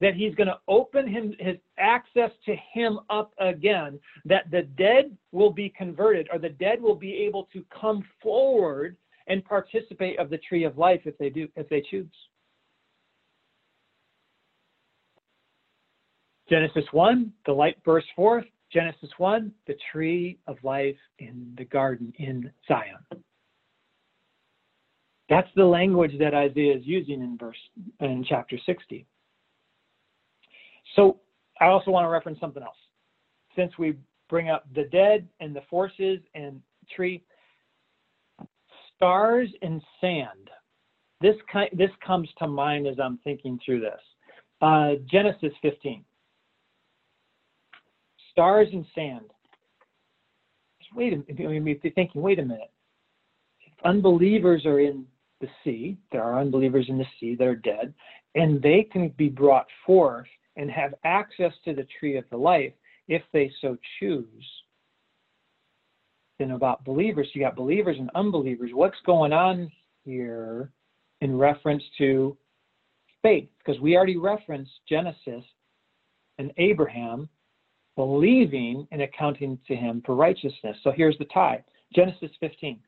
that 0.00 0.14
he's 0.14 0.34
going 0.34 0.48
to 0.48 0.58
open 0.68 1.06
him, 1.06 1.34
his 1.38 1.56
access 1.78 2.30
to 2.46 2.56
him 2.72 3.00
up 3.10 3.32
again, 3.38 3.98
that 4.24 4.50
the 4.50 4.62
dead 4.62 5.16
will 5.32 5.52
be 5.52 5.72
converted, 5.76 6.28
or 6.32 6.38
the 6.38 6.48
dead 6.48 6.80
will 6.80 6.94
be 6.94 7.14
able 7.14 7.48
to 7.52 7.64
come 7.80 8.04
forward 8.22 8.96
and 9.28 9.44
participate 9.44 10.18
of 10.18 10.30
the 10.30 10.38
tree 10.38 10.64
of 10.64 10.78
life 10.78 11.00
if 11.04 11.16
they 11.18 11.30
do, 11.30 11.48
if 11.56 11.68
they 11.68 11.82
choose. 11.90 12.12
Genesis 16.48 16.84
1, 16.90 17.32
the 17.46 17.52
light 17.52 17.82
bursts 17.84 18.10
forth. 18.14 18.44
Genesis 18.72 19.10
1, 19.18 19.52
the 19.66 19.76
tree 19.90 20.38
of 20.46 20.56
life 20.62 20.96
in 21.18 21.52
the 21.58 21.64
garden 21.64 22.12
in 22.18 22.50
Zion. 22.66 23.22
That's 25.28 25.48
the 25.56 25.64
language 25.64 26.12
that 26.18 26.34
Isaiah 26.34 26.76
is 26.76 26.82
using 26.84 27.22
in 27.22 27.36
verse 27.38 27.56
in 28.00 28.24
chapter 28.28 28.58
60. 28.64 29.06
So 30.96 31.20
I 31.60 31.66
also 31.66 31.90
want 31.90 32.04
to 32.04 32.08
reference 32.08 32.40
something 32.40 32.62
else. 32.62 32.76
Since 33.56 33.78
we 33.78 33.94
bring 34.28 34.48
up 34.48 34.66
the 34.74 34.84
dead 34.84 35.28
and 35.40 35.54
the 35.54 35.62
forces 35.68 36.20
and 36.34 36.60
tree, 36.94 37.22
stars 38.96 39.48
and 39.62 39.82
sand. 40.00 40.50
This 41.20 41.36
this 41.72 41.90
comes 42.04 42.28
to 42.38 42.48
mind 42.48 42.86
as 42.86 42.96
I'm 42.98 43.18
thinking 43.18 43.58
through 43.64 43.80
this. 43.80 44.00
Uh, 44.60 44.92
Genesis 45.10 45.52
15 45.62 46.04
stars 48.32 48.68
and 48.72 48.84
sand. 48.94 49.26
Wait 50.94 51.12
a 51.12 51.16
minute, 51.16 51.38
you 51.38 51.60
may 51.60 51.74
be 51.74 51.90
thinking, 51.90 52.20
wait 52.20 52.38
a 52.38 52.44
minute. 52.44 52.70
If 53.60 53.72
unbelievers 53.84 54.66
are 54.66 54.80
in 54.80 55.06
the 55.40 55.48
sea, 55.64 55.96
there 56.10 56.22
are 56.22 56.40
unbelievers 56.40 56.86
in 56.88 56.98
the 56.98 57.06
sea 57.18 57.34
that 57.36 57.46
are 57.46 57.56
dead, 57.56 57.94
and 58.34 58.60
they 58.60 58.86
can 58.90 59.08
be 59.16 59.28
brought 59.28 59.66
forth 59.86 60.26
and 60.56 60.70
have 60.70 60.94
access 61.04 61.52
to 61.64 61.74
the 61.74 61.86
tree 61.98 62.16
of 62.16 62.24
the 62.30 62.36
life 62.36 62.72
if 63.08 63.22
they 63.32 63.50
so 63.60 63.76
choose. 63.98 64.44
Then 66.38 66.52
about 66.52 66.84
believers, 66.84 67.28
you 67.32 67.40
got 67.40 67.56
believers 67.56 67.96
and 67.98 68.10
unbelievers. 68.14 68.70
What's 68.74 68.96
going 69.06 69.32
on 69.32 69.70
here 70.04 70.70
in 71.20 71.38
reference 71.38 71.82
to 71.98 72.36
faith? 73.22 73.48
Because 73.58 73.80
we 73.80 73.96
already 73.96 74.16
referenced 74.16 74.72
Genesis 74.88 75.44
and 76.38 76.52
Abraham 76.58 77.28
believing 77.96 78.86
and 78.90 79.02
accounting 79.02 79.58
to 79.66 79.76
him 79.76 80.02
for 80.04 80.14
righteousness. 80.14 80.76
So 80.82 80.92
here's 80.94 81.18
the 81.18 81.26
tie 81.26 81.64
Genesis 81.94 82.30
15. 82.40 82.78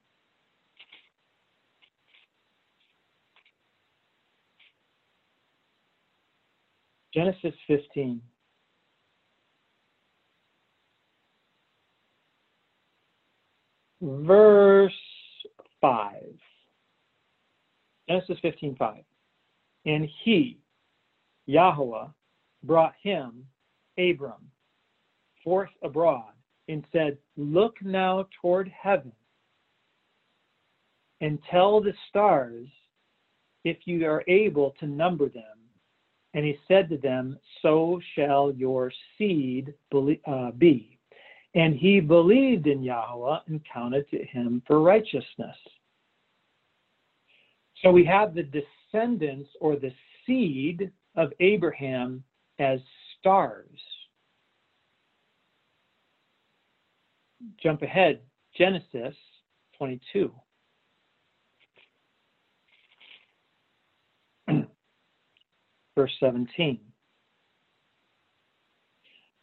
Genesis 7.14 7.54
15. 7.68 8.20
Verse 14.02 14.92
5. 15.80 16.14
Genesis 18.08 18.36
15, 18.42 18.76
5. 18.76 18.96
And 19.86 20.08
he, 20.24 20.58
Yahweh, 21.46 22.06
brought 22.64 22.94
him, 23.02 23.46
Abram, 23.98 24.50
forth 25.44 25.70
abroad 25.82 26.32
and 26.68 26.84
said, 26.92 27.18
Look 27.36 27.76
now 27.82 28.26
toward 28.40 28.68
heaven 28.68 29.12
and 31.20 31.38
tell 31.50 31.80
the 31.80 31.94
stars 32.08 32.66
if 33.64 33.78
you 33.84 34.06
are 34.06 34.24
able 34.26 34.74
to 34.80 34.86
number 34.86 35.28
them. 35.28 35.44
And 36.34 36.44
he 36.44 36.58
said 36.66 36.88
to 36.88 36.98
them, 36.98 37.38
So 37.62 38.00
shall 38.14 38.52
your 38.56 38.92
seed 39.16 39.72
uh, 40.26 40.50
be. 40.52 40.98
And 41.54 41.76
he 41.76 42.00
believed 42.00 42.66
in 42.66 42.82
Yahweh 42.82 43.38
and 43.46 43.60
counted 43.72 44.10
to 44.10 44.24
him 44.24 44.60
for 44.66 44.80
righteousness. 44.80 45.56
So 47.82 47.92
we 47.92 48.04
have 48.06 48.34
the 48.34 48.42
descendants 48.42 49.50
or 49.60 49.76
the 49.76 49.92
seed 50.26 50.90
of 51.16 51.32
Abraham 51.38 52.24
as 52.58 52.80
stars. 53.20 53.80
Jump 57.62 57.82
ahead, 57.82 58.20
Genesis 58.56 59.14
22. 59.78 60.32
Verse 65.96 66.12
17. 66.20 66.80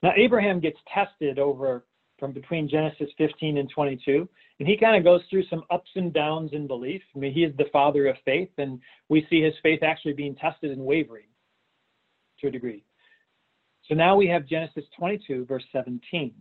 Now, 0.03 0.11
Abraham 0.15 0.59
gets 0.59 0.77
tested 0.91 1.37
over 1.37 1.85
from 2.17 2.31
between 2.31 2.69
Genesis 2.69 3.09
15 3.17 3.57
and 3.57 3.69
22, 3.69 4.29
and 4.59 4.67
he 4.67 4.77
kind 4.77 4.95
of 4.95 5.03
goes 5.03 5.21
through 5.29 5.45
some 5.47 5.63
ups 5.71 5.89
and 5.95 6.13
downs 6.13 6.51
in 6.53 6.67
belief. 6.67 7.01
I 7.15 7.19
mean, 7.19 7.33
he 7.33 7.43
is 7.43 7.55
the 7.57 7.65
father 7.73 8.07
of 8.07 8.15
faith, 8.23 8.49
and 8.57 8.79
we 9.09 9.25
see 9.29 9.41
his 9.41 9.55
faith 9.63 9.81
actually 9.81 10.13
being 10.13 10.35
tested 10.35 10.71
and 10.71 10.81
wavering 10.81 11.25
to 12.39 12.47
a 12.47 12.51
degree. 12.51 12.83
So 13.87 13.95
now 13.95 14.15
we 14.15 14.27
have 14.27 14.45
Genesis 14.45 14.85
22, 14.97 15.45
verse 15.45 15.63
17. 15.71 16.33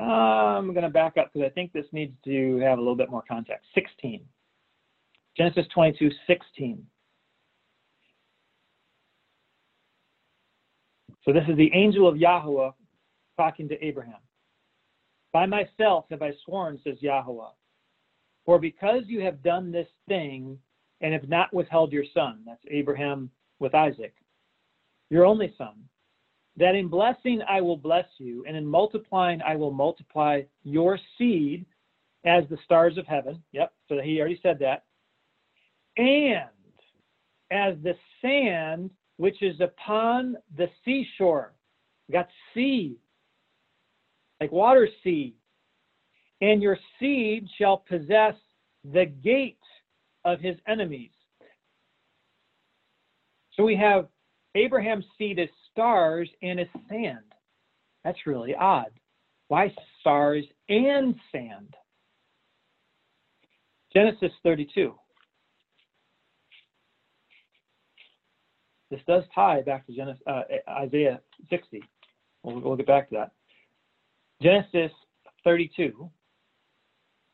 I'm 0.00 0.72
going 0.72 0.82
to 0.82 0.88
back 0.88 1.16
up 1.16 1.30
because 1.32 1.46
I 1.46 1.52
think 1.52 1.72
this 1.72 1.86
needs 1.92 2.14
to 2.24 2.58
have 2.58 2.78
a 2.78 2.80
little 2.80 2.96
bit 2.96 3.10
more 3.10 3.22
context. 3.28 3.66
16. 3.74 4.20
Genesis 5.36 5.66
22, 5.74 6.10
16. 6.26 6.86
So 11.24 11.32
this 11.32 11.44
is 11.48 11.56
the 11.56 11.70
angel 11.74 12.08
of 12.08 12.16
Yahweh 12.16 12.70
talking 13.36 13.68
to 13.68 13.84
Abraham. 13.84 14.20
By 15.32 15.46
myself 15.46 16.06
have 16.10 16.22
I 16.22 16.32
sworn, 16.44 16.80
says 16.82 16.96
Yahweh, 17.00 17.50
for 18.44 18.58
because 18.58 19.02
you 19.06 19.20
have 19.20 19.42
done 19.42 19.70
this 19.70 19.86
thing 20.08 20.58
and 21.00 21.12
have 21.12 21.28
not 21.28 21.52
withheld 21.52 21.92
your 21.92 22.04
son, 22.12 22.40
that's 22.46 22.62
Abraham 22.70 23.30
with 23.58 23.74
Isaac, 23.74 24.14
your 25.10 25.24
only 25.24 25.54
son, 25.56 25.74
that 26.56 26.74
in 26.74 26.88
blessing 26.88 27.40
I 27.48 27.60
will 27.60 27.76
bless 27.76 28.06
you, 28.18 28.44
and 28.46 28.56
in 28.56 28.66
multiplying 28.66 29.40
I 29.42 29.56
will 29.56 29.72
multiply 29.72 30.42
your 30.62 30.98
seed 31.16 31.64
as 32.24 32.44
the 32.50 32.58
stars 32.64 32.98
of 32.98 33.06
heaven. 33.06 33.42
Yep, 33.52 33.72
so 33.88 34.00
he 34.00 34.20
already 34.20 34.40
said 34.42 34.58
that. 34.60 34.84
And 35.96 36.48
as 37.50 37.76
the 37.82 37.94
sand 38.20 38.90
which 39.20 39.42
is 39.42 39.60
upon 39.60 40.34
the 40.56 40.66
seashore. 40.82 41.52
got 42.10 42.26
sea, 42.54 42.96
like 44.40 44.50
water 44.50 44.88
sea. 45.04 45.36
And 46.40 46.62
your 46.62 46.78
seed 46.98 47.46
shall 47.58 47.76
possess 47.76 48.34
the 48.82 49.04
gate 49.04 49.58
of 50.24 50.40
his 50.40 50.56
enemies. 50.66 51.10
So 53.52 53.62
we 53.62 53.76
have 53.76 54.08
Abraham's 54.54 55.04
seed 55.18 55.38
as 55.38 55.50
stars 55.80 56.28
and 56.42 56.60
as 56.60 56.66
sand. 56.90 57.24
That's 58.04 58.18
really 58.26 58.54
odd. 58.54 58.90
Why 59.48 59.74
stars 60.00 60.44
and 60.68 61.14
sand? 61.32 61.74
Genesis 63.94 64.30
32. 64.44 64.94
This 68.90 69.00
does 69.06 69.24
tie 69.34 69.62
back 69.62 69.86
to 69.86 69.92
Genesis, 69.94 70.22
uh, 70.26 70.42
Isaiah 70.68 71.20
60. 71.48 71.82
We'll, 72.42 72.60
we'll 72.60 72.76
get 72.76 72.86
back 72.86 73.08
to 73.08 73.14
that. 73.16 73.30
Genesis 74.42 74.94
32. 75.44 76.10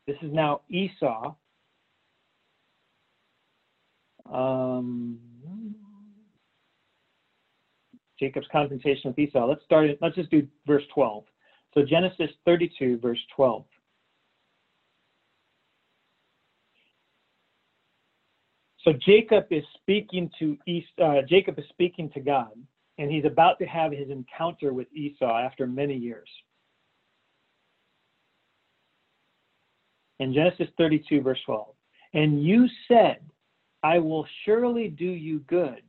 This 0.05 0.15
is 0.21 0.31
now 0.31 0.61
Esau. 0.69 1.35
Um, 4.31 5.19
Jacob's 8.19 8.47
confrontation 8.51 9.09
with 9.09 9.19
Esau. 9.19 9.45
Let's 9.45 9.63
start. 9.63 9.89
it. 9.89 9.99
Let's 10.01 10.15
just 10.15 10.31
do 10.31 10.47
verse 10.65 10.83
12. 10.93 11.23
So 11.73 11.83
Genesis 11.83 12.29
32, 12.45 12.97
verse 12.99 13.19
12. 13.35 13.63
So 18.83 18.93
Jacob 19.05 19.45
is 19.51 19.63
speaking 19.75 20.31
to 20.39 20.57
East, 20.65 20.87
uh, 21.03 21.21
Jacob 21.27 21.59
is 21.59 21.65
speaking 21.69 22.09
to 22.11 22.21
God, 22.21 22.51
and 22.97 23.11
he's 23.11 23.25
about 23.25 23.59
to 23.59 23.65
have 23.65 23.91
his 23.91 24.09
encounter 24.09 24.71
with 24.71 24.87
Esau 24.93 25.37
after 25.37 25.67
many 25.67 25.95
years. 25.95 26.29
In 30.19 30.33
Genesis 30.33 30.69
32, 30.77 31.21
verse 31.21 31.39
12, 31.45 31.67
and 32.13 32.41
you 32.41 32.67
said, 32.87 33.17
I 33.83 33.99
will 33.99 34.25
surely 34.45 34.87
do 34.87 35.05
you 35.05 35.39
good 35.39 35.83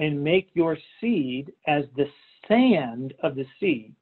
and 0.00 0.24
make 0.24 0.48
your 0.54 0.78
seed 1.00 1.52
as 1.68 1.84
the 1.94 2.06
sand 2.48 3.12
of 3.22 3.36
the 3.36 3.44
sea, 3.60 3.92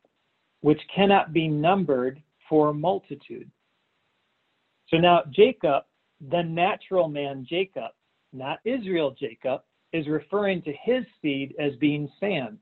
which 0.60 0.80
cannot 0.94 1.32
be 1.32 1.48
numbered 1.48 2.22
for 2.48 2.68
a 2.68 2.74
multitude. 2.74 3.50
So 4.88 4.96
now 4.96 5.24
Jacob, 5.30 5.82
the 6.30 6.42
natural 6.42 7.08
man 7.08 7.44
Jacob, 7.46 7.90
not 8.32 8.60
Israel 8.64 9.14
Jacob, 9.18 9.62
is 9.92 10.06
referring 10.06 10.62
to 10.62 10.72
his 10.82 11.04
seed 11.20 11.54
as 11.58 11.74
being 11.80 12.08
sand. 12.20 12.58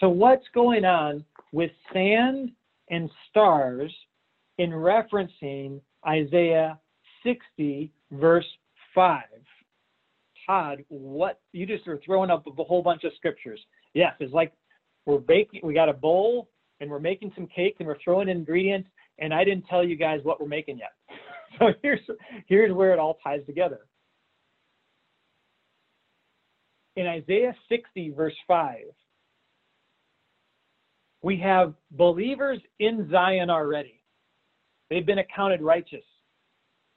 So 0.00 0.08
what's 0.08 0.46
going 0.54 0.86
on 0.86 1.24
with 1.52 1.70
sand 1.92 2.52
and 2.88 3.10
stars 3.28 3.92
in 4.56 4.70
referencing 4.70 5.80
Isaiah 6.06 6.78
60, 7.22 7.92
verse 8.12 8.46
5? 8.94 9.22
Todd, 10.48 10.84
what 10.88 11.40
you 11.52 11.66
just 11.66 11.86
are 11.86 12.00
throwing 12.04 12.30
up 12.30 12.44
a 12.46 12.64
whole 12.64 12.82
bunch 12.82 13.04
of 13.04 13.12
scriptures. 13.16 13.60
Yes, 13.94 14.14
it's 14.18 14.32
like 14.32 14.52
we're 15.06 15.18
baking, 15.18 15.60
we 15.62 15.74
got 15.74 15.88
a 15.88 15.92
bowl 15.92 16.48
and 16.80 16.90
we're 16.90 17.00
making 17.00 17.32
some 17.34 17.46
cake 17.46 17.76
and 17.78 17.88
we're 17.88 17.98
throwing 18.02 18.28
in 18.28 18.38
ingredients, 18.38 18.88
and 19.18 19.34
I 19.34 19.44
didn't 19.44 19.66
tell 19.68 19.84
you 19.84 19.96
guys 19.96 20.20
what 20.22 20.40
we're 20.40 20.48
making 20.48 20.78
yet. 20.78 20.92
So 21.58 21.72
here's 21.82 22.00
here's 22.46 22.72
where 22.72 22.92
it 22.92 23.00
all 23.00 23.18
ties 23.24 23.40
together. 23.46 23.80
In 26.94 27.06
Isaiah 27.06 27.54
60, 27.68 28.10
verse 28.10 28.34
5, 28.46 28.76
we 31.22 31.38
have 31.38 31.74
believers 31.90 32.60
in 32.78 33.08
Zion 33.10 33.50
already. 33.50 34.02
They've 34.90 35.06
been 35.06 35.18
accounted 35.18 35.62
righteous. 35.62 36.04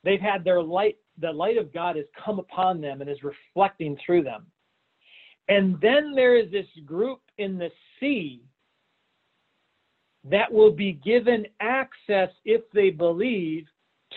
They've 0.04 0.20
had 0.22 0.44
their 0.44 0.62
light, 0.62 0.98
the 1.22 1.32
light 1.32 1.58
of 1.58 1.74
God 1.74 1.96
has 1.96 2.06
come 2.24 2.40
upon 2.40 2.82
them 2.82 3.02
and 3.02 3.10
is 3.10 3.20
reflecting 3.24 3.98
through 4.06 4.24
them. 4.24 4.48
And 5.48 5.80
then 5.82 6.14
there 6.16 6.38
is 6.38 6.52
this 6.52 6.68
group 6.86 7.20
in 7.38 7.58
the 7.58 7.70
sea 8.00 8.42
that 10.24 10.52
will 10.52 10.72
be 10.72 10.94
given 10.94 11.46
access, 11.60 12.30
if 12.46 12.62
they 12.74 12.90
believe, 12.90 13.66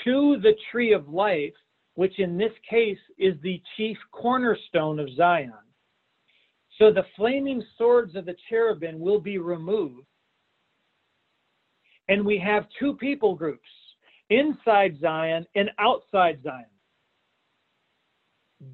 to 0.04 0.38
the 0.42 0.54
tree 0.70 0.92
of 0.92 1.08
life, 1.08 1.54
which 1.94 2.18
in 2.18 2.36
this 2.36 2.52
case 2.68 2.98
is 3.18 3.34
the 3.42 3.60
chief 3.76 3.96
cornerstone 4.12 4.98
of 4.98 5.08
Zion. 5.16 5.52
So 6.78 6.92
the 6.92 7.06
flaming 7.16 7.62
swords 7.78 8.16
of 8.16 8.26
the 8.26 8.36
cherubim 8.48 8.98
will 8.98 9.20
be 9.20 9.38
removed. 9.38 10.06
And 12.08 12.24
we 12.24 12.38
have 12.38 12.66
two 12.78 12.94
people 12.94 13.34
groups 13.34 13.68
inside 14.30 14.98
Zion 15.00 15.46
and 15.54 15.70
outside 15.78 16.40
Zion, 16.42 16.66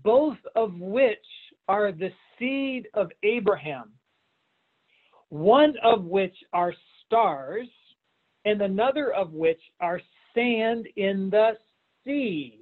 both 0.02 0.38
of 0.54 0.74
which 0.74 1.18
are 1.68 1.92
the 1.92 2.10
seed 2.38 2.88
of 2.94 3.10
Abraham, 3.22 3.92
one 5.28 5.74
of 5.82 6.04
which 6.04 6.34
are 6.52 6.74
stars, 7.06 7.68
and 8.44 8.62
another 8.62 9.12
of 9.12 9.32
which 9.32 9.60
are 9.80 10.00
sand 10.34 10.88
in 10.96 11.30
the 11.30 11.52
sea. 12.04 12.60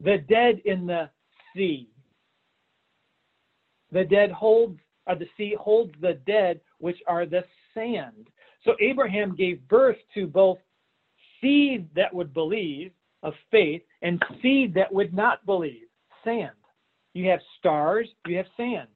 The 0.00 0.18
dead 0.28 0.60
in 0.64 0.86
the 0.86 1.08
sea. 1.54 1.88
The 3.92 4.04
dead 4.04 4.30
holds, 4.32 4.80
or 5.06 5.14
the 5.14 5.28
sea 5.36 5.56
holds 5.58 5.92
the 6.00 6.14
dead, 6.26 6.60
which 6.78 6.98
are 7.06 7.26
the 7.26 7.44
sand. 7.74 8.28
So 8.64 8.74
Abraham 8.80 9.36
gave 9.36 9.66
birth 9.68 9.98
to 10.14 10.26
both 10.26 10.58
seed 11.40 11.88
that 11.94 12.12
would 12.12 12.32
believe 12.32 12.92
of 13.22 13.34
faith 13.50 13.82
and 14.02 14.22
seed 14.40 14.74
that 14.74 14.92
would 14.92 15.14
not 15.14 15.44
believe, 15.46 15.86
sand. 16.24 16.50
You 17.14 17.28
have 17.28 17.40
stars, 17.58 18.08
you 18.26 18.36
have 18.36 18.46
sand. 18.56 18.88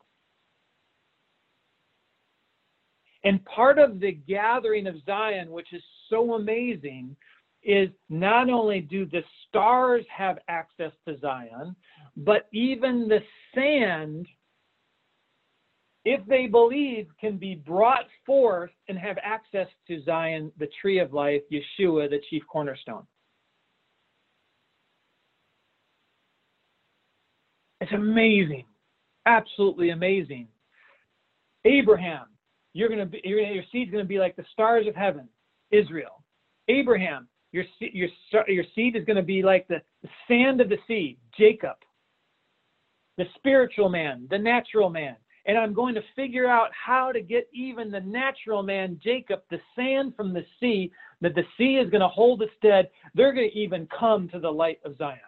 And 3.25 3.45
part 3.45 3.79
of 3.79 3.99
the 3.99 4.13
gathering 4.13 4.87
of 4.87 4.97
Zion, 5.05 5.51
which 5.51 5.73
is 5.73 5.83
so 6.09 6.35
amazing, 6.35 7.17
is 7.63 7.89
not 8.09 8.49
only 8.49 8.81
do 8.81 9.07
the 9.07 9.23
stars 9.49 10.05
have 10.15 10.39
access 10.49 10.93
to 11.09 11.19
Zion, 11.19 11.75
but 12.17 12.47
even 12.53 13.09
the 13.09 13.21
sand 13.55 14.27
if 16.07 16.25
they 16.27 16.47
believe, 16.47 17.09
can 17.21 17.37
be 17.37 17.57
brought 17.57 18.07
forth 18.25 18.71
and 18.89 18.97
have 18.97 19.19
access 19.25 19.67
to 19.89 20.01
Zion, 20.05 20.53
the 20.57 20.69
tree 20.81 21.01
of 21.01 21.13
life, 21.13 21.43
Yeshua, 21.51 22.09
the 22.09 22.21
chief 22.31 22.45
cornerstone. 22.47 23.05
It's 27.87 27.95
amazing, 27.95 28.65
absolutely 29.27 29.91
amazing. 29.91 30.49
Abraham, 31.65 32.27
you're 32.73 32.89
gonna 32.89 33.07
be, 33.07 33.21
you're, 33.23 33.39
your 33.39 33.63
seed's 33.71 33.93
gonna 33.93 34.05
be 34.05 34.19
like 34.19 34.35
the 34.35 34.45
stars 34.53 34.89
of 34.89 34.97
heaven, 34.97 35.29
Israel. 35.71 36.25
Abraham, 36.67 37.29
your 37.53 37.63
your 37.79 38.09
your 38.49 38.65
seed 38.75 38.97
is 38.97 39.05
gonna 39.05 39.23
be 39.23 39.41
like 39.45 39.69
the, 39.69 39.81
sand 40.27 40.61
of 40.61 40.69
the 40.69 40.79
sea, 40.89 41.17
Jacob. 41.39 41.77
The 43.19 43.27
spiritual 43.37 43.89
man, 43.89 44.27
the 44.31 44.39
natural 44.39 44.91
man, 44.91 45.15
and 45.47 45.57
I'm 45.57 45.73
going 45.73 45.95
to 45.95 46.03
figure 46.17 46.49
out 46.49 46.71
how 46.73 47.13
to 47.13 47.21
get 47.21 47.49
even 47.53 47.93
the 47.93 48.01
natural 48.01 48.65
man, 48.65 49.01
Jacob, 49.01 49.43
the 49.49 49.61
sand 49.77 50.15
from 50.17 50.33
the 50.33 50.45
sea, 50.59 50.91
that 51.21 51.37
the 51.37 51.45
sea 51.57 51.77
is 51.77 51.89
going 51.89 52.01
to 52.01 52.09
hold 52.09 52.43
us 52.43 52.49
dead. 52.61 52.91
They're 53.15 53.33
going 53.33 53.49
to 53.49 53.57
even 53.57 53.87
come 53.97 54.29
to 54.31 54.41
the 54.41 54.51
light 54.51 54.81
of 54.85 54.99
Zion. 54.99 55.21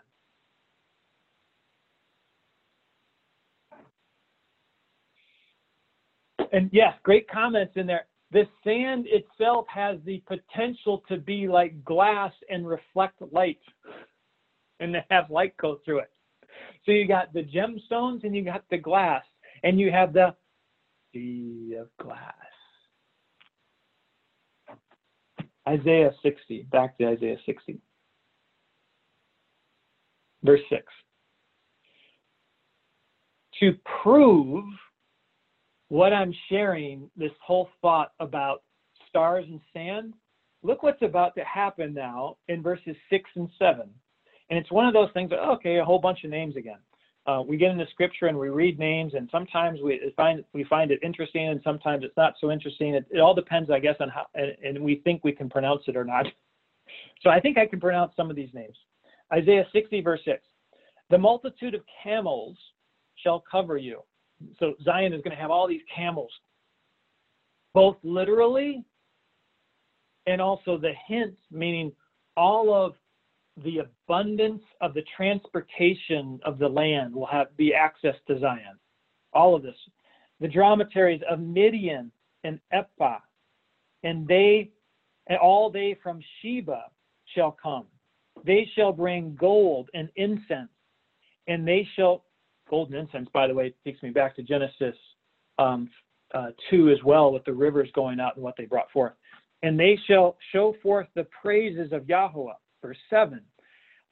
And 6.53 6.70
yes, 6.72 6.94
great 7.03 7.28
comments 7.28 7.72
in 7.76 7.86
there. 7.86 8.07
The 8.30 8.46
sand 8.62 9.07
itself 9.09 9.66
has 9.68 9.99
the 10.05 10.22
potential 10.26 11.03
to 11.09 11.16
be 11.16 11.49
like 11.49 11.82
glass 11.84 12.32
and 12.51 12.66
reflect 12.68 13.20
light 13.32 13.61
and 14.80 14.92
to 14.92 15.05
have 15.11 15.30
light 15.30 15.57
go 15.57 15.80
through 15.84 16.01
it. 16.01 16.11
So 16.84 16.92
you 16.92 17.07
got 17.07 17.32
the 17.32 17.42
gemstones 17.42 18.24
and 18.24 18.34
you 18.34 18.44
got 18.44 18.64
the 18.70 18.78
glass 18.78 19.22
and 19.62 19.80
you 19.80 19.90
have 19.90 20.12
the 20.12 20.34
sea 21.12 21.76
of 21.78 21.88
glass. 22.03 22.34
Isaiah 25.68 26.12
60, 26.22 26.66
back 26.70 26.96
to 26.99 27.09
Isaiah 27.09 27.36
60. 27.44 27.78
Verse 30.42 30.61
6. 30.70 30.82
To 33.61 33.74
prove 34.03 34.64
what 35.89 36.12
I'm 36.12 36.34
sharing, 36.49 37.11
this 37.16 37.32
whole 37.43 37.68
thought 37.80 38.12
about 38.20 38.62
stars 39.09 39.45
and 39.49 39.61
sand, 39.72 40.14
look 40.62 40.82
what's 40.82 41.03
about 41.03 41.34
to 41.36 41.45
happen 41.45 41.95
now 41.95 42.36
in 42.49 42.62
verses 42.62 42.97
6 43.11 43.30
and 43.36 43.49
7. 43.59 43.82
And 44.51 44.59
it's 44.59 44.70
one 44.70 44.86
of 44.86 44.95
those 44.95 45.11
things 45.14 45.30
that, 45.30 45.41
okay, 45.41 45.78
a 45.78 45.84
whole 45.84 45.99
bunch 45.99 46.24
of 46.24 46.30
names 46.30 46.57
again 46.57 46.78
uh, 47.28 47.43
we 47.43 47.59
get 47.59 47.70
into 47.70 47.86
scripture 47.91 48.26
and 48.26 48.39
we 48.39 48.49
read 48.49 48.78
names, 48.78 49.12
and 49.14 49.28
sometimes 49.30 49.80
we 49.82 50.01
find 50.16 50.43
we 50.55 50.64
find 50.64 50.91
it 50.91 50.99
interesting, 51.03 51.49
and 51.49 51.61
sometimes 51.62 52.03
it's 52.03 52.16
not 52.16 52.32
so 52.41 52.51
interesting. 52.51 52.95
It, 52.95 53.05
it 53.11 53.18
all 53.18 53.34
depends, 53.34 53.70
I 53.70 53.78
guess, 53.80 53.97
on 54.01 54.09
how, 54.09 54.26
and, 54.34 54.53
and, 54.64 54.82
we 54.82 55.03
think 55.05 55.22
we 55.22 55.32
can 55.32 55.51
pronounce 55.51 55.82
it 55.86 55.97
or 55.97 56.05
not. 56.05 56.26
So 57.22 57.28
I 57.28 57.39
think 57.39 57.59
I 57.59 57.66
can 57.66 57.80
pronounce 57.80 58.16
some 58.16 58.30
of 58.30 58.36
these 58.36 58.49
names. 58.55 58.76
Isaiah 59.30 59.66
60 59.72 60.01
verse 60.01 60.20
6. 60.24 60.41
The 61.11 61.18
multitude 61.18 61.74
of 61.74 61.82
camels 62.03 62.57
shall 63.22 63.45
cover 63.51 63.76
you. 63.76 64.01
So 64.59 64.74
Zion 64.82 65.12
is 65.12 65.22
going 65.22 65.34
to 65.34 65.41
have 65.41 65.51
all 65.51 65.66
these 65.66 65.82
camels, 65.95 66.30
both 67.74 67.97
literally 68.03 68.84
and 70.26 70.41
also 70.41 70.76
the 70.76 70.93
hints, 71.07 71.41
meaning 71.51 71.93
all 72.36 72.72
of 72.74 72.95
the 73.64 73.78
abundance 73.78 74.62
of 74.80 74.95
the 74.95 75.03
transportation 75.16 76.39
of 76.45 76.59
the 76.59 76.68
land 76.68 77.14
will 77.14 77.26
have 77.26 77.57
be 77.57 77.74
access 77.74 78.14
to 78.26 78.39
Zion. 78.39 78.78
All 79.32 79.55
of 79.55 79.62
this. 79.62 79.74
The 80.41 80.49
dromedaries 80.49 81.20
of 81.28 81.41
Midian 81.41 82.12
and 82.45 82.61
Ephah, 82.70 83.18
and 84.05 84.26
they 84.28 84.70
and 85.26 85.39
all 85.39 85.70
they 85.70 85.99
from 86.03 86.20
Sheba 86.41 86.84
shall 87.34 87.57
come. 87.61 87.86
They 88.45 88.70
shall 88.74 88.93
bring 88.93 89.34
gold 89.34 89.91
and 89.95 90.09
incense, 90.16 90.70
and 91.49 91.66
they 91.66 91.86
shall 91.97 92.24
gold 92.69 92.91
and 92.91 92.99
incense. 92.99 93.29
By 93.33 93.47
the 93.47 93.55
way, 93.55 93.75
takes 93.85 94.03
me 94.03 94.11
back 94.11 94.37
to 94.37 94.43
Genesis 94.43 94.95
um, 95.59 95.91
uh, 96.35 96.49
two 96.71 96.91
as 96.91 97.03
well, 97.05 97.33
with 97.33 97.45
the 97.45 97.53
rivers 97.53 97.89
going 97.95 98.21
out 98.21 98.37
and 98.37 98.45
what 98.45 98.55
they 98.57 98.66
brought 98.66 98.91
forth. 98.91 99.12
And 99.62 99.79
they 99.79 99.99
shall 100.07 100.37
show 100.53 100.77
forth 100.83 101.09
the 101.14 101.27
praises 101.43 101.93
of 101.93 102.09
Yahweh. 102.09 102.53
Verse 102.83 102.99
seven. 103.11 103.41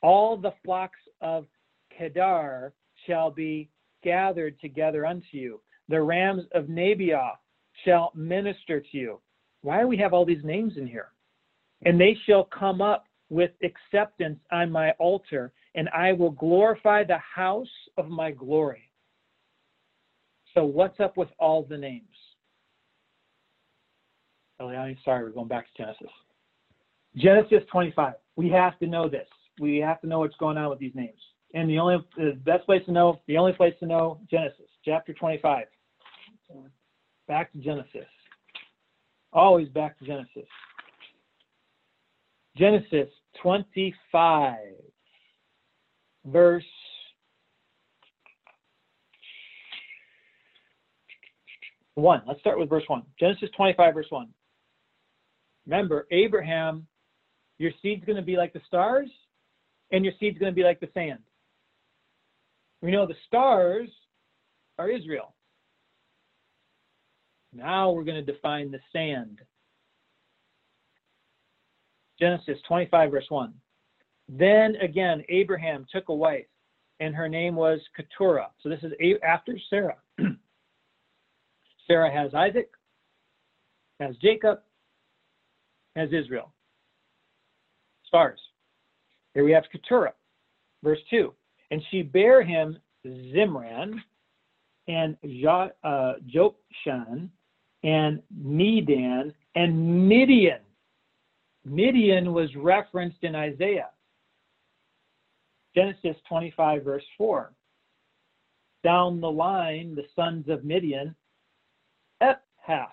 All 0.03 0.37
the 0.37 0.53
flocks 0.65 0.99
of 1.21 1.47
Kedar 1.97 2.73
shall 3.07 3.31
be 3.31 3.71
gathered 4.03 4.61
together 4.61 5.07
unto 5.07 5.27
you. 5.33 5.61
The 5.89 6.01
rams 6.01 6.43
of 6.53 6.65
Nebaioth 6.65 7.39
shall 7.85 8.13
minister 8.15 8.81
to 8.81 8.97
you. 8.97 9.21
Why 9.63 9.81
do 9.81 9.89
we 9.89 9.97
have 9.99 10.13
all 10.13 10.25
these 10.25 10.45
names 10.45 10.75
in 10.77 10.87
here? 10.87 11.09
And 11.85 12.01
they 12.01 12.17
shall 12.27 12.45
come 12.45 12.81
up 12.81 13.05
with 13.31 13.51
acceptance 13.63 14.39
on 14.51 14.71
my 14.71 14.91
altar, 14.93 15.53
and 15.77 15.89
I 15.91 16.12
will 16.12 16.31
glorify 16.31 17.05
the 17.05 17.18
house 17.18 17.68
of 17.97 18.09
my 18.09 18.33
glory. 18.33 18.91
So, 20.55 20.64
what's 20.64 20.99
up 21.01 21.16
with 21.16 21.29
all 21.39 21.62
the 21.62 21.77
names? 21.77 22.03
Eliani, 24.61 24.97
sorry, 25.05 25.22
we're 25.22 25.31
going 25.31 25.49
back 25.49 25.66
to 25.66 25.83
Genesis. 25.83 26.09
Genesis 27.14 27.62
25. 27.70 28.14
We 28.37 28.49
have 28.51 28.79
to 28.79 28.87
know 28.87 29.09
this. 29.09 29.29
We 29.61 29.77
have 29.79 30.01
to 30.01 30.07
know 30.07 30.20
what's 30.20 30.37
going 30.37 30.57
on 30.57 30.70
with 30.70 30.79
these 30.79 30.95
names. 30.95 31.20
And 31.55 31.68
the 31.68 31.79
only 31.79 31.99
the 32.16 32.39
best 32.45 32.64
place 32.64 32.85
to 32.87 32.93
know, 32.93 33.20
the 33.27 33.37
only 33.37 33.53
place 33.53 33.74
to 33.81 33.87
know, 33.87 34.20
Genesis, 34.31 34.66
chapter 34.85 35.12
25. 35.12 35.66
Back 37.29 37.53
to 37.53 37.59
Genesis. 37.59 38.07
Always 39.33 39.68
back 39.68 39.99
to 39.99 40.07
Genesis. 40.07 40.49
Genesis 42.57 43.09
25, 43.43 44.57
verse 46.27 46.64
one. 51.95 52.22
Let's 52.27 52.41
start 52.41 52.59
with 52.59 52.68
verse 52.68 52.85
one. 52.89 53.03
Genesis 53.18 53.49
25, 53.57 53.95
verse 53.95 54.07
one. 54.11 54.29
Remember, 55.66 56.07
Abraham, 56.11 56.87
your 57.59 57.72
seed's 57.83 58.05
going 58.05 58.16
to 58.16 58.22
be 58.22 58.37
like 58.37 58.53
the 58.53 58.61
stars, 58.66 59.09
and 59.91 60.05
your 60.05 60.14
seed's 60.20 60.39
going 60.39 60.53
to 60.53 60.57
be 60.57 60.62
like 60.62 60.81
the 60.81 60.89
sand. 60.95 61.20
We 62.83 62.91
know 62.91 63.07
the 63.07 63.14
stars 63.27 63.89
are 64.79 64.91
Israel. 64.91 65.35
Now 67.53 67.91
we're 67.91 68.05
going 68.05 68.24
to 68.24 68.33
define 68.33 68.70
the 68.70 68.79
sand. 68.93 69.41
Genesis 72.20 72.59
25, 72.68 73.11
verse 73.11 73.24
1. 73.29 73.53
Then 74.29 74.77
again, 74.77 75.22
Abraham 75.29 75.87
took 75.93 76.09
a 76.09 76.14
wife, 76.14 76.47
and 77.01 77.14
her 77.14 77.29
name 77.29 77.55
was 77.55 77.81
Keturah. 77.97 78.51
So 78.62 78.68
this 78.68 78.83
is 78.83 78.93
after 79.22 79.59
Sarah. 79.70 79.97
Sarah 81.87 82.12
has 82.12 82.35
Isaac, 82.35 82.70
has 84.01 84.16
Jacob, 84.16 84.61
has 85.95 86.09
Israel. 86.12 86.53
Stars. 88.07 88.41
Here 89.35 89.45
we 89.45 89.53
have 89.53 89.64
Keturah, 89.70 90.14
verse 90.83 90.99
2. 91.11 91.33
And 91.70 91.83
she 91.91 92.03
bare 92.03 92.43
him 92.43 92.79
Zimran 93.07 94.01
and 94.89 95.16
uh, 95.85 96.12
Jokshan 96.35 97.29
and 97.83 98.22
Medan 98.35 99.35
and 99.55 100.09
Midian. 100.09 100.61
Midian 101.64 102.33
was 102.33 102.55
referenced 102.57 103.22
in 103.22 103.35
Isaiah. 103.35 103.91
Genesis 105.77 106.16
25, 106.29 106.85
verse 106.85 107.05
4. 107.18 107.53
Down 108.83 109.20
the 109.20 109.31
line, 109.31 109.95
the 109.95 110.05
sons 110.14 110.49
of 110.49 110.64
Midian, 110.64 111.14
Ephah. 112.20 112.87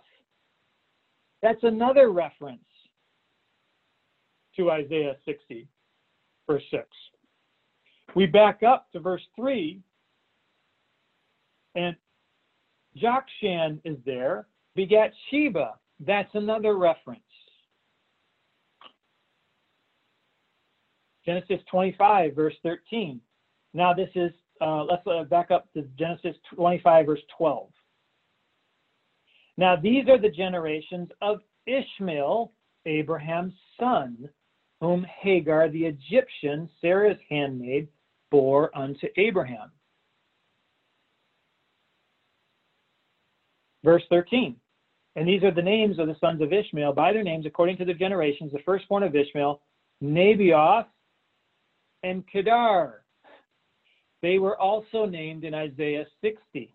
That's 1.41 1.63
another 1.63 2.09
reference 2.09 2.59
to 4.57 4.71
Isaiah 4.71 5.15
60, 5.25 5.67
verse 6.49 6.63
6. 6.71 6.83
We 8.15 8.25
back 8.25 8.63
up 8.63 8.91
to 8.91 8.99
verse 8.99 9.25
3, 9.35 9.79
and 11.75 11.95
Jokshan 13.01 13.79
is 13.83 13.97
there, 14.05 14.47
begat 14.75 15.13
Sheba. 15.29 15.75
That's 15.99 16.33
another 16.33 16.77
reference. 16.77 17.21
Genesis 21.25 21.59
25, 21.69 22.35
verse 22.35 22.55
13. 22.63 23.19
Now, 23.73 23.93
this 23.93 24.09
is, 24.15 24.31
uh, 24.61 24.83
let's 24.83 25.05
uh, 25.07 25.23
back 25.23 25.51
up 25.51 25.71
to 25.73 25.83
Genesis 25.97 26.35
25, 26.55 27.05
verse 27.05 27.21
12. 27.37 27.69
Now, 29.57 29.75
these 29.75 30.07
are 30.09 30.19
the 30.19 30.29
generations 30.29 31.09
of 31.21 31.39
Ishmael, 31.67 32.51
Abraham's 32.85 33.53
son, 33.79 34.29
whom 34.81 35.05
Hagar 35.21 35.69
the 35.69 35.85
Egyptian, 35.85 36.69
Sarah's 36.81 37.17
handmaid, 37.29 37.87
bore 38.31 38.75
unto 38.77 39.07
Abraham. 39.15 39.71
Verse 43.83 44.03
13. 44.09 44.55
And 45.15 45.27
these 45.27 45.43
are 45.43 45.53
the 45.53 45.61
names 45.61 45.99
of 45.99 46.07
the 46.07 46.15
sons 46.19 46.41
of 46.41 46.51
Ishmael 46.51 46.93
by 46.93 47.13
their 47.13 47.23
names 47.23 47.45
according 47.45 47.77
to 47.77 47.85
their 47.85 47.93
generations. 47.93 48.51
The 48.51 48.59
firstborn 48.65 49.03
of 49.03 49.15
Ishmael, 49.15 49.61
Nebaioth 50.03 50.87
and 52.03 52.23
Kedar. 52.27 53.03
They 54.21 54.39
were 54.39 54.59
also 54.59 55.05
named 55.05 55.43
in 55.43 55.53
Isaiah 55.53 56.05
60. 56.21 56.73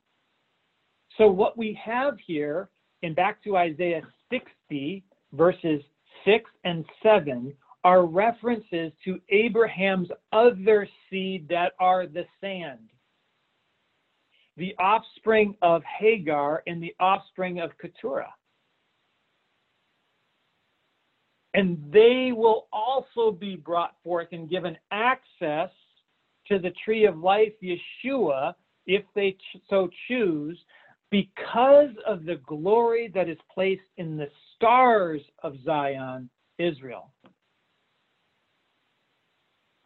So, 1.17 1.29
what 1.29 1.57
we 1.57 1.79
have 1.83 2.19
here, 2.25 2.69
and 3.03 3.17
back 3.17 3.43
to 3.45 3.57
Isaiah 3.57 4.03
60, 4.31 5.03
verses 5.33 5.83
6 6.25 6.51
and 6.65 6.85
7, 7.03 7.55
are 7.85 8.05
references 8.05 8.93
to 9.05 9.21
Abraham's 9.29 10.09
other 10.33 10.89
seed 11.09 11.49
that 11.49 11.73
are 11.81 12.07
the 12.07 12.25
sand. 12.41 12.91
The 14.57 14.75
offspring 14.79 15.57
of 15.63 15.83
Hagar 15.85 16.63
and 16.67 16.83
the 16.83 16.95
offspring 17.01 17.61
of 17.61 17.71
Keturah. 17.79 18.35
And 21.55 21.79
they 21.93 22.31
will 22.35 22.69
also 22.73 23.33
be 23.33 23.57
brought 23.57 23.95
forth 24.05 24.29
and 24.33 24.51
given 24.51 24.77
access 24.91 25.71
to 26.47 26.59
the 26.59 26.73
tree 26.85 27.07
of 27.07 27.19
life, 27.19 27.53
Yeshua, 27.63 28.55
if 28.87 29.05
they 29.15 29.33
ch- 29.33 29.61
so 29.69 29.89
choose, 30.07 30.59
because 31.11 31.91
of 32.07 32.25
the 32.25 32.37
glory 32.47 33.11
that 33.15 33.29
is 33.29 33.39
placed 33.53 33.83
in 33.97 34.17
the 34.17 34.29
stars 34.55 35.23
of 35.43 35.55
Zion, 35.65 36.29
Israel. 36.59 37.13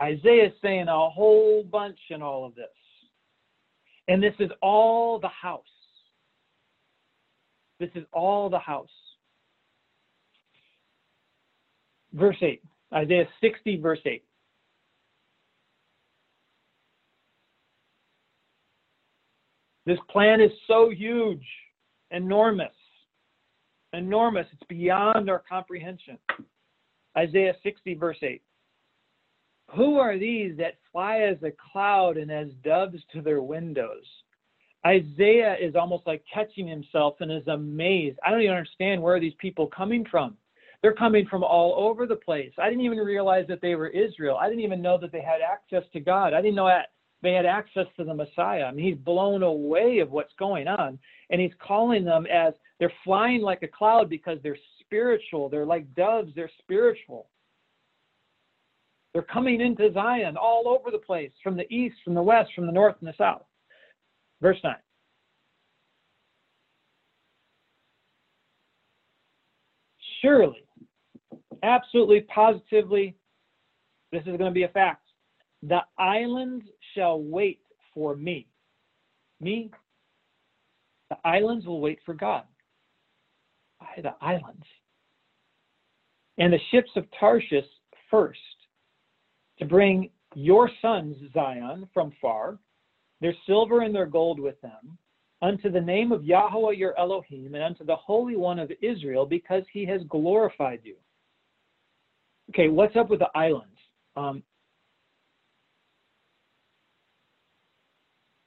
Isaiah 0.02 0.46
is 0.46 0.52
saying 0.60 0.88
a 0.88 1.10
whole 1.10 1.62
bunch 1.62 1.98
in 2.10 2.22
all 2.22 2.44
of 2.44 2.54
this. 2.56 2.66
And 4.08 4.20
this 4.20 4.34
is 4.40 4.50
all 4.60 5.20
the 5.20 5.28
house. 5.28 5.62
This 7.78 7.90
is 7.94 8.04
all 8.12 8.50
the 8.50 8.58
house. 8.58 8.88
Verse 12.14 12.36
8, 12.42 12.62
Isaiah 12.94 13.28
60, 13.40 13.76
verse 13.78 14.00
8. 14.04 14.22
This 19.84 19.98
plan 20.10 20.40
is 20.40 20.50
so 20.68 20.90
huge, 20.90 21.44
enormous, 22.10 22.74
enormous. 23.92 24.46
It's 24.52 24.62
beyond 24.68 25.28
our 25.28 25.42
comprehension. 25.48 26.18
Isaiah 27.16 27.54
60, 27.62 27.94
verse 27.94 28.18
8. 28.22 28.42
Who 29.74 29.96
are 29.96 30.18
these 30.18 30.56
that 30.58 30.78
fly 30.92 31.20
as 31.20 31.38
a 31.42 31.52
cloud 31.72 32.16
and 32.18 32.30
as 32.30 32.48
doves 32.62 32.98
to 33.14 33.22
their 33.22 33.42
windows? 33.42 34.04
Isaiah 34.84 35.56
is 35.60 35.74
almost 35.76 36.06
like 36.06 36.24
catching 36.32 36.66
himself 36.66 37.14
and 37.20 37.32
is 37.32 37.46
amazed. 37.46 38.18
I 38.24 38.30
don't 38.30 38.42
even 38.42 38.56
understand 38.56 39.00
where 39.00 39.18
these 39.18 39.34
people 39.38 39.66
coming 39.68 40.04
from. 40.10 40.36
They're 40.82 40.92
coming 40.92 41.26
from 41.26 41.44
all 41.44 41.74
over 41.78 42.06
the 42.06 42.16
place. 42.16 42.52
I 42.58 42.68
didn't 42.68 42.84
even 42.84 42.98
realize 42.98 43.46
that 43.48 43.60
they 43.60 43.76
were 43.76 43.88
Israel. 43.88 44.36
I 44.36 44.48
didn't 44.48 44.64
even 44.64 44.82
know 44.82 44.98
that 44.98 45.12
they 45.12 45.20
had 45.20 45.40
access 45.40 45.84
to 45.92 46.00
God. 46.00 46.34
I 46.34 46.42
didn't 46.42 46.56
know 46.56 46.66
that 46.66 46.90
they 47.22 47.32
had 47.32 47.46
access 47.46 47.86
to 47.96 48.04
the 48.04 48.12
Messiah. 48.12 48.64
I 48.64 48.72
mean, 48.72 48.84
he's 48.84 49.04
blown 49.04 49.44
away 49.44 50.00
of 50.00 50.10
what's 50.10 50.32
going 50.40 50.66
on, 50.66 50.98
and 51.30 51.40
he's 51.40 51.52
calling 51.64 52.04
them 52.04 52.26
as 52.26 52.52
they're 52.80 52.92
flying 53.04 53.42
like 53.42 53.62
a 53.62 53.68
cloud 53.68 54.10
because 54.10 54.38
they're 54.42 54.58
spiritual. 54.80 55.48
They're 55.48 55.64
like 55.64 55.94
doves. 55.94 56.32
They're 56.34 56.50
spiritual. 56.60 57.28
They're 59.12 59.22
coming 59.22 59.60
into 59.60 59.92
Zion 59.92 60.36
all 60.36 60.66
over 60.66 60.90
the 60.90 60.98
place, 60.98 61.30
from 61.44 61.56
the 61.56 61.72
east, 61.72 61.96
from 62.04 62.14
the 62.14 62.22
west, 62.22 62.50
from 62.56 62.66
the 62.66 62.72
north, 62.72 62.96
and 63.00 63.08
the 63.08 63.14
south. 63.16 63.44
Verse 64.40 64.58
9. 64.64 64.74
Surely, 70.22 70.64
absolutely, 71.62 72.22
positively, 72.22 73.16
this 74.10 74.22
is 74.22 74.36
going 74.36 74.50
to 74.50 74.50
be 74.50 74.64
a 74.64 74.68
fact. 74.68 75.06
The 75.62 75.80
islands 75.98 76.64
shall 76.94 77.22
wait 77.22 77.60
for 77.94 78.16
me. 78.16 78.48
Me? 79.40 79.70
The 81.10 81.16
islands 81.24 81.66
will 81.66 81.80
wait 81.80 81.98
for 82.04 82.14
God. 82.14 82.44
By 83.80 84.02
the 84.02 84.14
islands. 84.20 84.64
And 86.38 86.52
the 86.52 86.58
ships 86.70 86.90
of 86.96 87.04
Tarshish 87.18 87.66
first 88.10 88.38
to 89.58 89.64
bring 89.64 90.10
your 90.34 90.70
sons, 90.80 91.16
Zion, 91.34 91.88
from 91.92 92.12
far, 92.20 92.58
their 93.20 93.34
silver 93.46 93.82
and 93.82 93.94
their 93.94 94.06
gold 94.06 94.40
with 94.40 94.60
them, 94.60 94.98
unto 95.42 95.70
the 95.70 95.80
name 95.80 96.12
of 96.12 96.24
Yahweh 96.24 96.72
your 96.72 96.98
Elohim, 96.98 97.54
and 97.54 97.62
unto 97.62 97.84
the 97.84 97.96
Holy 97.96 98.36
One 98.36 98.58
of 98.58 98.72
Israel, 98.80 99.26
because 99.26 99.64
he 99.72 99.84
has 99.86 100.00
glorified 100.08 100.80
you. 100.82 100.96
Okay, 102.50 102.68
what's 102.68 102.96
up 102.96 103.08
with 103.08 103.20
the 103.20 103.30
islands? 103.34 103.76
Um, 104.16 104.42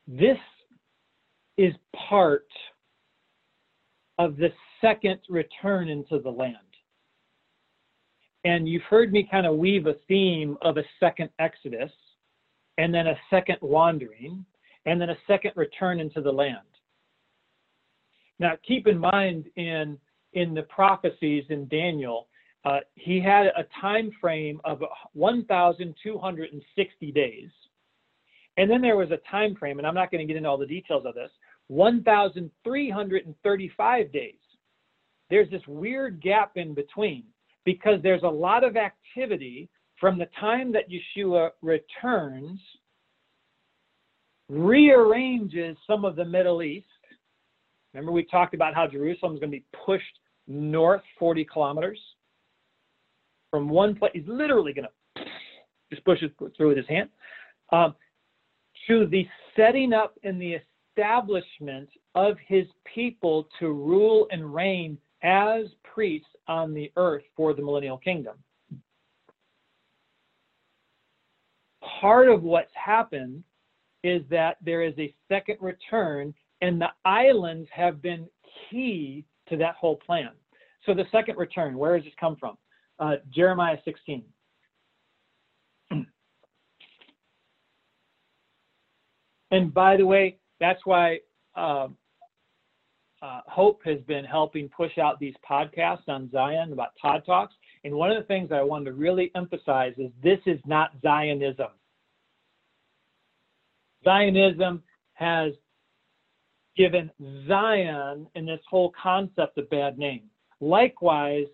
this 0.08 0.38
is 1.58 1.74
part 2.08 2.46
of 4.20 4.38
the 4.38 4.50
second 4.82 5.20
return 5.30 5.90
into 5.90 6.20
the 6.20 6.30
land. 6.30 6.58
And 8.44 8.70
you've 8.70 8.84
heard 8.84 9.12
me 9.12 9.28
kind 9.30 9.48
of 9.48 9.58
weave 9.58 9.88
a 9.88 9.96
theme 10.08 10.58
of 10.62 10.78
a 10.78 10.84
second 11.00 11.30
Exodus, 11.40 11.92
and 12.78 12.94
then 12.94 13.08
a 13.08 13.18
second 13.30 13.58
wandering, 13.62 14.46
and 14.86 15.02
then 15.02 15.10
a 15.10 15.18
second 15.26 15.52
return 15.56 16.00
into 16.00 16.22
the 16.22 16.32
land. 16.32 16.60
Now, 18.38 18.54
keep 18.68 18.88
in 18.88 19.00
mind 19.00 19.46
in 19.56 19.98
in 20.34 20.54
the 20.54 20.64
prophecies 20.64 21.46
in 21.50 21.68
Daniel, 21.70 22.28
uh, 22.66 22.80
he 22.96 23.22
had 23.22 23.46
a 23.48 23.66
time 23.80 24.12
frame 24.20 24.60
of 24.66 24.84
1,260 25.14 27.12
days, 27.12 27.50
and 28.58 28.72
then 28.72 28.82
there 28.82 28.98
was 28.98 29.12
a 29.12 29.20
time 29.30 29.56
frame, 29.56 29.78
and 29.78 29.88
I'm 29.88 29.94
not 29.94 30.12
going 30.12 30.26
to 30.26 30.28
get 30.28 30.36
into 30.36 30.50
all 30.50 30.58
the 30.58 30.66
details 30.66 31.06
of 31.06 31.14
this, 31.14 31.30
1,335 31.68 34.12
days. 34.12 34.34
There's 35.30 35.52
this 35.52 35.62
weird 35.68 36.20
gap 36.22 36.54
in 36.56 36.74
between 36.74 37.26
because 37.66 38.02
there's 38.02 38.24
a 38.24 38.28
lot 38.28 38.64
of 38.64 38.78
activity 38.78 39.70
from 40.00 40.18
the 40.18 40.28
time 40.40 40.72
that 40.74 40.86
Yeshua 40.90 41.52
returns, 41.62 42.60
rearranges 44.50 45.78
some 45.88 46.04
of 46.06 46.16
the 46.16 46.26
Middle 46.26 46.64
East. 46.64 46.88
Remember, 47.94 48.12
we 48.12 48.24
talked 48.24 48.56
about 48.56 48.76
how 48.76 48.88
Jerusalem 48.88 49.34
is 49.34 49.40
going 49.40 49.52
to 49.52 49.58
be 49.58 49.66
pushed 49.86 50.20
north 50.48 51.02
40 51.18 51.44
kilometers 51.46 51.98
from 53.56 53.70
one 53.70 53.96
place. 53.96 54.12
He's 54.14 54.28
literally 54.28 54.74
going 54.74 54.88
to 55.16 55.24
just 55.90 56.04
push 56.04 56.22
it 56.22 56.34
through 56.58 56.68
with 56.68 56.78
his 56.78 56.88
hand. 56.90 57.08
Um, 57.72 57.96
to 58.90 59.08
the 59.08 59.26
setting 59.56 59.94
up 59.94 60.18
and 60.24 60.42
the 60.42 60.58
establishment 60.92 61.88
of 62.16 62.36
his 62.46 62.66
people 62.94 63.48
to 63.60 63.72
rule 63.72 64.28
and 64.30 64.54
reign 64.54 64.98
as 65.24 65.68
priests 65.86 66.28
on 66.50 66.74
the 66.74 66.92
earth 66.98 67.24
for 67.38 67.54
the 67.54 67.62
millennial 67.62 67.98
kingdom. 67.98 68.36
Part 72.02 72.28
of 72.28 72.44
what's 72.44 72.74
happened 72.74 73.42
is 74.04 74.22
that 74.30 74.58
there 74.62 74.84
is 74.84 74.94
a 75.00 75.16
second 75.30 75.60
return, 75.62 76.34
and 76.62 76.80
the 76.80 76.90
islands 77.06 77.70
have 77.74 78.02
been 78.02 78.28
key 78.70 79.24
to 79.48 79.56
that 79.56 79.76
whole 79.76 79.96
plan. 79.96 80.32
So, 80.86 80.94
the 80.94 81.06
second 81.10 81.38
return, 81.38 81.78
where 81.78 81.96
does 81.96 82.04
this 82.04 82.14
come 82.20 82.36
from? 82.36 82.58
Uh, 83.00 83.16
Jeremiah 83.34 83.78
16. 83.84 84.24
and 89.52 89.74
by 89.74 89.98
the 89.98 90.06
way, 90.06 90.38
that's 90.60 90.80
why 90.86 91.20
uh, 91.56 91.88
uh, 93.22 93.42
Hope 93.48 93.82
has 93.86 94.00
been 94.08 94.24
helping 94.24 94.70
push 94.70 94.98
out 94.98 95.20
these 95.20 95.34
podcasts 95.50 96.08
on 96.08 96.30
Zion 96.32 96.72
about 96.74 96.90
Todd 97.02 97.24
Talks. 97.26 97.54
And 97.84 97.94
one 97.94 98.12
of 98.12 98.18
the 98.18 98.28
things 98.28 98.52
I 98.52 98.62
wanted 98.62 98.86
to 98.86 98.94
really 98.94 99.32
emphasize 99.36 99.94
is 99.98 100.12
this 100.24 100.40
is 100.46 100.60
not 100.66 100.92
Zionism. 101.02 101.70
Zionism 104.04 104.84
has 105.14 105.54
given 106.78 107.10
Zion 107.48 108.28
and 108.36 108.48
this 108.48 108.60
whole 108.70 108.94
concept 109.02 109.58
a 109.58 109.64
bad 109.64 109.98
name. 109.98 110.24
Likewise, 110.62 111.48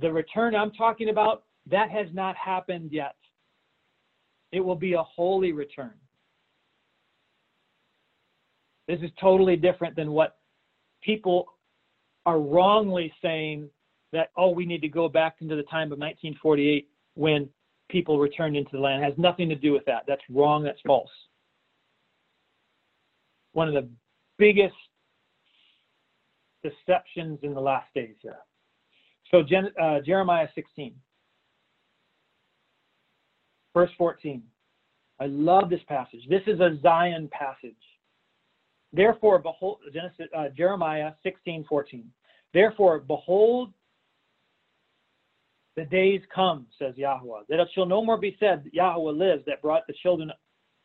the 0.00 0.12
return 0.12 0.54
I'm 0.54 0.70
talking 0.72 1.08
about, 1.08 1.44
that 1.70 1.90
has 1.90 2.06
not 2.12 2.36
happened 2.36 2.90
yet. 2.92 3.16
It 4.52 4.60
will 4.60 4.76
be 4.76 4.94
a 4.94 5.02
holy 5.02 5.52
return. 5.52 5.94
This 8.88 9.00
is 9.02 9.10
totally 9.20 9.56
different 9.56 9.94
than 9.94 10.12
what 10.12 10.38
people 11.02 11.46
are 12.26 12.40
wrongly 12.40 13.12
saying 13.22 13.68
that, 14.12 14.30
oh, 14.36 14.50
we 14.50 14.66
need 14.66 14.82
to 14.82 14.88
go 14.88 15.08
back 15.08 15.36
into 15.40 15.54
the 15.54 15.62
time 15.64 15.92
of 15.92 15.98
1948 15.98 16.88
when 17.14 17.48
people 17.88 18.18
returned 18.18 18.56
into 18.56 18.70
the 18.72 18.80
land. 18.80 19.02
It 19.02 19.06
has 19.06 19.18
nothing 19.18 19.48
to 19.48 19.54
do 19.54 19.72
with 19.72 19.84
that. 19.86 20.04
That's 20.06 20.22
wrong. 20.28 20.64
That's 20.64 20.80
false. 20.86 21.10
One 23.52 23.68
of 23.68 23.74
the 23.74 23.88
biggest 24.38 24.74
deceptions 26.62 27.38
in 27.42 27.54
the 27.54 27.60
last 27.60 27.86
days 27.94 28.16
here. 28.20 28.38
So 29.30 29.42
uh, 29.80 30.00
Jeremiah 30.00 30.48
16, 30.54 30.94
verse 33.74 33.90
14. 33.96 34.42
I 35.20 35.26
love 35.26 35.70
this 35.70 35.80
passage. 35.86 36.22
This 36.28 36.42
is 36.46 36.60
a 36.60 36.78
Zion 36.82 37.28
passage. 37.30 37.74
Therefore, 38.92 39.38
behold, 39.38 39.78
Genesis, 39.92 40.26
uh, 40.36 40.48
Jeremiah 40.56 41.12
16, 41.22 41.64
14. 41.68 42.04
Therefore, 42.52 43.00
behold, 43.00 43.72
the 45.76 45.84
days 45.84 46.20
come, 46.34 46.66
says 46.78 46.94
Yahweh, 46.96 47.42
that 47.48 47.60
it 47.60 47.68
shall 47.74 47.86
no 47.86 48.04
more 48.04 48.18
be 48.18 48.36
said, 48.40 48.64
Yahweh 48.72 49.12
lives, 49.12 49.44
that 49.46 49.62
brought 49.62 49.86
the 49.86 49.94
children 50.02 50.32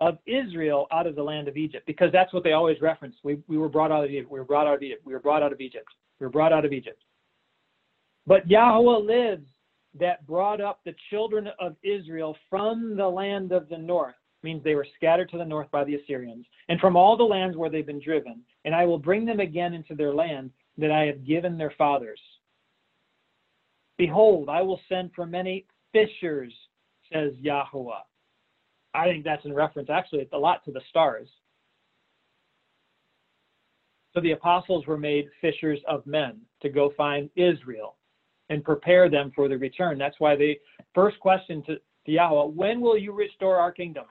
of 0.02 0.18
Israel 0.28 0.86
out 0.92 1.08
of 1.08 1.16
the 1.16 1.24
land 1.24 1.48
of 1.48 1.58
Egypt, 1.58 1.86
because 1.88 2.12
that's 2.12 2.32
what 2.34 2.44
they 2.44 2.52
always 2.52 2.80
reference. 2.82 3.16
We, 3.24 3.40
we 3.48 3.58
were 3.58 3.70
brought 3.70 3.92
out 3.92 4.04
of 4.04 4.12
Egypt. 4.12 4.30
We 4.30 4.38
were 4.38 4.46
brought 4.46 4.68
out 4.68 4.76
of 4.76 4.84
Egypt. 4.84 5.02
We 5.06 5.14
were 5.14 5.20
brought 5.20 5.42
out 5.42 5.52
of 5.52 5.62
Egypt. 5.62 5.88
We 6.20 6.26
were 6.26 6.32
brought 6.32 6.54
out 6.54 6.66
of 6.66 6.74
Egypt. 6.74 7.02
But 8.28 8.50
Yahweh 8.50 8.98
lives, 8.98 9.48
that 10.00 10.26
brought 10.28 10.62
up 10.62 10.82
the 10.84 10.96
children 11.10 11.50
of 11.60 11.76
Israel 11.84 12.36
from 12.50 12.98
the 12.98 13.08
land 13.08 13.52
of 13.52 13.70
the 13.70 13.78
north 13.78 14.16
means 14.44 14.64
they 14.64 14.76
were 14.76 14.88
scattered 14.96 15.30
to 15.30 15.38
the 15.38 15.46
north 15.46 15.72
by 15.72 15.84
the 15.84 15.96
Assyrians, 15.96 16.46
and 16.70 16.80
from 16.80 16.96
all 16.96 17.18
the 17.18 17.24
lands 17.24 17.58
where 17.58 17.70
they've 17.70 17.86
been 17.86 18.04
driven, 18.04 18.42
and 18.64 18.76
I 18.76 18.86
will 18.86 19.00
bring 19.00 19.26
them 19.26 19.40
again 19.40 19.74
into 19.74 19.96
their 19.96 20.14
land 20.14 20.52
that 20.78 20.92
I 20.92 21.06
have 21.06 21.26
given 21.26 21.58
their 21.58 21.74
fathers. 21.78 22.20
Behold, 23.98 24.50
I 24.50 24.62
will 24.62 24.80
send 24.90 25.12
for 25.16 25.26
many 25.26 25.66
fishers, 25.94 26.54
says 27.12 27.32
Yahweh. 27.40 27.94
I 28.94 29.06
think 29.06 29.24
that's 29.24 29.46
in 29.46 29.54
reference, 29.54 29.90
actually, 29.90 30.28
a 30.32 30.38
lot 30.38 30.64
to 30.66 30.72
the 30.72 30.82
stars. 30.90 31.28
So 34.14 34.22
the 34.22 34.32
apostles 34.32 34.86
were 34.86 34.98
made 34.98 35.28
fishers 35.42 35.80
of 35.88 36.06
men 36.06 36.42
to 36.62 36.70
go 36.70 36.94
find 36.96 37.30
Israel 37.36 37.96
and 38.50 38.64
prepare 38.64 39.10
them 39.10 39.32
for 39.36 39.48
the 39.48 39.58
return. 39.58 39.98
That's 39.98 40.20
why 40.20 40.36
the 40.36 40.56
first 40.94 41.20
question 41.20 41.64
to, 41.64 41.76
to 41.76 42.12
Yahweh, 42.12 42.46
when 42.54 42.82
will 42.82 42.98
you 42.98 43.12
restore 43.12 43.58
our 43.58 43.72
kingdom? 43.72 44.06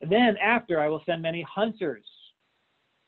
Then 0.00 0.36
after 0.42 0.80
I 0.80 0.88
will 0.88 1.02
send 1.04 1.22
many 1.22 1.42
hunters, 1.42 2.04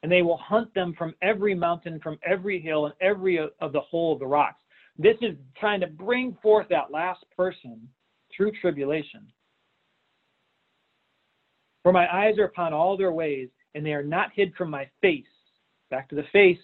and 0.02 0.10
they 0.10 0.22
will 0.22 0.36
hunt 0.36 0.72
them 0.74 0.94
from 0.98 1.14
every 1.22 1.54
mountain, 1.54 2.00
from 2.02 2.18
every 2.22 2.60
hill, 2.60 2.86
and 2.86 2.94
every 3.00 3.38
uh, 3.38 3.46
of 3.60 3.72
the 3.72 3.80
whole 3.80 4.12
of 4.12 4.18
the 4.18 4.26
rocks. 4.26 4.60
This 4.98 5.16
is 5.22 5.36
trying 5.58 5.80
to 5.80 5.86
bring 5.86 6.36
forth 6.42 6.66
that 6.68 6.90
last 6.90 7.24
person 7.34 7.88
through 8.36 8.52
tribulation. 8.60 9.26
For 11.82 11.92
my 11.92 12.12
eyes 12.12 12.38
are 12.38 12.44
upon 12.44 12.72
all 12.72 12.96
their 12.96 13.12
ways, 13.12 13.48
and 13.74 13.86
they 13.86 13.92
are 13.92 14.02
not 14.02 14.30
hid 14.34 14.54
from 14.54 14.70
my 14.70 14.88
face. 15.00 15.24
Back 15.90 16.08
to 16.10 16.14
the 16.14 16.24
face. 16.32 16.58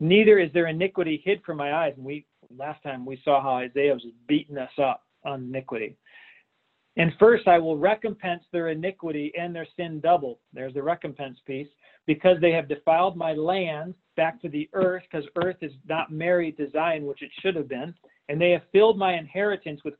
Neither 0.00 0.38
is 0.38 0.50
there 0.52 0.66
iniquity 0.66 1.22
hid 1.24 1.42
from 1.44 1.58
my 1.58 1.74
eyes. 1.74 1.92
And 1.96 2.04
we 2.04 2.26
last 2.56 2.82
time 2.82 3.04
we 3.04 3.20
saw 3.24 3.42
how 3.42 3.56
Isaiah 3.56 3.94
was 3.94 4.04
beating 4.26 4.58
us 4.58 4.72
up 4.78 5.02
on 5.24 5.44
iniquity. 5.44 5.96
And 6.96 7.12
first, 7.18 7.46
I 7.46 7.58
will 7.58 7.76
recompense 7.78 8.42
their 8.50 8.68
iniquity 8.68 9.32
and 9.38 9.54
their 9.54 9.66
sin 9.76 10.00
double. 10.00 10.40
There's 10.52 10.74
the 10.74 10.82
recompense 10.82 11.38
piece. 11.46 11.68
Because 12.06 12.38
they 12.40 12.50
have 12.52 12.66
defiled 12.66 13.16
my 13.16 13.34
land 13.34 13.94
back 14.16 14.40
to 14.42 14.48
the 14.48 14.68
earth, 14.72 15.04
because 15.10 15.28
earth 15.36 15.58
is 15.60 15.72
not 15.88 16.10
married 16.10 16.56
to 16.56 16.70
Zion, 16.70 17.06
which 17.06 17.22
it 17.22 17.30
should 17.40 17.54
have 17.54 17.68
been. 17.68 17.94
And 18.28 18.40
they 18.40 18.50
have 18.50 18.62
filled 18.72 18.98
my 18.98 19.14
inheritance 19.14 19.82
with 19.84 19.94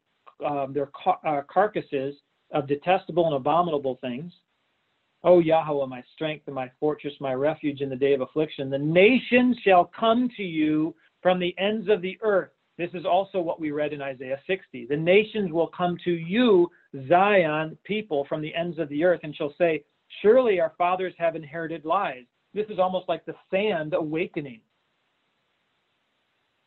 um, 0.45 0.73
their 0.73 0.87
car- 0.87 1.21
uh, 1.25 1.43
carcasses 1.53 2.17
of 2.53 2.67
detestable 2.67 3.27
and 3.27 3.35
abominable 3.35 3.99
things. 4.01 4.33
O 5.23 5.39
Yahweh, 5.39 5.87
my 5.87 6.03
strength 6.15 6.47
and 6.47 6.55
my 6.55 6.71
fortress, 6.81 7.13
my 7.21 7.35
refuge 7.35 7.83
in 7.83 7.91
the 7.91 7.97
day 7.97 8.15
of 8.15 8.23
affliction, 8.23 8.71
the 8.71 8.79
nations 8.79 9.57
shall 9.65 9.91
come 9.99 10.31
to 10.37 10.43
you 10.43 10.95
from 11.23 11.39
the 11.39 11.55
ends 11.59 11.89
of 11.91 12.01
the 12.01 12.19
earth. 12.23 12.51
This 12.79 12.91
is 12.95 13.05
also 13.05 13.41
what 13.41 13.61
we 13.61 13.73
read 13.73 13.93
in 13.93 14.01
Isaiah 14.01 14.41
60. 14.47 14.87
The 14.89 14.97
nations 14.97 15.53
will 15.53 15.67
come 15.67 15.99
to 16.05 16.11
you, 16.11 16.71
Zion 17.09 17.77
people, 17.85 18.25
from 18.27 18.41
the 18.41 18.55
ends 18.55 18.79
of 18.79 18.89
the 18.89 19.05
earth, 19.05 19.21
and 19.23 19.37
shall 19.37 19.55
say, 19.59 19.85
Surely 20.23 20.61
our 20.61 20.73
fathers 20.79 21.13
have 21.19 21.37
inherited 21.37 21.85
lies. 21.85 22.25
This 22.55 22.67
is 22.71 22.79
almost 22.79 23.09
like 23.09 23.25
the 23.27 23.35
sand 23.51 23.93
awakening. 23.93 24.61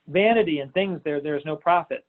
Vanity 0.08 0.60
and 0.60 0.72
things 0.74 1.02
there, 1.04 1.20
there 1.20 1.36
is 1.36 1.46
no 1.46 1.56
profit. 1.56 2.06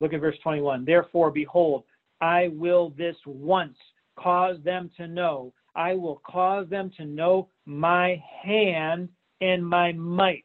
Look 0.00 0.12
at 0.12 0.20
verse 0.20 0.36
21. 0.42 0.84
Therefore, 0.84 1.30
behold, 1.30 1.84
I 2.22 2.48
will 2.52 2.90
this 2.96 3.16
once 3.26 3.76
cause 4.16 4.56
them 4.64 4.90
to 4.96 5.08
know. 5.08 5.52
I 5.74 5.94
will 5.94 6.22
cause 6.24 6.68
them 6.70 6.90
to 6.96 7.04
know 7.04 7.48
my 7.66 8.22
hand 8.42 9.08
and 9.40 9.66
my 9.66 9.92
might. 9.92 10.44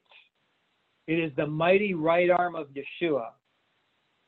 It 1.05 1.19
is 1.19 1.31
the 1.37 1.45
mighty 1.45 1.93
right 1.93 2.31
arm 2.31 2.55
of 2.55 2.69
Yeshua. 2.69 3.27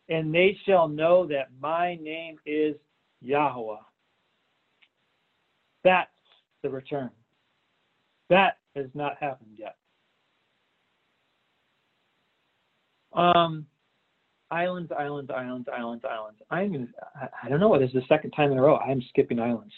And 0.10 0.34
they 0.34 0.58
shall 0.66 0.88
know 0.88 1.26
that 1.28 1.50
my 1.60 1.95
name 1.95 2.38
is 2.45 2.76
Yahweh. 3.22 3.78
That's 5.84 6.10
the 6.62 6.70
return. 6.70 7.10
That 8.30 8.58
has 8.76 8.88
not 8.93 9.18
happened 9.20 9.58
yet. 9.58 9.76
Um, 13.14 13.66
islands, 14.52 14.91
islands, 14.97 15.32
islands, 15.34 15.68
islands, 15.72 16.04
islands. 16.06 16.39
I'm 16.50 16.72
gonna, 16.72 16.88
I 17.43 17.50
don't 17.50 17.60
know. 17.60 17.78
This 17.78 17.89
is 17.89 17.95
the 17.95 18.02
second 18.08 18.32
time 18.32 18.52
in 18.52 18.58
a 18.58 18.62
row 18.62 18.78
I'm 18.78 19.02
skipping 19.10 19.39
islands. 19.39 19.74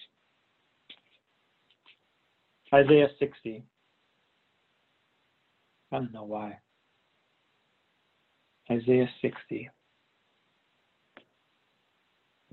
Isaiah 2.73 3.09
60. 3.19 3.63
I 5.91 5.97
don't 5.97 6.13
know 6.13 6.23
why. 6.23 6.57
Isaiah 8.69 9.09
60. 9.21 9.69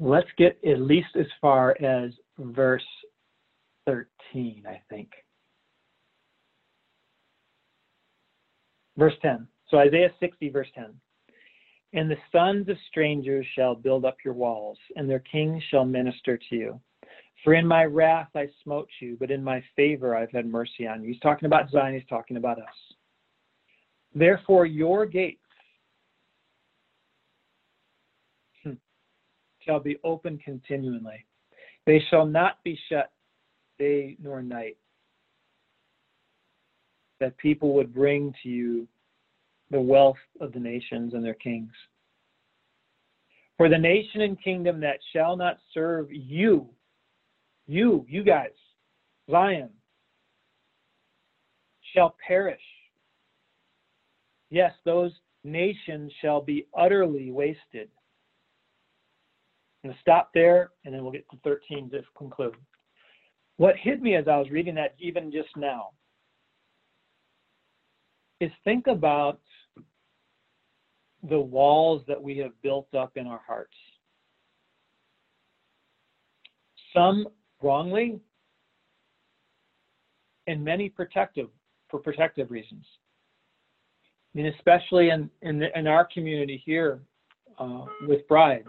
Let's 0.01 0.29
get 0.37 0.59
at 0.67 0.81
least 0.81 1.09
as 1.19 1.27
far 1.41 1.77
as 1.81 2.11
verse 2.39 2.85
13, 3.87 4.65
I 4.69 4.81
think. 4.91 5.11
Verse 8.97 9.15
10. 9.23 9.47
So 9.71 9.79
Isaiah 9.79 10.11
60, 10.19 10.49
verse 10.51 10.69
10. 10.75 10.87
And 11.95 12.11
the 12.11 12.17
sons 12.33 12.69
of 12.69 12.77
strangers 12.89 13.47
shall 13.55 13.75
build 13.75 14.05
up 14.05 14.19
your 14.25 14.35
walls, 14.35 14.79
and 14.97 15.09
their 15.09 15.21
kings 15.21 15.63
shall 15.71 15.85
minister 15.85 16.37
to 16.37 16.57
you. 16.57 16.81
For 17.45 17.55
in 17.55 17.67
my 17.67 17.85
wrath 17.85 18.29
I 18.35 18.49
smote 18.63 18.89
you, 19.01 19.17
but 19.19 19.31
in 19.31 19.43
my 19.43 19.63
favor 19.77 20.17
I've 20.17 20.31
had 20.33 20.47
mercy 20.47 20.87
on 20.87 21.03
you. 21.03 21.13
He's 21.13 21.21
talking 21.21 21.47
about 21.47 21.71
Zion, 21.71 21.95
he's 21.95 22.09
talking 22.09 22.37
about 22.37 22.59
us. 22.59 22.95
Therefore, 24.15 24.67
your 24.67 25.07
gates 25.07 25.41
hmm, 28.65 28.73
shall 29.61 29.81
be 29.81 29.99
open 30.05 30.39
continually. 30.39 31.25
They 31.87 32.03
shall 32.11 32.27
not 32.27 32.63
be 32.65 32.79
shut 32.89 33.13
day 33.79 34.17
nor 34.23 34.43
night. 34.43 34.77
That 37.21 37.37
people 37.39 37.75
would 37.75 37.95
bring 37.95 38.35
to 38.43 38.49
you 38.49 38.89
the 39.71 39.81
wealth 39.81 40.17
of 40.41 40.53
the 40.53 40.61
nations 40.61 41.15
and 41.15 41.25
their 41.25 41.35
kings. 41.35 41.73
For 43.57 43.69
the 43.69 43.79
nation 43.79 44.21
and 44.21 44.43
kingdom 44.43 44.81
that 44.81 44.99
shall 45.13 45.37
not 45.37 45.59
serve 45.75 46.09
you, 46.11 46.69
you, 47.67 48.07
you 48.09 48.23
guys, 48.23 48.53
Zion, 49.31 49.71
shall 51.95 52.17
perish. 52.27 52.61
Yes, 54.51 54.73
those 54.85 55.13
nations 55.45 56.13
shall 56.23 56.41
be 56.41 56.67
utterly 56.77 57.31
wasted. 57.31 57.89
I'm 59.83 59.91
going 59.91 59.95
to 59.95 60.01
stop 60.01 60.31
there 60.35 60.71
and 60.85 60.95
then 60.95 61.03
we'll 61.03 61.13
get 61.13 61.29
to 61.31 61.37
13 61.45 61.91
to 61.91 62.03
conclude. 62.17 62.57
What 63.57 63.77
hit 63.77 64.01
me 64.01 64.15
as 64.15 64.29
I 64.29 64.37
was 64.37 64.51
reading 64.51 64.77
that, 64.77 64.95
even 64.99 65.33
just 65.33 65.49
now, 65.57 65.91
is 68.41 68.51
think 68.65 68.87
about 68.87 69.41
the 71.29 71.39
walls 71.39 72.03
that 72.07 72.23
we 72.23 72.37
have 72.39 72.53
built 72.63 72.93
up 72.95 73.17
in 73.17 73.27
our 73.27 73.41
hearts. 73.47 73.75
Some 76.95 77.29
wrongly, 77.63 78.21
and 80.47 80.65
many 80.65 80.89
protective 80.89 81.49
for 81.91 81.99
protective 81.99 82.51
reasons. 82.51 82.85
I 84.35 84.39
mean, 84.39 84.47
especially 84.59 85.11
in 85.11 85.31
in, 85.43 85.59
the, 85.59 85.77
in 85.79 85.87
our 85.87 86.07
community 86.07 86.63
here 86.65 87.01
uh, 87.59 87.85
with 88.07 88.27
Bride, 88.29 88.65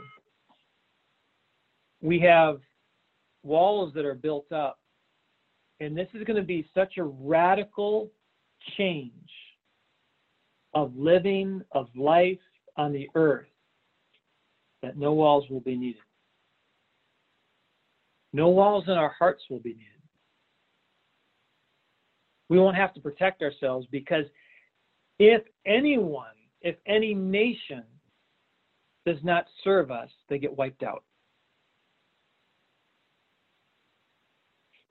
we 2.02 2.20
have 2.22 2.60
walls 3.44 3.94
that 3.94 4.06
are 4.06 4.16
built 4.16 4.52
up, 4.52 4.80
and 5.80 5.98
this 5.98 6.08
is 6.14 6.24
going 6.24 6.38
to 6.38 6.44
be 6.44 6.68
such 6.74 6.98
a 6.98 7.04
radical 7.04 8.10
change 8.78 9.14
of 10.84 10.96
living, 10.96 11.62
of 11.74 11.88
life 11.96 12.40
on 12.78 12.94
the 12.94 13.10
earth, 13.16 13.48
that 14.82 14.98
no 14.98 15.14
walls 15.14 15.46
will 15.50 15.60
be 15.60 15.76
needed. 15.76 16.02
No 18.32 18.50
walls 18.50 18.86
in 18.88 18.94
our 18.94 19.14
hearts 19.18 19.44
will 19.50 19.60
be 19.60 19.74
needed. 19.74 19.86
We 22.48 22.58
won't 22.58 22.78
have 22.78 22.94
to 22.94 23.02
protect 23.02 23.42
ourselves 23.42 23.88
because 23.92 24.26
if 25.20 25.44
anyone, 25.66 26.28
if 26.62 26.76
any 26.88 27.14
nation 27.14 27.84
does 29.06 29.18
not 29.24 29.46
serve 29.64 29.92
us, 29.92 30.10
they 30.30 30.40
get 30.40 30.56
wiped 30.56 30.84
out. 30.84 31.04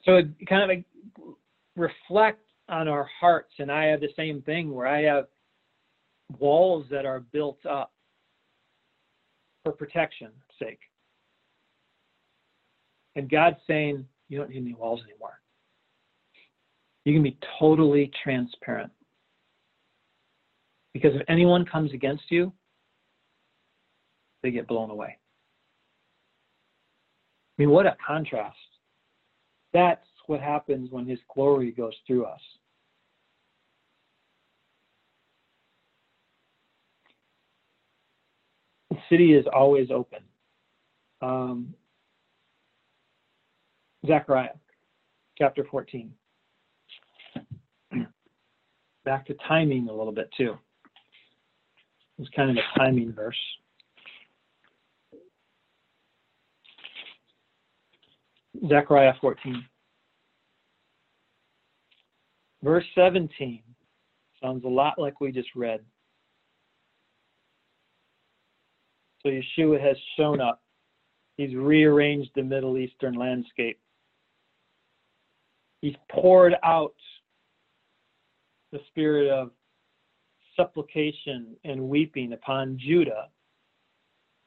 So 0.04 0.20
kind 0.48 0.70
of 0.70 1.24
reflect 1.76 2.42
on 2.68 2.88
our 2.88 3.08
hearts, 3.20 3.52
and 3.58 3.72
I 3.72 3.86
have 3.86 4.00
the 4.00 4.12
same 4.16 4.42
thing 4.42 4.74
where 4.74 4.86
I 4.86 5.02
have 5.02 5.26
walls 6.38 6.86
that 6.90 7.06
are 7.06 7.20
built 7.20 7.64
up 7.66 7.92
for 9.64 9.72
protection 9.72 10.30
sake. 10.58 10.80
And 13.16 13.30
God's 13.30 13.56
saying, 13.66 14.06
you 14.28 14.38
don't 14.38 14.50
need 14.50 14.62
any 14.62 14.74
walls 14.74 15.00
anymore. 15.08 15.40
You 17.04 17.14
can 17.14 17.22
be 17.22 17.38
totally 17.58 18.10
transparent. 18.22 18.92
Because 20.92 21.14
if 21.14 21.22
anyone 21.28 21.64
comes 21.64 21.92
against 21.92 22.24
you, 22.30 22.52
they 24.42 24.50
get 24.50 24.68
blown 24.68 24.90
away. 24.90 25.16
I 27.58 27.62
mean, 27.62 27.70
what 27.70 27.86
a 27.86 27.96
contrast. 28.06 28.56
That's 29.72 30.04
what 30.26 30.40
happens 30.40 30.90
when 30.90 31.06
His 31.06 31.18
glory 31.34 31.72
goes 31.72 31.94
through 32.06 32.24
us. 32.24 32.40
City 39.08 39.34
is 39.34 39.46
always 39.52 39.90
open. 39.90 40.20
Um, 41.20 41.74
Zechariah 44.06 44.50
chapter 45.36 45.64
14. 45.70 46.12
Back 49.04 49.26
to 49.26 49.34
timing 49.46 49.88
a 49.88 49.92
little 49.92 50.12
bit 50.12 50.30
too. 50.36 50.54
It's 52.18 52.28
kind 52.34 52.50
of 52.50 52.56
a 52.56 52.78
timing 52.78 53.12
verse. 53.12 53.36
Zechariah 58.68 59.14
14. 59.20 59.64
Verse 62.62 62.84
17 62.94 63.62
sounds 64.42 64.64
a 64.64 64.68
lot 64.68 64.98
like 64.98 65.20
we 65.20 65.30
just 65.30 65.48
read. 65.54 65.80
So 69.28 69.32
Yeshua 69.62 69.80
has 69.80 69.96
shown 70.16 70.40
up. 70.40 70.62
He's 71.36 71.54
rearranged 71.54 72.30
the 72.34 72.42
Middle 72.42 72.78
Eastern 72.78 73.14
landscape. 73.14 73.78
He's 75.82 75.94
poured 76.10 76.54
out 76.64 76.94
the 78.72 78.80
spirit 78.88 79.30
of 79.30 79.50
supplication 80.56 81.56
and 81.64 81.88
weeping 81.88 82.32
upon 82.32 82.78
Judah 82.78 83.28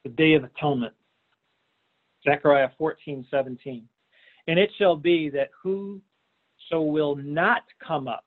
the 0.04 0.10
day 0.10 0.34
of 0.34 0.44
atonement. 0.44 0.94
Zechariah 2.24 2.70
14, 2.76 3.26
17. 3.30 3.88
And 4.48 4.58
it 4.58 4.70
shall 4.78 4.96
be 4.96 5.30
that 5.30 5.50
whoso 5.62 6.00
will 6.70 7.16
not 7.16 7.62
come 7.86 8.08
up 8.08 8.24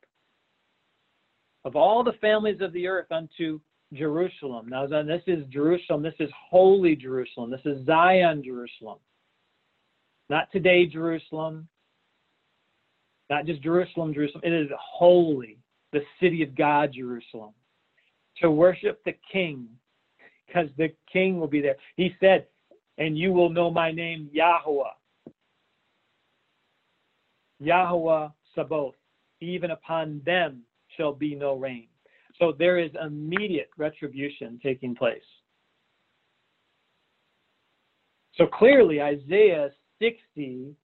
of 1.65 1.75
all 1.75 2.03
the 2.03 2.13
families 2.21 2.61
of 2.61 2.71
the 2.73 2.87
earth 2.87 3.11
unto 3.11 3.59
Jerusalem. 3.93 4.67
Now, 4.67 4.87
this 4.87 5.21
is 5.27 5.45
Jerusalem. 5.49 6.01
This 6.01 6.15
is 6.19 6.29
holy 6.49 6.95
Jerusalem. 6.95 7.51
This 7.51 7.65
is 7.65 7.85
Zion 7.85 8.43
Jerusalem. 8.43 8.99
Not 10.29 10.51
today, 10.51 10.85
Jerusalem. 10.85 11.67
Not 13.29 13.45
just 13.45 13.61
Jerusalem, 13.61 14.13
Jerusalem. 14.13 14.41
It 14.43 14.53
is 14.53 14.69
holy, 14.79 15.57
the 15.93 16.01
city 16.19 16.43
of 16.43 16.55
God, 16.55 16.93
Jerusalem. 16.93 17.53
To 18.41 18.51
worship 18.51 19.01
the 19.05 19.13
King, 19.31 19.67
because 20.45 20.69
the 20.77 20.91
King 21.11 21.39
will 21.39 21.47
be 21.47 21.61
there. 21.61 21.77
He 21.95 22.15
said, 22.19 22.47
and 22.97 23.17
you 23.17 23.31
will 23.31 23.49
know 23.49 23.71
my 23.71 23.91
name, 23.91 24.29
Yahweh. 24.31 24.83
Yahweh 27.59 28.27
Sabaoth. 28.53 28.95
Even 29.41 29.71
upon 29.71 30.21
them 30.25 30.61
shall 30.97 31.13
be 31.13 31.35
no 31.35 31.55
rain. 31.55 31.87
So 32.39 32.53
there 32.57 32.79
is 32.79 32.91
immediate 33.03 33.69
retribution 33.77 34.59
taking 34.61 34.95
place. 34.95 35.21
So 38.35 38.45
clearly, 38.47 39.01
Isaiah 39.01 39.69
60 39.99 40.75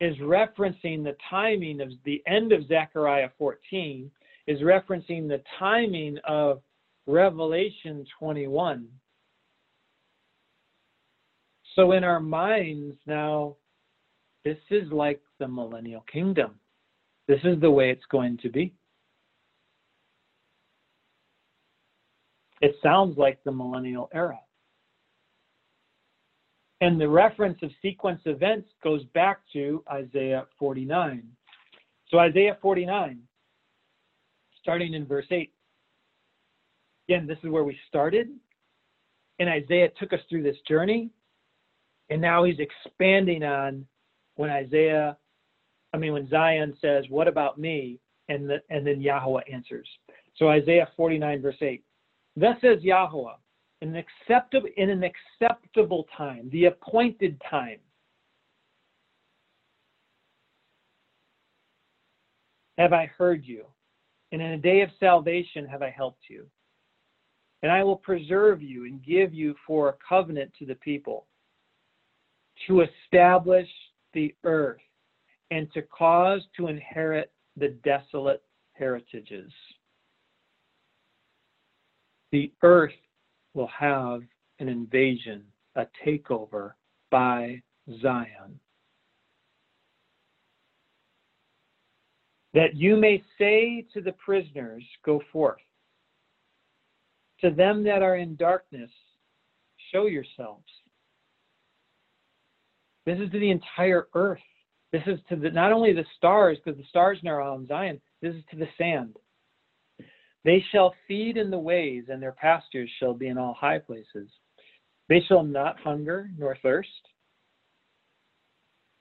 is 0.00 0.16
referencing 0.18 1.02
the 1.02 1.16
timing 1.28 1.80
of 1.80 1.90
the 2.04 2.22
end 2.26 2.52
of 2.52 2.66
Zechariah 2.68 3.30
14, 3.38 4.10
is 4.46 4.60
referencing 4.60 5.28
the 5.28 5.42
timing 5.58 6.18
of 6.26 6.60
Revelation 7.06 8.04
21. 8.18 8.86
So 11.74 11.92
in 11.92 12.04
our 12.04 12.20
minds 12.20 12.96
now, 13.06 13.56
this 14.44 14.58
is 14.70 14.90
like 14.92 15.20
the 15.38 15.48
millennial 15.48 16.04
kingdom. 16.12 16.58
This 17.28 17.40
is 17.44 17.60
the 17.60 17.70
way 17.70 17.90
it's 17.90 18.06
going 18.10 18.38
to 18.38 18.50
be. 18.50 18.74
It 22.62 22.76
sounds 22.80 23.18
like 23.18 23.42
the 23.44 23.50
millennial 23.50 24.08
era. 24.14 24.38
And 26.80 27.00
the 27.00 27.08
reference 27.08 27.58
of 27.62 27.70
sequence 27.82 28.20
events 28.24 28.68
goes 28.82 29.04
back 29.14 29.40
to 29.52 29.84
Isaiah 29.90 30.46
49. 30.58 31.24
So, 32.08 32.18
Isaiah 32.18 32.56
49, 32.62 33.20
starting 34.60 34.94
in 34.94 35.06
verse 35.06 35.26
8. 35.30 35.52
Again, 37.08 37.26
this 37.26 37.38
is 37.42 37.50
where 37.50 37.64
we 37.64 37.76
started. 37.88 38.28
And 39.40 39.48
Isaiah 39.48 39.88
took 39.98 40.12
us 40.12 40.20
through 40.28 40.44
this 40.44 40.56
journey. 40.68 41.10
And 42.10 42.20
now 42.20 42.44
he's 42.44 42.58
expanding 42.58 43.42
on 43.42 43.86
when 44.36 44.50
Isaiah, 44.50 45.16
I 45.92 45.98
mean, 45.98 46.12
when 46.12 46.28
Zion 46.28 46.76
says, 46.80 47.04
What 47.08 47.26
about 47.26 47.58
me? 47.58 47.98
And, 48.28 48.48
the, 48.48 48.58
and 48.70 48.86
then 48.86 49.00
Yahweh 49.00 49.42
answers. 49.52 49.88
So, 50.36 50.48
Isaiah 50.48 50.88
49, 50.96 51.42
verse 51.42 51.56
8. 51.60 51.84
Thus 52.36 52.56
says 52.60 52.82
Yahweh, 52.82 53.34
in 53.82 53.94
an 53.94 53.96
acceptable, 53.96 54.68
in 54.76 54.90
an 54.90 55.02
acceptable 55.02 56.06
time, 56.16 56.48
the 56.50 56.66
appointed 56.66 57.40
time. 57.48 57.78
Have 62.78 62.92
I 62.92 63.06
heard 63.06 63.44
you? 63.44 63.64
And 64.32 64.40
in 64.40 64.52
a 64.52 64.58
day 64.58 64.80
of 64.80 64.90
salvation 64.98 65.66
have 65.66 65.82
I 65.82 65.90
helped 65.90 66.22
you. 66.28 66.46
And 67.62 67.70
I 67.70 67.84
will 67.84 67.96
preserve 67.96 68.62
you 68.62 68.86
and 68.86 69.04
give 69.04 69.34
you 69.34 69.54
for 69.66 69.90
a 69.90 69.94
covenant 70.08 70.52
to 70.58 70.66
the 70.66 70.74
people, 70.76 71.26
to 72.66 72.80
establish 72.80 73.68
the 74.14 74.34
earth, 74.44 74.80
and 75.50 75.70
to 75.74 75.82
cause 75.82 76.40
to 76.56 76.68
inherit 76.68 77.30
the 77.56 77.68
desolate 77.84 78.42
heritages 78.72 79.52
the 82.32 82.50
earth 82.62 82.92
will 83.54 83.68
have 83.68 84.22
an 84.58 84.68
invasion, 84.68 85.44
a 85.76 85.86
takeover 86.04 86.72
by 87.10 87.62
Zion. 88.00 88.58
That 92.54 92.74
you 92.74 92.96
may 92.96 93.22
say 93.38 93.86
to 93.94 94.00
the 94.00 94.12
prisoners, 94.12 94.82
Go 95.04 95.22
forth. 95.32 95.60
To 97.40 97.50
them 97.50 97.82
that 97.84 98.02
are 98.02 98.16
in 98.16 98.36
darkness, 98.36 98.90
show 99.90 100.06
yourselves. 100.06 100.64
This 103.04 103.18
is 103.18 103.30
to 103.32 103.38
the 103.38 103.50
entire 103.50 104.08
earth. 104.14 104.38
This 104.92 105.02
is 105.06 105.18
to 105.28 105.36
the, 105.36 105.50
not 105.50 105.72
only 105.72 105.92
the 105.92 106.04
stars, 106.16 106.58
because 106.62 106.78
the 106.78 106.86
stars 106.88 107.18
are 107.26 107.40
on 107.40 107.66
Zion, 107.66 108.00
this 108.20 108.34
is 108.34 108.44
to 108.50 108.56
the 108.56 108.68
sand. 108.78 109.16
They 110.44 110.64
shall 110.72 110.94
feed 111.06 111.36
in 111.36 111.50
the 111.50 111.58
ways, 111.58 112.04
and 112.08 112.20
their 112.20 112.32
pastures 112.32 112.90
shall 112.98 113.14
be 113.14 113.28
in 113.28 113.38
all 113.38 113.54
high 113.54 113.78
places. 113.78 114.28
They 115.08 115.20
shall 115.28 115.44
not 115.44 115.78
hunger 115.80 116.30
nor 116.36 116.56
thirst, 116.62 116.88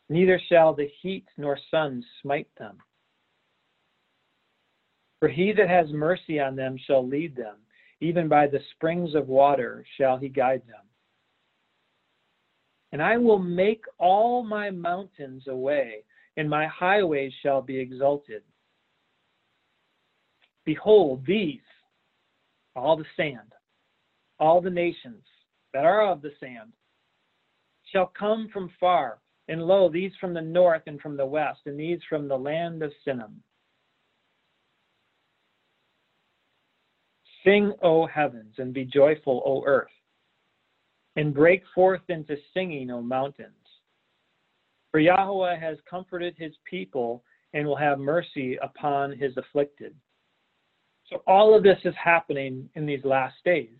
neither 0.09 0.39
shall 0.49 0.73
the 0.73 0.89
heat 1.01 1.25
nor 1.37 1.57
sun 1.71 2.03
smite 2.21 2.49
them. 2.57 2.77
For 5.19 5.29
he 5.29 5.53
that 5.53 5.69
has 5.69 5.87
mercy 5.91 6.39
on 6.39 6.55
them 6.55 6.77
shall 6.85 7.07
lead 7.07 7.35
them, 7.35 7.57
even 8.01 8.27
by 8.27 8.47
the 8.47 8.59
springs 8.73 9.15
of 9.15 9.29
water 9.29 9.85
shall 9.97 10.17
he 10.17 10.27
guide 10.29 10.63
them. 10.67 10.85
And 12.91 13.01
I 13.01 13.17
will 13.17 13.39
make 13.39 13.85
all 13.99 14.43
my 14.43 14.69
mountains 14.69 15.43
a 15.47 15.55
way, 15.55 16.03
and 16.35 16.49
my 16.49 16.67
highways 16.67 17.31
shall 17.41 17.61
be 17.61 17.79
exalted. 17.79 18.43
Behold, 20.73 21.21
these, 21.27 21.59
all 22.77 22.95
the 22.95 23.03
sand, 23.17 23.51
all 24.39 24.61
the 24.61 24.69
nations 24.69 25.21
that 25.73 25.83
are 25.83 26.09
of 26.09 26.21
the 26.21 26.31
sand, 26.39 26.71
shall 27.91 28.09
come 28.17 28.47
from 28.53 28.71
far, 28.79 29.19
and 29.49 29.61
lo, 29.61 29.89
these 29.89 30.13
from 30.21 30.33
the 30.33 30.39
north 30.41 30.83
and 30.87 31.01
from 31.01 31.17
the 31.17 31.25
west, 31.25 31.59
and 31.65 31.77
these 31.77 31.99
from 32.07 32.29
the 32.29 32.37
land 32.37 32.81
of 32.83 32.93
Sinim. 33.05 33.33
Sing, 37.43 37.73
O 37.83 38.05
heavens, 38.05 38.55
and 38.57 38.73
be 38.73 38.85
joyful, 38.85 39.43
O 39.45 39.65
earth, 39.65 39.91
and 41.17 41.33
break 41.33 41.63
forth 41.75 42.07
into 42.07 42.37
singing, 42.53 42.91
O 42.91 43.01
mountains. 43.01 43.51
For 44.91 45.01
Yahweh 45.01 45.59
has 45.59 45.77
comforted 45.89 46.35
his 46.37 46.53
people 46.63 47.25
and 47.53 47.67
will 47.67 47.75
have 47.75 47.99
mercy 47.99 48.57
upon 48.63 49.11
his 49.17 49.35
afflicted. 49.35 49.93
So 51.11 51.21
all 51.27 51.55
of 51.55 51.63
this 51.63 51.77
is 51.83 51.93
happening 52.01 52.69
in 52.75 52.85
these 52.85 53.03
last 53.03 53.35
days. 53.43 53.77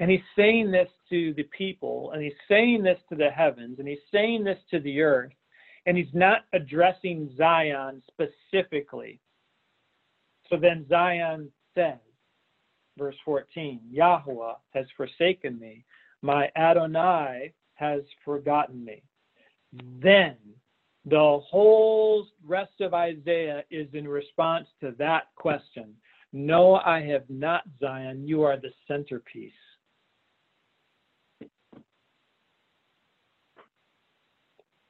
And 0.00 0.10
he's 0.10 0.20
saying 0.36 0.70
this 0.70 0.88
to 1.10 1.34
the 1.34 1.48
people, 1.56 2.12
and 2.12 2.22
he's 2.22 2.32
saying 2.48 2.82
this 2.82 2.98
to 3.08 3.16
the 3.16 3.30
heavens, 3.30 3.78
and 3.78 3.88
he's 3.88 3.98
saying 4.12 4.44
this 4.44 4.58
to 4.70 4.80
the 4.80 5.00
earth, 5.00 5.32
and 5.86 5.96
he's 5.96 6.12
not 6.12 6.42
addressing 6.52 7.34
Zion 7.36 8.02
specifically. 8.08 9.20
So 10.48 10.56
then 10.56 10.86
Zion 10.88 11.50
says, 11.74 11.98
verse 12.96 13.16
14, 13.24 13.80
Yahweh 13.90 14.52
has 14.74 14.86
forsaken 14.96 15.58
me, 15.58 15.84
my 16.22 16.50
Adonai 16.56 17.52
has 17.74 18.02
forgotten 18.24 18.84
me. 18.84 19.02
Then 20.00 20.36
the 21.08 21.40
whole 21.48 22.26
rest 22.46 22.80
of 22.80 22.94
Isaiah 22.94 23.64
is 23.70 23.88
in 23.92 24.06
response 24.06 24.66
to 24.80 24.94
that 24.98 25.28
question. 25.36 25.94
No, 26.32 26.74
I 26.76 27.00
have 27.02 27.24
not, 27.28 27.62
Zion. 27.80 28.26
You 28.26 28.42
are 28.42 28.56
the 28.56 28.72
centerpiece. 28.86 29.52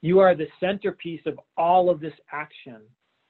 You 0.00 0.20
are 0.20 0.34
the 0.34 0.46
centerpiece 0.60 1.22
of 1.26 1.38
all 1.56 1.90
of 1.90 2.00
this 2.00 2.14
action. 2.32 2.80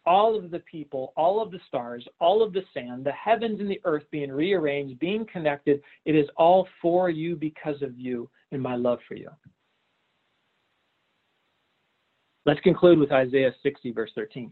All 0.07 0.37
of 0.39 0.51
the 0.51 0.61
people, 0.61 1.13
all 1.17 1.43
of 1.43 1.51
the 1.51 1.61
stars, 1.67 2.07
all 2.19 2.43
of 2.43 2.55
the 2.55 2.63
sand, 2.73 3.05
the 3.05 3.13
heavens 3.13 3.61
and 3.61 3.71
the 3.71 3.81
earth 3.85 4.05
being 4.11 4.33
rearranged, 4.33 4.99
being 4.99 5.27
connected. 5.31 5.83
It 6.07 6.15
is 6.15 6.29
all 6.37 6.67
for 6.81 7.11
you 7.11 7.37
because 7.37 7.83
of 7.83 7.99
you 7.99 8.31
and 8.53 8.63
my 8.63 8.75
love 8.75 9.01
for 9.07 9.17
you. 9.17 9.29
Let's 12.49 12.61
conclude 12.61 12.99
with 12.99 13.13
Isaiah 13.13 13.55
60, 13.63 13.93
verse 13.93 14.11
13. 14.15 14.51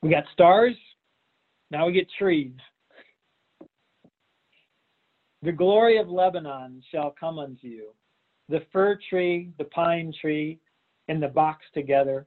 We 0.00 0.08
got 0.08 0.24
stars, 0.32 0.74
now 1.70 1.88
we 1.88 1.92
get 1.92 2.08
trees. 2.18 2.54
The 5.42 5.52
glory 5.52 5.98
of 5.98 6.08
Lebanon 6.08 6.82
shall 6.90 7.14
come 7.20 7.38
unto 7.38 7.66
you, 7.66 7.90
the 8.48 8.62
fir 8.72 8.98
tree, 9.10 9.50
the 9.58 9.64
pine 9.64 10.10
tree, 10.18 10.58
and 11.08 11.22
the 11.22 11.28
box 11.28 11.66
together, 11.74 12.26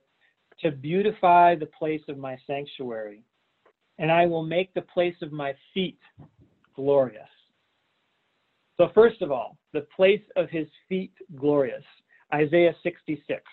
to 0.60 0.69
beautify 0.69 1.56
the 1.56 1.65
place 1.65 2.03
of 2.07 2.19
my 2.19 2.38
sanctuary, 2.45 3.23
and 4.01 4.11
I 4.11 4.25
will 4.25 4.43
make 4.43 4.73
the 4.73 4.81
place 4.81 5.15
of 5.21 5.31
my 5.31 5.53
feet 5.75 5.99
glorious. 6.75 7.29
So, 8.77 8.89
first 8.95 9.21
of 9.21 9.31
all, 9.31 9.57
the 9.73 9.85
place 9.95 10.23
of 10.35 10.49
his 10.49 10.67
feet 10.89 11.13
glorious. 11.35 11.83
Isaiah 12.33 12.73
66. 12.81 13.43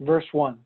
Verse 0.00 0.24
1. 0.32 0.58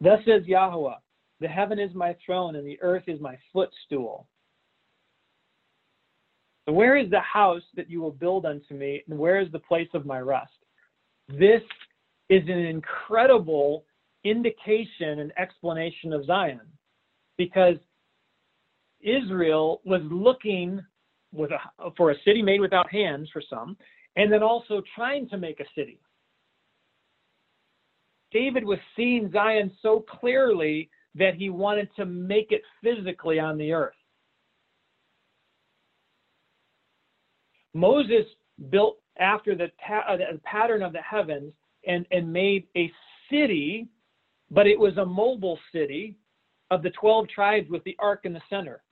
Thus 0.00 0.18
says 0.26 0.42
Yahweh, 0.44 0.96
the 1.40 1.48
heaven 1.48 1.78
is 1.78 1.94
my 1.94 2.14
throne 2.24 2.56
and 2.56 2.66
the 2.66 2.78
earth 2.82 3.04
is 3.06 3.20
my 3.20 3.38
footstool. 3.54 4.28
So 6.66 6.74
where 6.74 6.96
is 6.96 7.10
the 7.10 7.20
house 7.20 7.62
that 7.76 7.88
you 7.88 8.02
will 8.02 8.10
build 8.10 8.44
unto 8.44 8.74
me, 8.74 9.02
and 9.08 9.18
where 9.18 9.40
is 9.40 9.50
the 9.52 9.58
place 9.58 9.88
of 9.94 10.04
my 10.04 10.20
rest? 10.20 10.52
This 11.28 11.62
is 12.28 12.42
an 12.48 12.58
incredible 12.58 13.84
indication 14.24 15.20
and 15.20 15.32
explanation 15.38 16.12
of 16.12 16.24
Zion 16.24 16.60
because 17.36 17.76
Israel 19.00 19.82
was 19.84 20.00
looking 20.10 20.80
a, 21.38 21.90
for 21.96 22.10
a 22.10 22.14
city 22.24 22.42
made 22.42 22.60
without 22.60 22.90
hands 22.90 23.28
for 23.32 23.42
some, 23.48 23.76
and 24.16 24.32
then 24.32 24.42
also 24.42 24.82
trying 24.94 25.28
to 25.28 25.36
make 25.36 25.60
a 25.60 25.64
city. 25.74 26.00
David 28.32 28.64
was 28.64 28.78
seeing 28.96 29.30
Zion 29.30 29.70
so 29.82 30.04
clearly 30.20 30.90
that 31.14 31.34
he 31.34 31.50
wanted 31.50 31.88
to 31.96 32.04
make 32.04 32.50
it 32.50 32.62
physically 32.82 33.38
on 33.38 33.58
the 33.58 33.72
earth. 33.72 33.94
Moses 37.74 38.24
built 38.70 38.98
after 39.18 39.54
the, 39.54 39.68
ta- 39.86 40.04
uh, 40.08 40.16
the 40.16 40.40
pattern 40.44 40.82
of 40.82 40.92
the 40.92 41.02
heavens 41.02 41.52
and, 41.86 42.06
and 42.10 42.32
made 42.32 42.66
a 42.76 42.90
city, 43.30 43.88
but 44.50 44.66
it 44.66 44.78
was 44.78 44.96
a 44.96 45.04
mobile 45.04 45.58
city 45.72 46.16
of 46.70 46.82
the 46.82 46.90
12 46.90 47.28
tribes 47.28 47.68
with 47.70 47.84
the 47.84 47.96
ark 47.98 48.20
in 48.24 48.32
the 48.32 48.42
center. 48.50 48.82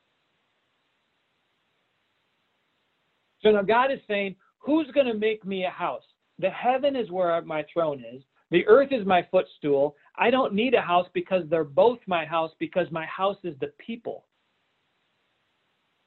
So 3.42 3.50
now 3.50 3.62
God 3.62 3.90
is 3.90 3.98
saying, 4.06 4.36
Who's 4.58 4.86
going 4.92 5.06
to 5.06 5.14
make 5.14 5.44
me 5.44 5.64
a 5.64 5.70
house? 5.70 6.04
The 6.38 6.50
heaven 6.50 6.94
is 6.94 7.10
where 7.10 7.40
my 7.42 7.64
throne 7.72 8.04
is. 8.14 8.22
The 8.52 8.66
earth 8.66 8.88
is 8.92 9.04
my 9.06 9.26
footstool. 9.30 9.96
I 10.16 10.30
don't 10.30 10.54
need 10.54 10.74
a 10.74 10.80
house 10.80 11.08
because 11.14 11.42
they're 11.48 11.64
both 11.64 11.98
my 12.06 12.24
house 12.24 12.52
because 12.58 12.86
my 12.90 13.06
house 13.06 13.38
is 13.44 13.54
the 13.60 13.72
people. 13.84 14.26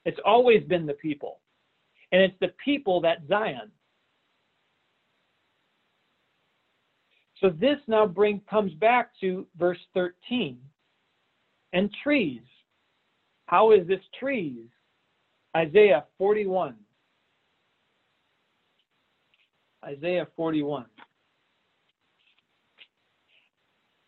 It's 0.06 0.20
always 0.24 0.64
been 0.64 0.86
the 0.86 0.94
people. 0.94 1.41
And 2.12 2.22
it's 2.22 2.36
the 2.40 2.53
people 2.64 3.02
that 3.02 3.24
Zion. 3.28 3.72
So 7.45 7.51
this 7.51 7.77
now 7.85 8.07
bring 8.07 8.41
comes 8.49 8.73
back 8.73 9.11
to 9.22 9.45
verse 9.59 9.77
13. 9.93 10.57
And 11.73 11.91
trees. 12.01 12.41
How 13.45 13.72
is 13.72 13.88
this 13.88 13.99
trees? 14.19 14.65
Isaiah 15.55 16.05
41. 16.17 16.73
Isaiah 19.85 20.27
41. 20.35 20.85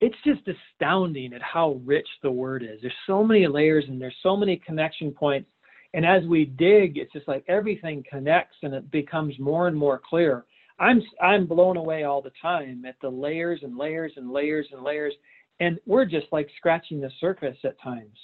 It's 0.01 0.15
just 0.26 0.41
astounding 0.47 1.31
at 1.34 1.41
how 1.43 1.80
rich 1.85 2.07
the 2.23 2.31
word 2.31 2.64
is. 2.64 2.81
There's 2.81 2.93
so 3.05 3.23
many 3.23 3.45
layers 3.45 3.85
and 3.88 4.01
there's 4.01 4.18
so 4.23 4.35
many 4.35 4.57
connection 4.57 5.11
points. 5.11 5.47
And 5.93 6.07
as 6.07 6.23
we 6.23 6.45
dig, 6.45 6.97
it's 6.97 7.14
just 7.14 7.27
like 7.27 7.45
everything 7.47 8.03
connects 8.09 8.57
and 8.64 8.73
it 8.73 8.89
becomes 8.89 9.38
more 9.38 9.68
and 9.68 9.77
more 9.77 10.01
clear. 10.09 10.45
I'm 10.80 11.02
I'm 11.22 11.48
blown 11.48 11.78
away 11.78 12.04
all 12.04 12.22
the 12.22 12.32
time 12.41 12.86
at 12.86 12.95
the 13.02 13.10
layers 13.10 13.62
and 13.64 13.78
layers 13.78 14.14
and 14.16 14.32
layers 14.32 14.68
and 14.72 14.84
layers, 14.84 15.14
and 15.60 15.80
we're 15.86 16.06
just 16.06 16.28
like 16.32 16.49
scratching 16.58 17.02
the 17.02 17.12
surface 17.20 17.58
at 17.64 17.80
times. 17.82 18.18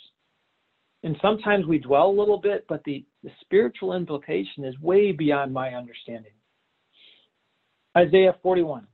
And 1.03 1.17
sometimes 1.21 1.65
we 1.65 1.79
dwell 1.79 2.09
a 2.09 2.19
little 2.19 2.39
bit, 2.39 2.65
but 2.69 2.81
the, 2.85 3.03
the 3.23 3.31
spiritual 3.41 3.93
implication 3.93 4.63
is 4.63 4.79
way 4.79 5.11
beyond 5.11 5.53
my 5.53 5.73
understanding. 5.73 6.31
Isaiah 7.97 8.35
41, 8.41 8.87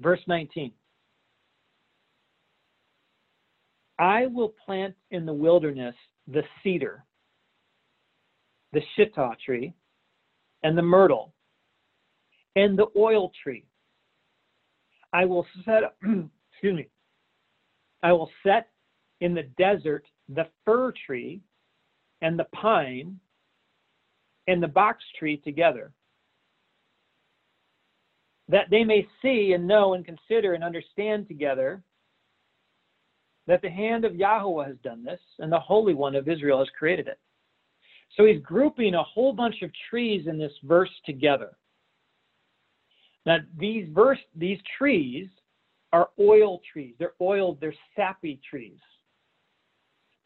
verse 0.00 0.20
19. 0.28 0.70
I 3.98 4.26
will 4.26 4.54
plant 4.64 4.94
in 5.10 5.26
the 5.26 5.32
wilderness 5.32 5.94
the 6.28 6.42
cedar, 6.62 7.04
the 8.72 8.82
shittah 8.96 9.34
tree, 9.44 9.74
and 10.62 10.78
the 10.78 10.82
myrtle, 10.82 11.32
and 12.56 12.76
the 12.76 12.86
oil 12.96 13.30
tree. 13.42 13.64
I 15.12 15.24
will 15.24 15.46
set, 15.64 15.82
excuse 16.02 16.76
me, 16.76 16.88
I 18.02 18.12
will 18.12 18.30
set 18.42 18.68
in 19.20 19.34
the 19.34 19.44
desert 19.56 20.04
the 20.28 20.46
fir 20.64 20.92
tree 21.06 21.40
and 22.22 22.38
the 22.38 22.46
pine 22.54 23.20
and 24.48 24.62
the 24.62 24.68
box 24.68 25.04
tree 25.18 25.36
together 25.38 25.92
that 28.48 28.70
they 28.70 28.84
may 28.84 29.06
see 29.22 29.52
and 29.54 29.66
know 29.66 29.94
and 29.94 30.04
consider 30.04 30.54
and 30.54 30.62
understand 30.62 31.26
together 31.26 31.82
that 33.46 33.62
the 33.62 33.70
hand 33.70 34.04
of 34.04 34.14
Yahweh 34.14 34.66
has 34.66 34.76
done 34.82 35.04
this 35.04 35.20
and 35.38 35.50
the 35.50 35.58
Holy 35.58 35.94
One 35.94 36.14
of 36.14 36.28
Israel 36.28 36.60
has 36.60 36.68
created 36.78 37.08
it. 37.08 37.18
So 38.16 38.24
he's 38.24 38.40
grouping 38.42 38.94
a 38.94 39.02
whole 39.02 39.32
bunch 39.32 39.62
of 39.62 39.70
trees 39.90 40.26
in 40.26 40.38
this 40.38 40.52
verse 40.62 40.90
together. 41.04 41.56
Now 43.26 43.38
these 43.58 43.88
verse 43.92 44.18
these 44.34 44.58
trees 44.78 45.28
are 45.92 46.08
oil 46.18 46.60
trees. 46.72 46.94
They're 46.98 47.14
oiled, 47.20 47.60
they're 47.60 47.74
sappy 47.94 48.40
trees. 48.48 48.78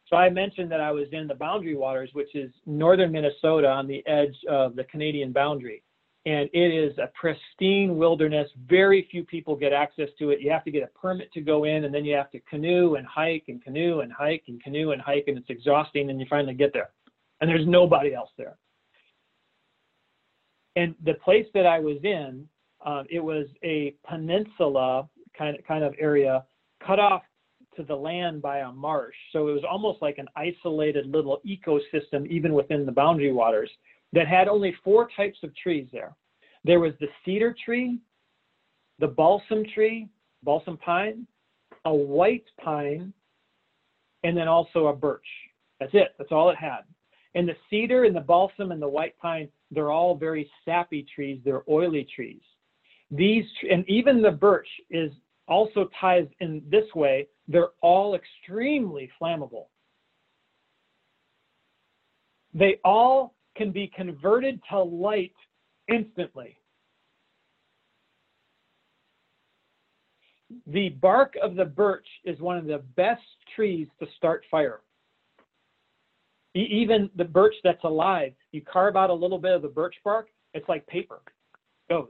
So 0.07 0.17
I 0.17 0.29
mentioned 0.29 0.71
that 0.73 0.81
I 0.81 0.91
was 0.91 1.07
in 1.13 1.29
the 1.29 1.35
Boundary 1.35 1.77
Waters, 1.77 2.11
which 2.13 2.35
is 2.35 2.51
northern 2.67 3.13
Minnesota 3.13 3.69
on 3.69 3.87
the 3.87 4.07
edge 4.07 4.37
of 4.49 4.75
the 4.75 4.85
Canadian 4.85 5.33
boundary 5.33 5.83
and 6.27 6.51
it 6.53 6.59
is 6.59 6.97
a 6.99 7.11
pristine 7.19 7.97
wilderness. 7.97 8.49
Very 8.69 9.09
few 9.11 9.25
people 9.25 9.57
get 9.57 9.73
access 9.73 10.09
to 10.19 10.31
it. 10.31 10.41
You 10.41 10.51
have 10.51 10.65
to 10.65 10.71
get 10.71 10.83
a 10.83 10.99
permit 10.99 11.33
to 11.33 11.41
go 11.41 11.65
in, 11.65 11.85
and 11.85 11.95
then 11.95 12.05
you 12.05 12.15
have 12.15 12.31
to 12.33 12.41
canoe 12.41 12.97
and 12.97 13.07
hike 13.07 13.45
and 13.49 13.63
canoe 13.63 14.01
and 14.01 14.13
hike 14.13 14.45
and 14.49 14.63
canoe 14.63 14.91
and 14.91 15.01
hike, 15.01 15.25
and 15.29 15.39
it's 15.39 15.49
exhausting. 15.49 16.11
And 16.11 16.21
you 16.21 16.27
finally 16.29 16.55
get 16.55 16.73
there, 16.75 16.91
and 17.41 17.49
there's 17.49 17.67
nobody 17.67 18.15
else 18.15 18.31
there. 18.37 18.59
And 20.77 20.95
the 21.05 21.15
place 21.15 21.47
that 21.55 21.67
I 21.67 21.79
was 21.79 21.97
in, 22.05 22.47
uh, 22.85 23.05
it 23.11 23.21
was 23.21 23.47
a 23.65 23.95
peninsula 24.09 25.09
kind 25.37 25.57
of 25.57 25.65
kind 25.65 25.85
of 25.85 25.95
area, 25.99 26.45
cut 26.85 26.99
off 26.99 27.23
to 27.77 27.83
the 27.85 27.95
land 27.95 28.43
by 28.43 28.59
a 28.59 28.73
marsh. 28.73 29.15
So 29.33 29.49
it 29.49 29.53
was 29.53 29.65
almost 29.69 30.03
like 30.03 30.19
an 30.19 30.29
isolated 30.37 31.07
little 31.07 31.41
ecosystem, 31.47 32.27
even 32.29 32.53
within 32.53 32.85
the 32.85 32.93
boundary 32.93 33.33
waters 33.33 33.71
that 34.13 34.27
had 34.27 34.49
only 34.49 34.75
four 34.83 35.09
types 35.17 35.39
of 35.43 35.55
trees 35.57 35.87
there. 35.93 36.17
There 36.65 36.81
was 36.81 36.93
the 37.01 37.07
cedar 37.25 37.55
tree, 37.65 38.01
the 38.99 39.07
balsam 39.07 39.65
tree, 39.75 40.09
balsam 40.43 40.77
pine, 40.79 41.27
a 41.85 41.95
white 41.95 42.45
pine, 42.63 43.13
and 44.25 44.37
then 44.37 44.49
also 44.49 44.89
a 44.89 44.97
birch. 44.97 45.27
That's 45.79 45.95
it. 45.95 46.15
That's 46.19 46.33
all 46.33 46.51
it 46.51 46.57
had. 46.57 46.81
And 47.35 47.49
the 47.49 47.57
cedar 47.71 48.05
and 48.05 48.15
the 48.15 48.21
balsam 48.21 48.73
and 48.73 48.83
the 48.83 48.89
white 48.89 49.17
pine, 49.19 49.49
they're 49.71 49.93
all 49.93 50.17
very 50.17 50.51
sappy 50.65 51.07
trees. 51.15 51.41
They're 51.45 51.63
oily 51.69 52.07
trees. 52.15 52.43
These 53.11 53.45
and 53.71 53.89
even 53.89 54.23
the 54.23 54.31
birch 54.31 54.69
is 54.89 55.11
also 55.49 55.91
ties 56.01 56.29
in 56.41 56.63
this 56.71 56.85
way. 56.95 57.27
They're 57.49 57.71
all 57.83 58.15
extremely 58.15 59.11
flammable. 59.21 59.67
They 62.55 62.79
all 62.85 63.35
can 63.57 63.73
be 63.73 63.91
converted 63.95 64.61
to 64.71 64.81
light 64.81 65.35
instantly. 65.89 66.57
The 70.67 70.91
bark 70.91 71.35
of 71.43 71.55
the 71.55 71.65
birch 71.65 72.07
is 72.25 72.41
one 72.41 72.59
of 72.59 72.67
the 72.67 72.83
best 72.97 73.23
trees 73.55 73.87
to 74.01 74.07
start 74.17 74.45
fire. 74.51 74.81
Even 76.55 77.09
the 77.15 77.25
birch 77.25 77.55
that's 77.63 77.85
alive, 77.85 78.33
you 78.51 78.61
carve 78.63 78.97
out 78.97 79.11
a 79.11 79.15
little 79.15 79.39
bit 79.39 79.53
of 79.53 79.63
the 79.63 79.69
birch 79.69 79.95
bark, 80.03 80.29
it's 80.55 80.69
like 80.69 80.85
paper. 80.89 81.21
It 81.89 81.93
goes. 81.93 82.09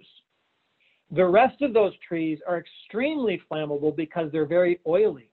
The 1.12 1.26
rest 1.26 1.60
of 1.62 1.72
those 1.72 1.92
trees 2.06 2.38
are 2.46 2.58
extremely 2.58 3.40
flammable 3.50 3.94
because 3.94 4.30
they're 4.30 4.46
very 4.46 4.78
oily. 4.86 5.30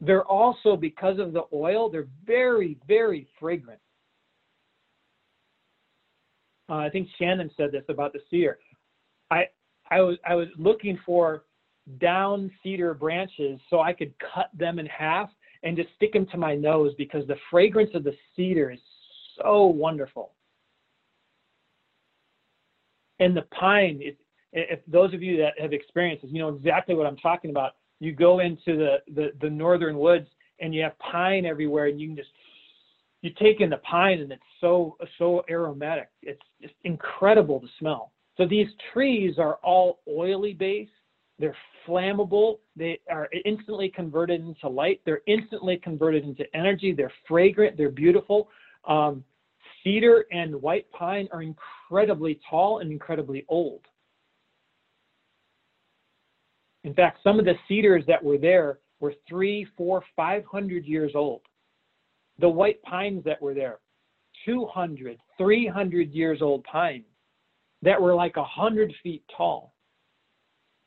They're 0.00 0.24
also, 0.24 0.76
because 0.76 1.18
of 1.18 1.32
the 1.32 1.42
oil, 1.52 1.90
they're 1.90 2.06
very, 2.24 2.78
very 2.86 3.26
fragrant. 3.40 3.80
Uh, 6.70 6.74
I 6.74 6.90
think 6.90 7.08
Shannon 7.18 7.50
said 7.56 7.72
this 7.72 7.84
about 7.88 8.12
the 8.12 8.20
cedar. 8.30 8.58
I 9.30 9.46
I 9.90 10.00
was 10.02 10.18
I 10.26 10.34
was 10.34 10.48
looking 10.58 10.98
for 11.04 11.44
down 11.98 12.50
cedar 12.62 12.92
branches 12.92 13.58
so 13.70 13.80
I 13.80 13.94
could 13.94 14.12
cut 14.34 14.50
them 14.52 14.78
in 14.78 14.86
half 14.86 15.30
and 15.62 15.76
just 15.76 15.88
stick 15.96 16.12
them 16.12 16.26
to 16.26 16.36
my 16.36 16.54
nose 16.54 16.92
because 16.98 17.26
the 17.26 17.36
fragrance 17.50 17.90
of 17.94 18.04
the 18.04 18.14
cedar 18.36 18.70
is 18.70 18.80
so 19.42 19.66
wonderful. 19.66 20.32
And 23.20 23.36
the 23.36 23.42
pine, 23.42 24.00
is, 24.04 24.14
if 24.52 24.80
those 24.86 25.12
of 25.14 25.22
you 25.22 25.36
that 25.38 25.60
have 25.60 25.72
experienced 25.72 26.22
this, 26.22 26.30
you 26.32 26.40
know 26.40 26.48
exactly 26.48 26.94
what 26.94 27.06
I'm 27.06 27.16
talking 27.16 27.50
about. 27.50 27.72
You 28.00 28.12
go 28.12 28.40
into 28.40 28.76
the, 28.76 28.96
the, 29.14 29.32
the 29.40 29.50
northern 29.50 29.98
woods 29.98 30.28
and 30.60 30.74
you 30.74 30.82
have 30.82 30.98
pine 30.98 31.44
everywhere, 31.44 31.86
and 31.86 32.00
you 32.00 32.08
can 32.08 32.16
just 32.16 32.30
you 33.22 33.30
take 33.38 33.60
in 33.60 33.70
the 33.70 33.78
pine, 33.78 34.20
and 34.20 34.30
it's 34.30 34.42
so 34.60 34.96
so 35.18 35.44
aromatic. 35.50 36.08
It's 36.22 36.40
just 36.62 36.74
incredible 36.84 37.60
to 37.60 37.66
smell. 37.78 38.12
So 38.36 38.46
these 38.46 38.68
trees 38.92 39.38
are 39.38 39.56
all 39.64 40.00
oily 40.08 40.52
based. 40.52 40.92
They're 41.40 41.56
flammable. 41.86 42.58
They 42.76 43.00
are 43.10 43.28
instantly 43.44 43.88
converted 43.88 44.40
into 44.40 44.68
light. 44.68 45.00
They're 45.04 45.22
instantly 45.26 45.76
converted 45.78 46.24
into 46.24 46.44
energy. 46.54 46.92
They're 46.92 47.12
fragrant. 47.26 47.76
They're 47.76 47.90
beautiful. 47.90 48.48
Um, 48.86 49.24
cedar 49.84 50.26
and 50.30 50.60
white 50.60 50.90
pine 50.92 51.28
are 51.32 51.42
incredibly 51.42 52.40
tall 52.48 52.78
and 52.78 52.90
incredibly 52.90 53.44
old. 53.48 53.82
In 56.84 56.94
fact, 56.94 57.18
some 57.22 57.38
of 57.38 57.44
the 57.44 57.54
cedars 57.66 58.04
that 58.06 58.22
were 58.22 58.38
there 58.38 58.78
were 59.00 59.14
three, 59.28 59.66
four, 59.76 60.02
five 60.16 60.44
hundred 60.44 60.84
years 60.84 61.12
old. 61.14 61.42
The 62.38 62.48
white 62.48 62.80
pines 62.82 63.24
that 63.24 63.42
were 63.42 63.54
there, 63.54 63.78
200, 64.44 65.18
300 65.36 66.12
years 66.12 66.40
old 66.40 66.64
pines 66.64 67.04
that 67.82 68.00
were 68.00 68.14
like 68.14 68.36
100 68.36 68.92
feet 69.02 69.22
tall. 69.36 69.74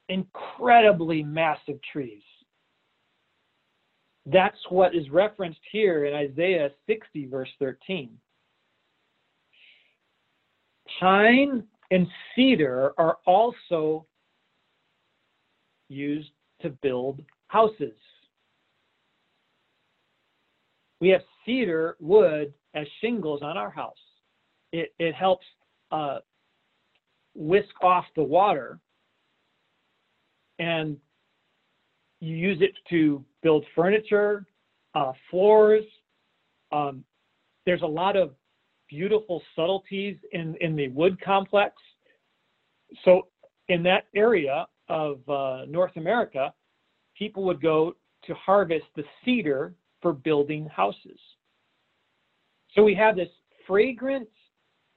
Incredibly 0.10 1.24
massive 1.24 1.80
trees. 1.92 2.24
That's 4.26 4.58
what 4.70 4.96
is 4.96 5.10
referenced 5.10 5.60
here 5.72 6.06
in 6.06 6.14
Isaiah 6.14 6.70
60, 6.88 7.28
verse 7.28 7.50
13. 7.60 8.18
Pine 11.00 11.64
and 11.90 12.08
cedar 12.36 12.94
are 12.98 13.18
also 13.26 14.06
used 15.90 16.32
to 16.62 16.70
build 16.70 17.22
houses. 17.48 17.98
We 21.00 21.10
have 21.10 21.22
cedar 21.46 21.98
wood 22.00 22.54
as 22.74 22.88
shingles 23.02 23.42
on 23.42 23.58
our 23.58 23.70
house. 23.70 23.96
It, 24.72 24.94
it 25.00 25.16
helps 25.16 25.46
uh, 25.92 26.20
whisk 27.34 27.74
off 27.82 28.06
the 28.16 28.24
water 28.24 28.80
and 30.60 30.98
you 32.20 32.36
use 32.36 32.60
it 32.62 32.74
to 32.90 33.26
build 33.42 33.66
furniture, 33.76 34.46
uh, 34.94 35.12
floors. 35.30 35.84
Um, 36.72 37.04
there's 37.66 37.82
a 37.82 37.88
lot 37.88 38.16
of 38.16 38.32
beautiful 38.92 39.42
subtleties 39.56 40.18
in, 40.34 40.56
in 40.60 40.76
the 40.76 40.90
wood 40.90 41.20
complex. 41.22 41.74
So, 43.06 43.28
in 43.70 43.82
that 43.84 44.04
area 44.14 44.68
of 44.90 45.28
uh, 45.30 45.66
North 45.68 45.96
America, 45.96 46.54
people 47.18 47.44
would 47.44 47.62
go 47.62 47.96
to 48.26 48.34
harvest 48.36 48.86
the 48.96 49.04
cedar 49.24 49.74
for 50.02 50.12
building 50.12 50.68
houses. 50.68 51.20
So, 52.76 52.84
we 52.84 52.94
have 52.96 53.16
this 53.16 53.30
fragrant, 53.66 54.28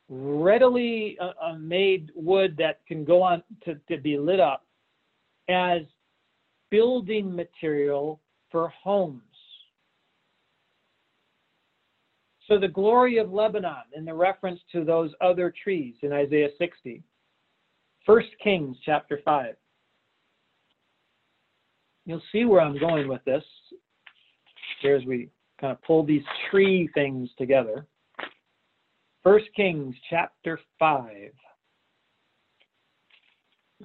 readily 0.09 1.17
uh, 1.21 1.33
uh, 1.41 1.55
made 1.55 2.11
wood 2.15 2.57
that 2.59 2.81
can 2.87 3.05
go 3.05 3.23
on 3.23 3.43
to, 3.65 3.77
to 3.89 3.97
be 3.97 4.19
lit 4.19 4.41
up 4.41 4.67
as 5.49 5.83
building 6.71 7.35
material 7.35 8.21
for 8.51 8.69
homes. 8.69 9.23
So 12.55 12.61
the 12.61 12.69
glory 12.69 13.17
of 13.19 13.33
Lebanon 13.33 13.83
in 13.97 14.05
the 14.05 14.15
reference 14.15 14.61
to 14.71 14.85
those 14.85 15.11
other 15.21 15.53
trees 15.65 15.97
in 16.03 16.13
Isaiah 16.13 16.51
60. 16.57 17.03
1 18.07 18.23
Kings 18.45 18.77
chapter 18.85 19.21
5. 19.25 19.57
You'll 22.07 22.23
see 22.31 22.45
where 22.45 22.61
I'm 22.61 22.79
going 22.79 23.09
with 23.09 23.25
this 23.25 23.43
here 24.81 24.95
as 24.95 25.05
we 25.05 25.31
kind 25.61 25.73
of 25.73 25.83
pull 25.83 26.05
these 26.05 26.23
tree 26.49 26.89
things 26.95 27.29
together. 27.39 27.89
First 29.25 29.47
Kings 29.57 29.97
chapter 30.09 30.61
5. 30.79 31.11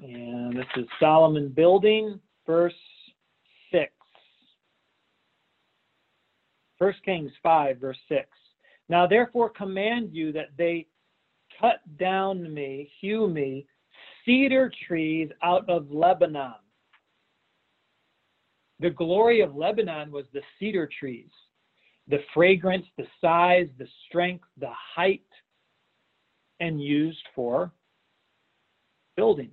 And 0.03 0.55
this 0.55 0.67
is 0.77 0.85
Solomon 0.99 1.49
building, 1.49 2.19
verse 2.45 2.73
6. 3.71 3.91
First 6.77 7.03
Kings 7.03 7.31
5, 7.41 7.77
verse 7.79 7.97
6. 8.09 8.27
Now 8.89 9.05
therefore 9.05 9.49
command 9.49 10.09
you 10.13 10.31
that 10.33 10.49
they 10.57 10.87
cut 11.59 11.81
down 11.97 12.53
me, 12.53 12.91
hew 12.99 13.27
me, 13.27 13.67
cedar 14.25 14.71
trees 14.87 15.29
out 15.43 15.69
of 15.69 15.91
Lebanon. 15.91 16.55
The 18.79 18.89
glory 18.89 19.41
of 19.41 19.55
Lebanon 19.55 20.11
was 20.11 20.25
the 20.33 20.41
cedar 20.59 20.89
trees 20.99 21.29
the 22.07 22.19
fragrance, 22.33 22.87
the 22.97 23.05
size, 23.21 23.67
the 23.77 23.87
strength, 24.07 24.45
the 24.59 24.71
height, 24.95 25.21
and 26.59 26.81
used 26.81 27.23
for 27.35 27.71
building. 29.15 29.51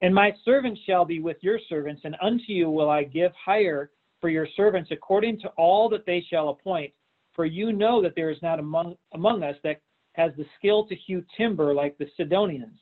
And 0.00 0.14
my 0.14 0.32
servants 0.44 0.80
shall 0.86 1.04
be 1.04 1.20
with 1.20 1.36
your 1.42 1.58
servants, 1.68 2.00
and 2.04 2.16
unto 2.22 2.52
you 2.52 2.70
will 2.70 2.88
I 2.88 3.04
give 3.04 3.32
hire 3.32 3.90
for 4.20 4.30
your 4.30 4.48
servants 4.56 4.90
according 4.92 5.40
to 5.40 5.48
all 5.58 5.88
that 5.90 6.06
they 6.06 6.24
shall 6.30 6.48
appoint. 6.48 6.92
For 7.34 7.44
you 7.44 7.72
know 7.72 8.00
that 8.02 8.14
there 8.14 8.30
is 8.30 8.40
not 8.42 8.58
among, 8.58 8.96
among 9.12 9.42
us 9.42 9.56
that 9.64 9.80
has 10.12 10.32
the 10.36 10.46
skill 10.58 10.86
to 10.86 10.94
hew 10.94 11.24
timber 11.36 11.74
like 11.74 11.98
the 11.98 12.06
Sidonians. 12.16 12.78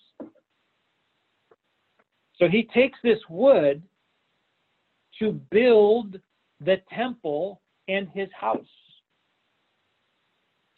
So 2.36 2.48
he 2.48 2.68
takes 2.74 2.98
this 3.02 3.18
wood 3.28 3.82
to 5.18 5.32
build 5.50 6.20
the 6.60 6.76
temple 6.94 7.60
and 7.88 8.08
his 8.08 8.28
house. 8.38 8.66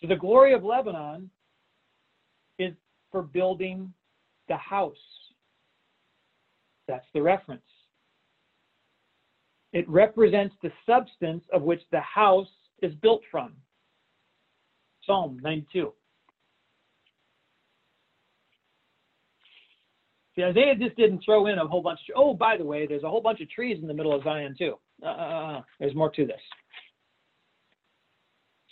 So 0.00 0.06
the 0.06 0.16
glory 0.16 0.52
of 0.52 0.64
Lebanon 0.64 1.30
is 2.58 2.74
for 3.10 3.22
building 3.22 3.92
the 4.48 4.56
house. 4.56 4.96
That's 6.86 7.06
the 7.14 7.22
reference. 7.22 7.62
It 9.72 9.88
represents 9.88 10.54
the 10.62 10.70
substance 10.86 11.44
of 11.52 11.62
which 11.62 11.80
the 11.90 12.00
house 12.00 12.48
is 12.82 12.94
built 12.96 13.22
from. 13.30 13.54
Psalm 15.06 15.38
92. 15.42 15.92
See, 20.34 20.42
Isaiah 20.42 20.74
just 20.74 20.96
didn't 20.96 21.22
throw 21.24 21.46
in 21.46 21.58
a 21.58 21.66
whole 21.66 21.82
bunch. 21.82 22.00
Of, 22.08 22.14
oh, 22.16 22.34
by 22.34 22.56
the 22.56 22.64
way, 22.64 22.86
there's 22.86 23.04
a 23.04 23.08
whole 23.08 23.20
bunch 23.20 23.40
of 23.40 23.48
trees 23.50 23.78
in 23.80 23.86
the 23.86 23.94
middle 23.94 24.14
of 24.14 24.24
Zion 24.24 24.54
too. 24.58 24.74
Uh, 25.02 25.06
uh, 25.06 25.10
uh, 25.10 25.58
uh 25.58 25.62
there's 25.78 25.94
more 25.94 26.10
to 26.10 26.26
this. 26.26 26.40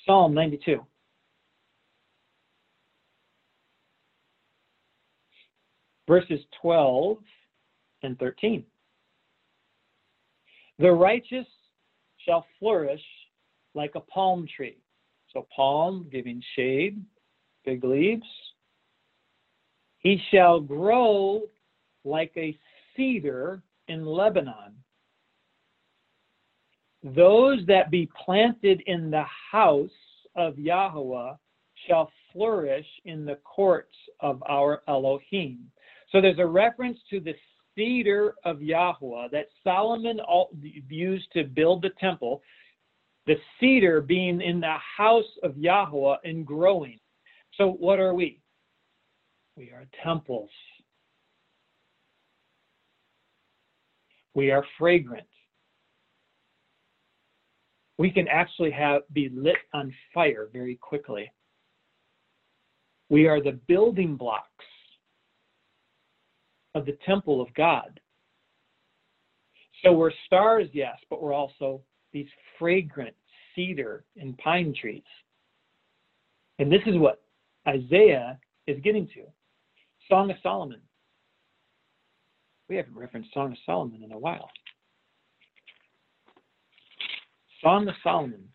Psalm 0.05 0.35
92. 0.35 0.85
verses 6.13 6.41
12 6.61 7.17
and 8.03 8.19
13. 8.19 8.65
The 10.79 10.91
righteous 10.91 11.47
shall 12.27 12.45
flourish 12.59 13.01
like 13.75 13.93
a 13.95 14.01
palm 14.01 14.47
tree. 14.55 14.82
So, 15.33 15.47
palm 15.55 16.09
giving 16.11 16.43
shade, 16.57 17.03
big 17.65 17.85
leaves. 17.85 18.27
He 19.99 20.21
shall 20.31 20.61
grow 20.61 21.43
like 22.05 22.33
a 22.37 22.59
cedar 22.97 23.63
in 23.89 24.05
Lebanon. 24.05 24.75
Those 27.03 27.61
that 27.67 27.91
be 27.91 28.09
planted 28.25 28.83
in 28.87 29.11
the 29.11 29.25
house 29.51 29.91
of 30.37 30.59
Yahweh 30.59 31.35
shall 31.87 32.11
flourish 32.33 32.87
in 33.05 33.25
the 33.25 33.37
courts 33.37 33.95
of 34.21 34.43
our 34.49 34.83
Elohim. 34.89 35.71
So 36.11 36.21
there's 36.21 36.39
a 36.39 36.47
reference 36.47 36.99
to 37.11 37.21
the 37.21 37.35
cedar 37.75 38.35
of 38.45 38.63
Yahweh 38.63 39.29
that 39.33 39.49
Solomon 39.65 40.21
used 40.89 41.31
to 41.33 41.45
build 41.45 41.83
the 41.83 41.91
temple, 41.99 42.43
the 43.27 43.37
cedar 43.59 44.01
being 44.01 44.41
in 44.41 44.61
the 44.61 44.77
house 44.97 45.25
of 45.43 45.57
Yahweh 45.57 46.17
and 46.25 46.47
growing. 46.47 46.99
So 47.55 47.69
what 47.69 47.99
are 47.99 48.15
we? 48.15 48.41
We 49.57 49.71
are 49.71 49.85
temples. 50.03 50.51
We 54.35 54.51
are 54.51 54.65
fragrant. 54.79 55.27
We 57.99 58.11
can 58.11 58.27
actually 58.29 58.71
have 58.71 59.03
be 59.13 59.29
lit 59.29 59.57
on 59.75 59.95
fire 60.15 60.49
very 60.53 60.77
quickly. 60.77 61.31
We 63.11 63.29
are 63.29 63.43
the 63.43 63.61
building 63.69 64.17
blocks 64.17 64.49
of 66.75 66.87
the 66.87 66.97
temple 67.05 67.43
of 67.43 67.53
God. 67.55 68.01
So 69.85 69.93
we're 69.93 70.13
stars, 70.27 70.69
yes, 70.73 70.97
but 71.11 71.23
we're 71.23 71.35
also 71.35 71.83
these 72.13 72.29
fragrant 72.59 73.15
cedar 73.55 74.05
and 74.17 74.37
pine 74.39 74.75
trees. 74.79 75.03
And 76.59 76.71
this 76.71 76.83
is 76.87 76.97
what 76.97 77.23
Isaiah 77.67 78.39
is 78.67 78.81
getting 78.83 79.07
to. 79.09 79.25
Song 80.09 80.31
of 80.31 80.37
Solomon. 80.43 80.81
We 82.69 82.77
haven't 82.77 82.97
referenced 82.97 83.33
Song 83.35 83.53
of 83.53 83.59
Solomon 83.67 84.03
in 84.03 84.13
a 84.13 84.19
while. 84.19 84.51
Song 87.63 87.89
of 87.89 87.95
Solomon. 88.03 88.49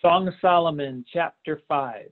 Song 0.00 0.28
of 0.28 0.34
Solomon, 0.40 1.04
chapter 1.12 1.60
5, 1.66 2.10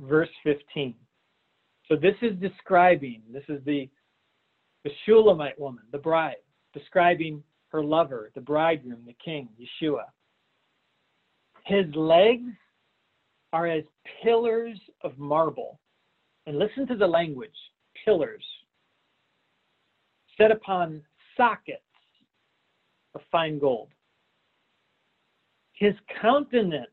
verse 0.00 0.28
15. 0.44 0.94
So 1.86 1.96
this 1.96 2.14
is 2.22 2.38
describing, 2.40 3.22
this 3.32 3.44
is 3.48 3.60
the, 3.64 3.88
the 4.84 4.90
Shulamite 5.04 5.58
woman, 5.58 5.84
the 5.92 5.98
bride, 5.98 6.36
describing 6.74 7.42
her 7.70 7.82
lover, 7.82 8.30
the 8.34 8.40
bridegroom, 8.40 9.00
the 9.06 9.16
king, 9.24 9.48
Yeshua. 9.58 10.04
His 11.64 11.86
legs 11.94 12.50
are 13.52 13.66
as 13.66 13.84
pillars 14.22 14.78
of 15.02 15.18
marble. 15.18 15.80
And 16.46 16.58
listen 16.58 16.86
to 16.86 16.96
the 16.96 17.06
language 17.06 17.50
pillars 18.04 18.44
set 20.38 20.50
upon 20.50 21.02
sockets 21.36 21.82
of 23.14 23.20
fine 23.30 23.58
gold. 23.58 23.88
His 25.72 25.94
countenance 26.20 26.88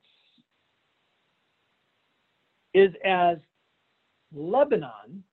is 2.75 2.93
as 3.05 3.37
Lebanon, 4.33 5.23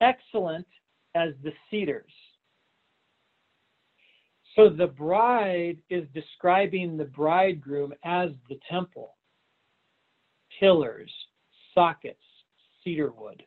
excellent 0.00 0.66
as 1.14 1.34
the 1.44 1.52
cedars. 1.70 2.12
So 4.54 4.70
the 4.70 4.86
bride 4.86 5.76
is 5.90 6.06
describing 6.14 6.96
the 6.96 7.04
bridegroom 7.04 7.92
as 8.02 8.30
the 8.48 8.58
temple 8.70 9.14
pillars, 10.58 11.12
sockets, 11.74 12.18
cedar 12.82 13.12
wood. 13.12 13.42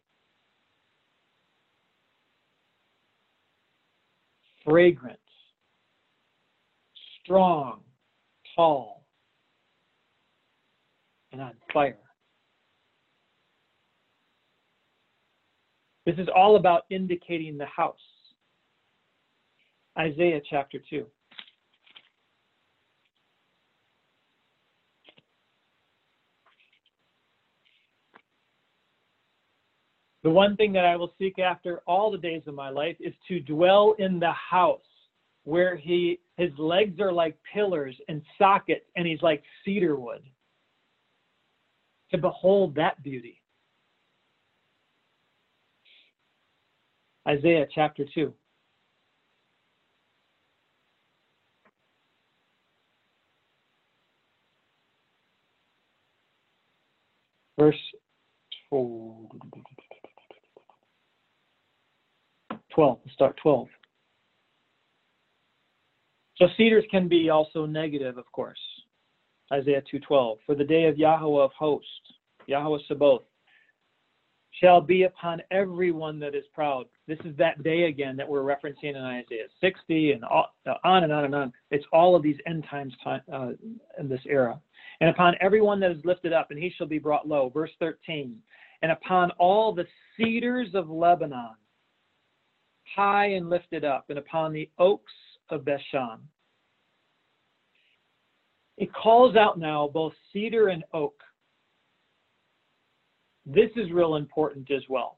Fragrance, 4.64 5.18
strong, 7.24 7.80
tall, 8.56 9.04
and 11.32 11.41
on 11.41 11.54
fire. 11.74 11.98
This 16.10 16.18
is 16.18 16.30
all 16.36 16.56
about 16.56 16.86
indicating 16.90 17.56
the 17.56 17.68
house. 17.68 17.99
Isaiah 19.95 20.41
chapter 20.49 20.80
2. 20.90 21.06
The 30.23 30.31
one 30.31 30.56
thing 30.56 30.73
that 30.73 30.84
I 30.84 30.95
will 30.95 31.14
seek 31.19 31.38
after 31.38 31.81
all 31.86 32.10
the 32.10 32.18
days 32.18 32.41
of 32.48 32.56
my 32.56 32.72
life 32.72 32.98
is 32.99 33.14
to 33.27 33.40
dwell 33.41 33.94
in 33.99 34.19
the 34.19 34.31
house 34.31 34.81
where 35.44 35.76
he 35.76 36.19
his 36.38 36.49
legs 36.57 36.99
are 36.99 37.11
like 37.11 37.38
pillars 37.53 37.95
and 38.07 38.23
sockets 38.40 38.86
and 38.95 39.06
he's 39.06 39.22
like 39.22 39.44
cedar 39.64 39.95
wood. 39.95 40.23
To 42.10 42.18
behold 42.18 42.73
that 42.73 43.03
beauty. 43.03 43.39
Isaiah 47.30 47.68
chapter 47.74 48.06
2. 48.12 48.34
Verse 57.60 57.76
12. 58.70 59.28
12. 62.74 63.00
Let's 63.04 63.14
start 63.14 63.38
12. 63.44 63.68
So 66.38 66.48
cedars 66.58 66.86
can 66.90 67.08
be 67.08 67.30
also 67.30 67.68
negative, 67.68 68.18
of 68.18 68.32
course. 68.32 68.58
Isaiah 69.52 69.84
2:12. 69.92 70.38
For 70.46 70.56
the 70.56 70.64
day 70.64 70.86
of 70.86 70.98
Yahweh 70.98 71.44
of 71.44 71.52
hosts, 71.54 72.14
Yahweh 72.48 72.80
Sabaoth, 72.88 73.24
shall 74.52 74.82
be 74.82 75.04
upon 75.04 75.42
everyone 75.52 76.20
that 76.20 76.36
is 76.36 76.44
proud. 76.54 76.86
This 77.08 77.20
is 77.24 77.36
that 77.38 77.62
day 77.64 77.84
again 77.84 78.18
that 78.18 78.28
we're 78.28 78.42
referencing 78.44 78.96
in 78.96 78.98
Isaiah 78.98 79.48
60 79.62 80.12
and 80.14 80.24
on 80.26 81.04
and 81.04 81.14
on 81.14 81.26
and 81.26 81.36
on. 81.36 81.54
It's 81.72 81.86
all 81.94 82.16
of 82.16 82.24
these 82.24 82.38
end 82.48 82.66
times 82.70 82.94
time, 83.04 83.22
uh, 83.32 83.52
in 84.00 84.10
this 84.10 84.22
era. 84.26 84.60
And 85.02 85.10
upon 85.10 85.36
everyone 85.40 85.80
that 85.80 85.92
is 85.92 86.04
lifted 86.04 86.34
up, 86.34 86.52
and 86.52 86.60
he 86.60 86.74
shall 86.76 86.88
be 86.88 87.00
brought 87.00 87.28
low. 87.28 87.50
Verse 87.50 87.72
13. 87.80 88.38
And 88.82 88.92
upon 88.92 89.32
all 89.32 89.74
the 89.74 89.86
cedars 90.18 90.70
of 90.74 90.90
Lebanon, 90.90 91.56
high 92.96 93.28
and 93.28 93.50
lifted 93.50 93.86
up, 93.86 94.06
and 94.10 94.18
upon 94.18 94.52
the 94.52 94.70
oaks 94.80 95.14
of 95.50 95.66
Bashan. 95.66 96.20
It 98.78 98.94
calls 98.94 99.36
out 99.36 99.60
now 99.60 99.90
both 99.94 100.14
cedar 100.32 100.70
and 100.70 100.84
oak. 100.94 101.22
This 103.52 103.72
is 103.76 103.92
real 103.92 104.16
important 104.16 104.70
as 104.70 104.84
well. 104.90 105.18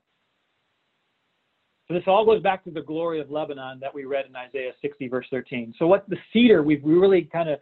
So 1.87 1.95
this 1.95 2.03
all 2.07 2.25
goes 2.25 2.41
back 2.41 2.63
to 2.63 2.71
the 2.71 2.81
glory 2.81 3.19
of 3.19 3.29
Lebanon 3.29 3.79
that 3.81 3.93
we 3.93 4.05
read 4.05 4.25
in 4.25 4.35
Isaiah 4.35 4.71
60, 4.81 5.09
verse 5.09 5.27
13. 5.29 5.73
So 5.77 5.85
what 5.85 6.07
the 6.09 6.15
cedar 6.31 6.63
we've 6.63 6.83
really 6.83 7.23
kind 7.23 7.49
of 7.49 7.59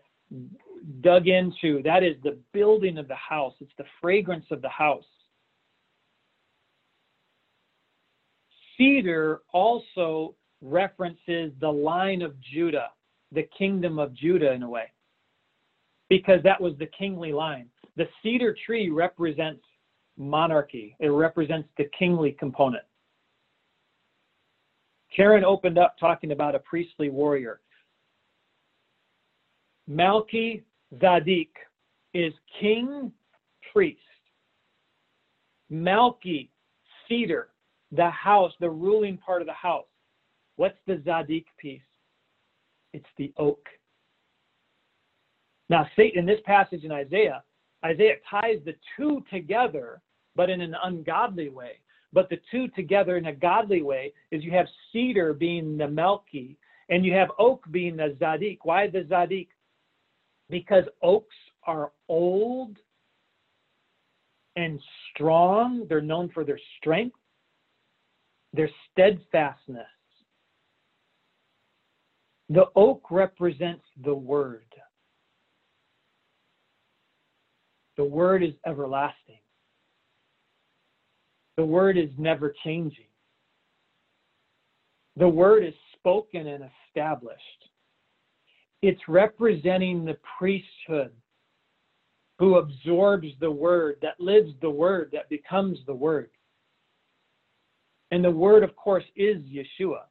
dug 1.01 1.27
into, 1.27 1.81
that 1.83 2.03
is 2.03 2.15
the 2.23 2.37
building 2.53 2.99
of 2.99 3.07
the 3.07 3.15
house. 3.15 3.55
It's 3.59 3.71
the 3.79 3.85
fragrance 3.99 4.45
of 4.51 4.61
the 4.61 4.69
house. 4.69 5.05
Cedar 8.77 9.41
also 9.51 10.35
references 10.61 11.51
the 11.59 11.71
line 11.71 12.21
of 12.21 12.39
Judah, 12.41 12.89
the 13.31 13.47
kingdom 13.57 13.97
of 13.97 14.13
Judah 14.13 14.51
in 14.51 14.61
a 14.61 14.69
way, 14.69 14.91
because 16.09 16.43
that 16.43 16.61
was 16.61 16.73
the 16.77 16.85
kingly 16.85 17.33
line. 17.33 17.67
The 17.97 18.07
cedar 18.21 18.55
tree 18.65 18.91
represents 18.91 19.63
monarchy, 20.19 20.95
it 20.99 21.07
represents 21.07 21.67
the 21.77 21.89
kingly 21.97 22.33
component. 22.33 22.83
Karen 25.15 25.43
opened 25.43 25.79
up 25.79 25.95
talking 25.99 26.31
about 26.31 26.53
a 26.53 26.59
priestly 26.59 27.09
warrior. 27.09 27.61
Malki 29.89 30.61
Zadik 30.97 31.49
is 32.13 32.33
king 32.59 33.11
priest. 33.71 33.99
Malki, 35.71 36.49
cedar, 37.07 37.49
the 37.91 38.09
house, 38.09 38.51
the 38.59 38.69
ruling 38.69 39.17
part 39.17 39.41
of 39.41 39.47
the 39.47 39.53
house. 39.53 39.85
What's 40.57 40.77
the 40.85 40.95
Zadik 40.97 41.45
piece? 41.57 41.81
It's 42.93 43.05
the 43.17 43.31
oak. 43.37 43.65
Now, 45.69 45.87
in 45.97 46.25
this 46.25 46.39
passage 46.45 46.83
in 46.83 46.91
Isaiah, 46.91 47.43
Isaiah 47.85 48.15
ties 48.29 48.57
the 48.65 48.75
two 48.97 49.23
together, 49.31 50.01
but 50.35 50.49
in 50.49 50.61
an 50.61 50.75
ungodly 50.83 51.49
way. 51.49 51.79
But 52.11 52.29
the 52.29 52.39
two 52.51 52.67
together 52.69 53.17
in 53.17 53.27
a 53.27 53.33
godly 53.33 53.81
way 53.81 54.13
is 54.31 54.43
you 54.43 54.51
have 54.51 54.67
cedar 54.91 55.33
being 55.33 55.77
the 55.77 55.85
Melki, 55.85 56.55
and 56.89 57.05
you 57.05 57.13
have 57.13 57.29
oak 57.37 57.63
being 57.71 57.97
the 57.97 58.15
Zadik. 58.19 58.59
Why 58.63 58.87
the 58.87 59.01
Zadik? 59.01 59.49
Because 60.49 60.85
oaks 61.03 61.35
are 61.67 61.91
old 62.07 62.77
and 64.55 64.79
strong. 65.13 65.85
They're 65.87 66.01
known 66.01 66.29
for 66.33 66.43
their 66.43 66.59
strength 66.79 67.15
their 68.53 68.69
steadfastness. 68.91 69.85
The 72.49 72.65
oak 72.75 73.11
represents 73.11 73.85
the 74.03 74.13
word. 74.13 74.65
The 77.97 78.05
word 78.05 78.43
is 78.43 78.53
everlasting. 78.65 79.39
The 81.59 81.65
word 81.65 81.97
is 81.97 82.09
never 82.17 82.55
changing. 82.63 83.09
The 85.17 85.27
word 85.27 85.65
is 85.65 85.73
spoken 85.97 86.47
and 86.47 86.63
established. 86.87 87.41
It's 88.81 89.01
representing 89.09 90.05
the 90.05 90.17
priesthood 90.37 91.11
who 92.37 92.59
absorbs 92.59 93.27
the 93.41 93.51
word, 93.51 93.97
that 94.01 94.17
lives 94.21 94.53
the 94.61 94.69
word, 94.69 95.09
that 95.11 95.27
becomes 95.27 95.77
the 95.85 95.93
word. 95.93 96.29
And 98.11 98.23
the 98.23 98.31
word, 98.31 98.63
of 98.63 98.73
course, 98.77 99.03
is 99.17 99.43
Yeshua. 99.43 100.03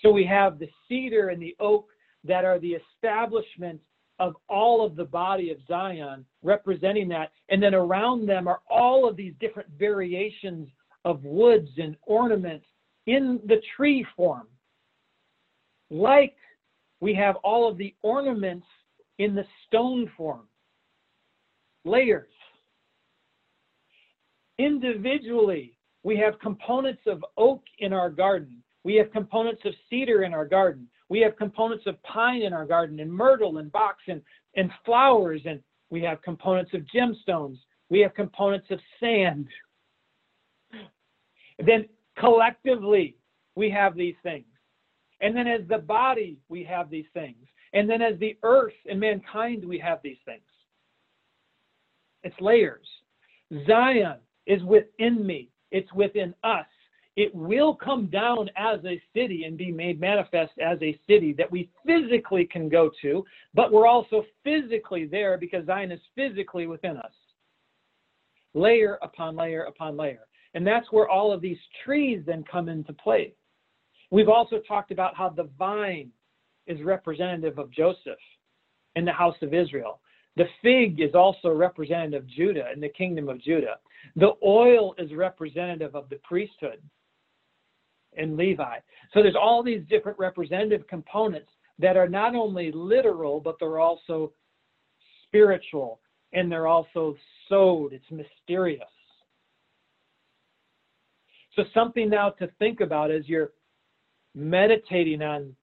So 0.00 0.10
we 0.10 0.24
have 0.24 0.58
the 0.58 0.70
cedar 0.88 1.28
and 1.28 1.42
the 1.42 1.54
oak 1.60 1.90
that 2.24 2.46
are 2.46 2.58
the 2.58 2.78
establishment 2.94 3.82
of 4.20 4.36
all 4.48 4.84
of 4.84 4.94
the 4.94 5.04
body 5.04 5.50
of 5.50 5.58
Zion, 5.66 6.24
representing 6.42 7.08
that. 7.08 7.32
And 7.48 7.60
then 7.60 7.74
around 7.74 8.26
them 8.26 8.46
are 8.46 8.60
all 8.70 9.08
of 9.08 9.16
these 9.16 9.32
different 9.40 9.70
variations 9.78 10.68
of 11.04 11.24
woods 11.24 11.70
and 11.78 11.96
ornaments 12.02 12.66
in 13.06 13.40
the 13.46 13.60
tree 13.76 14.06
form. 14.16 14.46
like 15.90 16.36
we 17.00 17.14
have 17.14 17.36
all 17.36 17.66
of 17.68 17.78
the 17.78 17.94
ornaments 18.02 18.66
in 19.18 19.34
the 19.34 19.44
stone 19.66 20.08
form, 20.16 20.46
layers. 21.84 22.28
Individually, 24.58 25.78
we 26.02 26.16
have 26.18 26.38
components 26.38 27.02
of 27.06 27.24
oak 27.36 27.62
in 27.78 27.92
our 27.94 28.10
garden. 28.10 28.62
We 28.84 28.94
have 28.96 29.10
components 29.12 29.62
of 29.64 29.72
cedar 29.88 30.22
in 30.22 30.34
our 30.34 30.44
garden. 30.44 30.88
We 31.10 31.20
have 31.20 31.36
components 31.36 31.84
of 31.86 32.00
pine 32.04 32.42
in 32.42 32.54
our 32.54 32.64
garden, 32.64 33.00
and 33.00 33.12
myrtle 33.12 33.58
and 33.58 33.70
box 33.70 33.98
and, 34.08 34.22
and 34.56 34.70
flowers, 34.86 35.42
and 35.44 35.60
we 35.90 36.00
have 36.02 36.22
components 36.22 36.70
of 36.72 36.82
gemstones. 36.94 37.58
We 37.90 37.98
have 38.00 38.14
components 38.14 38.68
of 38.70 38.78
sand. 39.00 39.48
Then 41.58 41.86
collectively, 42.16 43.16
we 43.56 43.68
have 43.70 43.96
these 43.96 44.14
things. 44.22 44.46
And 45.20 45.36
then 45.36 45.48
as 45.48 45.62
the 45.68 45.78
body, 45.78 46.38
we 46.48 46.62
have 46.64 46.88
these 46.88 47.06
things. 47.12 47.44
And 47.72 47.90
then 47.90 48.00
as 48.00 48.18
the 48.20 48.38
earth 48.44 48.72
and 48.88 48.98
mankind, 49.00 49.64
we 49.64 49.78
have 49.80 49.98
these 50.02 50.16
things. 50.24 50.40
It's 52.22 52.40
layers. 52.40 52.86
Zion 53.66 54.18
is 54.46 54.62
within 54.62 55.26
me, 55.26 55.50
it's 55.72 55.92
within 55.92 56.34
us. 56.44 56.66
It 57.20 57.34
will 57.34 57.74
come 57.74 58.06
down 58.06 58.48
as 58.56 58.82
a 58.86 58.98
city 59.14 59.44
and 59.44 59.58
be 59.58 59.70
made 59.70 60.00
manifest 60.00 60.52
as 60.58 60.78
a 60.80 60.98
city 61.06 61.34
that 61.34 61.52
we 61.52 61.68
physically 61.84 62.46
can 62.46 62.70
go 62.70 62.90
to, 63.02 63.22
but 63.52 63.70
we're 63.70 63.86
also 63.86 64.24
physically 64.42 65.04
there 65.04 65.36
because 65.36 65.66
Zion 65.66 65.92
is 65.92 66.00
physically 66.14 66.66
within 66.66 66.96
us. 66.96 67.12
Layer 68.54 68.98
upon 69.02 69.36
layer 69.36 69.64
upon 69.64 69.98
layer. 69.98 70.26
And 70.54 70.66
that's 70.66 70.90
where 70.92 71.10
all 71.10 71.30
of 71.30 71.42
these 71.42 71.58
trees 71.84 72.22
then 72.24 72.42
come 72.50 72.70
into 72.70 72.94
play. 72.94 73.34
We've 74.10 74.30
also 74.30 74.58
talked 74.66 74.90
about 74.90 75.14
how 75.14 75.28
the 75.28 75.50
vine 75.58 76.10
is 76.66 76.80
representative 76.80 77.58
of 77.58 77.70
Joseph 77.70 78.24
in 78.96 79.04
the 79.04 79.12
house 79.12 79.36
of 79.42 79.52
Israel. 79.52 80.00
The 80.36 80.48
fig 80.62 81.02
is 81.02 81.14
also 81.14 81.50
representative 81.50 82.22
of 82.22 82.30
Judah 82.30 82.72
in 82.72 82.80
the 82.80 82.88
kingdom 82.88 83.28
of 83.28 83.42
Judah. 83.42 83.76
The 84.16 84.32
oil 84.42 84.94
is 84.96 85.12
representative 85.12 85.94
of 85.94 86.08
the 86.08 86.18
priesthood 86.24 86.80
in 88.14 88.36
Levi. 88.36 88.78
So 89.12 89.22
there's 89.22 89.36
all 89.40 89.62
these 89.62 89.82
different 89.88 90.18
representative 90.18 90.86
components 90.88 91.50
that 91.78 91.96
are 91.96 92.08
not 92.08 92.34
only 92.34 92.70
literal, 92.72 93.40
but 93.40 93.56
they're 93.58 93.80
also 93.80 94.32
spiritual 95.26 96.00
and 96.32 96.50
they're 96.50 96.66
also 96.66 97.16
sod. 97.48 97.92
It's 97.92 98.04
mysterious. 98.10 98.84
So, 101.56 101.64
something 101.74 102.08
now 102.08 102.30
to 102.30 102.48
think 102.58 102.80
about 102.80 103.10
as 103.10 103.28
you're 103.28 103.50
meditating 104.34 105.22
on 105.22 105.54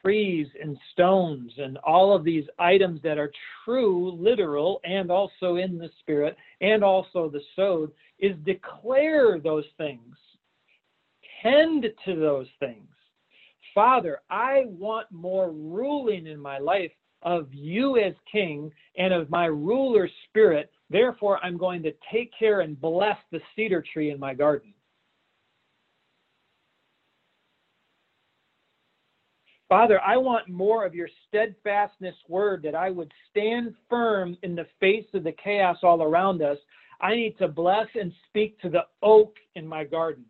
trees 0.00 0.46
and 0.62 0.78
stones 0.92 1.52
and 1.58 1.76
all 1.78 2.14
of 2.14 2.24
these 2.24 2.44
items 2.58 3.00
that 3.02 3.18
are 3.18 3.30
true, 3.64 4.12
literal, 4.12 4.80
and 4.84 5.10
also 5.10 5.56
in 5.56 5.78
the 5.78 5.90
spirit, 6.00 6.36
and 6.60 6.84
also 6.84 7.28
the 7.28 7.40
sod, 7.56 7.90
is 8.20 8.36
declare 8.44 9.40
those 9.40 9.64
things, 9.76 10.16
tend 11.42 11.86
to 12.04 12.16
those 12.16 12.48
things. 12.60 12.88
Father, 13.74 14.20
I 14.30 14.64
want 14.66 15.10
more 15.10 15.50
ruling 15.50 16.26
in 16.26 16.38
my 16.38 16.58
life 16.58 16.92
of 17.22 17.48
you 17.52 17.96
as 17.98 18.14
king 18.30 18.70
and 18.96 19.12
of 19.14 19.30
my 19.30 19.46
ruler 19.46 20.08
spirit. 20.28 20.70
Therefore, 20.90 21.42
I'm 21.42 21.56
going 21.56 21.82
to 21.84 21.92
take 22.12 22.30
care 22.38 22.60
and 22.60 22.80
bless 22.80 23.16
the 23.30 23.40
cedar 23.54 23.82
tree 23.92 24.10
in 24.10 24.18
my 24.18 24.34
garden. 24.34 24.74
Father, 29.68 30.02
I 30.02 30.18
want 30.18 30.50
more 30.50 30.84
of 30.84 30.94
your 30.94 31.08
steadfastness 31.28 32.14
word 32.28 32.62
that 32.62 32.74
I 32.74 32.90
would 32.90 33.10
stand 33.30 33.74
firm 33.88 34.36
in 34.42 34.54
the 34.54 34.66
face 34.80 35.06
of 35.14 35.24
the 35.24 35.32
chaos 35.32 35.78
all 35.82 36.02
around 36.02 36.42
us. 36.42 36.58
I 37.00 37.14
need 37.14 37.38
to 37.38 37.48
bless 37.48 37.86
and 37.98 38.12
speak 38.28 38.60
to 38.60 38.68
the 38.68 38.84
oak 39.02 39.36
in 39.54 39.66
my 39.66 39.84
garden. 39.84 40.26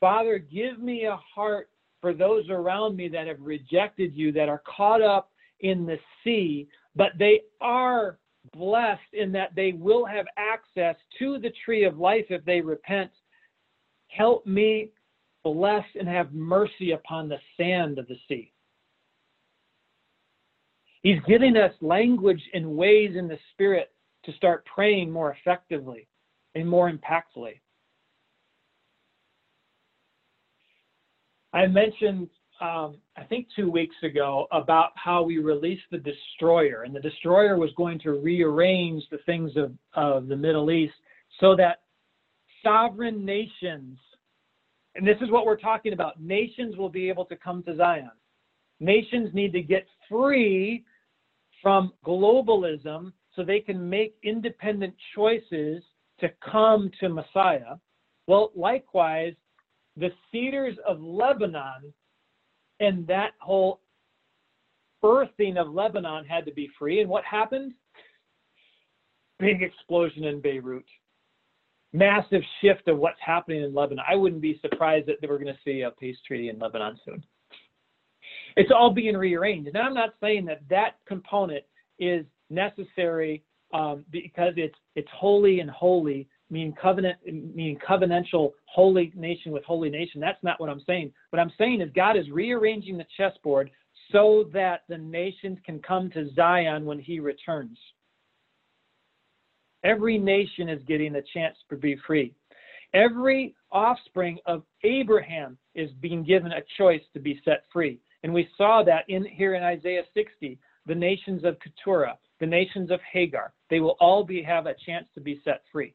Father, 0.00 0.38
give 0.38 0.78
me 0.78 1.04
a 1.04 1.18
heart 1.34 1.70
for 2.00 2.14
those 2.14 2.48
around 2.50 2.96
me 2.96 3.08
that 3.08 3.26
have 3.26 3.40
rejected 3.40 4.14
you, 4.14 4.30
that 4.32 4.48
are 4.48 4.62
caught 4.64 5.02
up 5.02 5.30
in 5.60 5.84
the 5.86 5.98
sea, 6.22 6.68
but 6.94 7.12
they 7.18 7.40
are 7.60 8.18
blessed 8.52 9.12
in 9.12 9.32
that 9.32 9.54
they 9.54 9.72
will 9.72 10.04
have 10.04 10.26
access 10.36 10.96
to 11.18 11.38
the 11.38 11.52
tree 11.64 11.84
of 11.84 11.98
life 11.98 12.26
if 12.30 12.44
they 12.44 12.60
repent. 12.60 13.10
Help 14.08 14.46
me 14.46 14.90
bless 15.44 15.84
and 15.98 16.08
have 16.08 16.32
mercy 16.32 16.92
upon 16.92 17.28
the 17.28 17.38
sand 17.56 17.98
of 17.98 18.06
the 18.06 18.16
sea. 18.28 18.52
He's 21.02 21.20
giving 21.26 21.56
us 21.56 21.72
language 21.80 22.42
and 22.54 22.76
ways 22.76 23.16
in 23.16 23.28
the 23.28 23.38
Spirit 23.52 23.92
to 24.24 24.32
start 24.32 24.66
praying 24.66 25.10
more 25.10 25.36
effectively 25.40 26.08
and 26.54 26.68
more 26.68 26.90
impactfully. 26.90 27.60
I 31.58 31.66
mentioned 31.66 32.28
um, 32.60 32.98
I 33.16 33.24
think 33.24 33.48
two 33.56 33.68
weeks 33.68 33.96
ago 34.04 34.46
about 34.52 34.90
how 34.94 35.22
we 35.22 35.38
released 35.38 35.82
the 35.90 35.98
destroyer, 35.98 36.84
and 36.84 36.94
the 36.94 37.00
destroyer 37.00 37.56
was 37.56 37.70
going 37.76 37.98
to 38.00 38.12
rearrange 38.12 39.02
the 39.10 39.18
things 39.26 39.52
of, 39.56 39.72
of 39.94 40.28
the 40.28 40.36
Middle 40.36 40.70
East 40.70 40.94
so 41.40 41.56
that 41.56 41.80
sovereign 42.62 43.24
nations, 43.24 43.98
and 44.94 45.06
this 45.06 45.16
is 45.20 45.30
what 45.30 45.46
we're 45.46 45.56
talking 45.56 45.92
about, 45.92 46.20
nations 46.20 46.76
will 46.76 46.88
be 46.88 47.08
able 47.08 47.24
to 47.24 47.36
come 47.36 47.64
to 47.64 47.76
Zion. 47.76 48.10
Nations 48.78 49.30
need 49.34 49.52
to 49.52 49.62
get 49.62 49.86
free 50.08 50.84
from 51.60 51.92
globalism 52.06 53.12
so 53.34 53.42
they 53.44 53.60
can 53.60 53.88
make 53.88 54.14
independent 54.22 54.94
choices 55.14 55.82
to 56.20 56.28
come 56.40 56.90
to 57.00 57.08
Messiah. 57.08 57.76
Well, 58.28 58.52
likewise, 58.54 59.34
the 59.98 60.10
cedars 60.30 60.76
of 60.86 61.00
Lebanon 61.00 61.92
and 62.80 63.06
that 63.06 63.32
whole 63.38 63.80
birthing 65.02 65.56
of 65.56 65.72
Lebanon 65.72 66.24
had 66.24 66.44
to 66.46 66.52
be 66.52 66.68
free. 66.78 67.00
And 67.00 67.10
what 67.10 67.24
happened? 67.24 67.72
Big 69.38 69.62
explosion 69.62 70.24
in 70.24 70.40
Beirut. 70.40 70.84
Massive 71.92 72.42
shift 72.60 72.86
of 72.88 72.98
what's 72.98 73.20
happening 73.24 73.62
in 73.62 73.74
Lebanon. 73.74 74.04
I 74.08 74.14
wouldn't 74.14 74.42
be 74.42 74.58
surprised 74.60 75.06
that 75.06 75.16
we're 75.22 75.38
going 75.38 75.46
to 75.46 75.58
see 75.64 75.82
a 75.82 75.90
peace 75.90 76.18
treaty 76.26 76.48
in 76.48 76.58
Lebanon 76.58 76.98
soon. 77.04 77.24
It's 78.56 78.70
all 78.74 78.90
being 78.90 79.16
rearranged. 79.16 79.68
And 79.68 79.78
I'm 79.78 79.94
not 79.94 80.14
saying 80.20 80.44
that 80.46 80.60
that 80.68 80.96
component 81.06 81.64
is 81.98 82.24
necessary 82.50 83.42
um, 83.72 84.04
because 84.10 84.54
it's 84.56 84.78
it's 84.96 85.08
holy 85.14 85.60
and 85.60 85.70
holy 85.70 86.28
mean 86.50 86.74
covenant, 86.80 87.18
meaning 87.24 87.78
covenantal 87.86 88.52
holy 88.66 89.12
nation 89.14 89.52
with 89.52 89.64
holy 89.64 89.90
nation. 89.90 90.20
That's 90.20 90.42
not 90.42 90.60
what 90.60 90.70
I'm 90.70 90.82
saying. 90.86 91.12
What 91.30 91.40
I'm 91.40 91.52
saying 91.58 91.80
is 91.80 91.90
God 91.94 92.16
is 92.16 92.30
rearranging 92.30 92.96
the 92.96 93.06
chessboard 93.16 93.70
so 94.12 94.48
that 94.52 94.82
the 94.88 94.98
nations 94.98 95.58
can 95.64 95.80
come 95.80 96.10
to 96.10 96.32
Zion 96.34 96.84
when 96.84 96.98
he 96.98 97.20
returns. 97.20 97.78
Every 99.84 100.18
nation 100.18 100.68
is 100.68 100.82
getting 100.84 101.16
a 101.16 101.22
chance 101.34 101.56
to 101.70 101.76
be 101.76 101.96
free. 102.06 102.34
Every 102.94 103.54
offspring 103.70 104.38
of 104.46 104.62
Abraham 104.82 105.58
is 105.74 105.90
being 106.00 106.24
given 106.24 106.52
a 106.52 106.62
choice 106.78 107.02
to 107.12 107.20
be 107.20 107.40
set 107.44 107.64
free. 107.72 108.00
And 108.22 108.32
we 108.32 108.48
saw 108.56 108.82
that 108.84 109.04
in 109.08 109.24
here 109.24 109.54
in 109.54 109.62
Isaiah 109.62 110.02
60, 110.14 110.58
the 110.86 110.94
nations 110.94 111.44
of 111.44 111.58
Keturah, 111.60 112.18
the 112.40 112.46
nations 112.46 112.90
of 112.90 113.00
Hagar, 113.12 113.52
they 113.70 113.80
will 113.80 113.96
all 114.00 114.24
be 114.24 114.42
have 114.42 114.66
a 114.66 114.74
chance 114.86 115.06
to 115.14 115.20
be 115.20 115.40
set 115.44 115.62
free. 115.70 115.94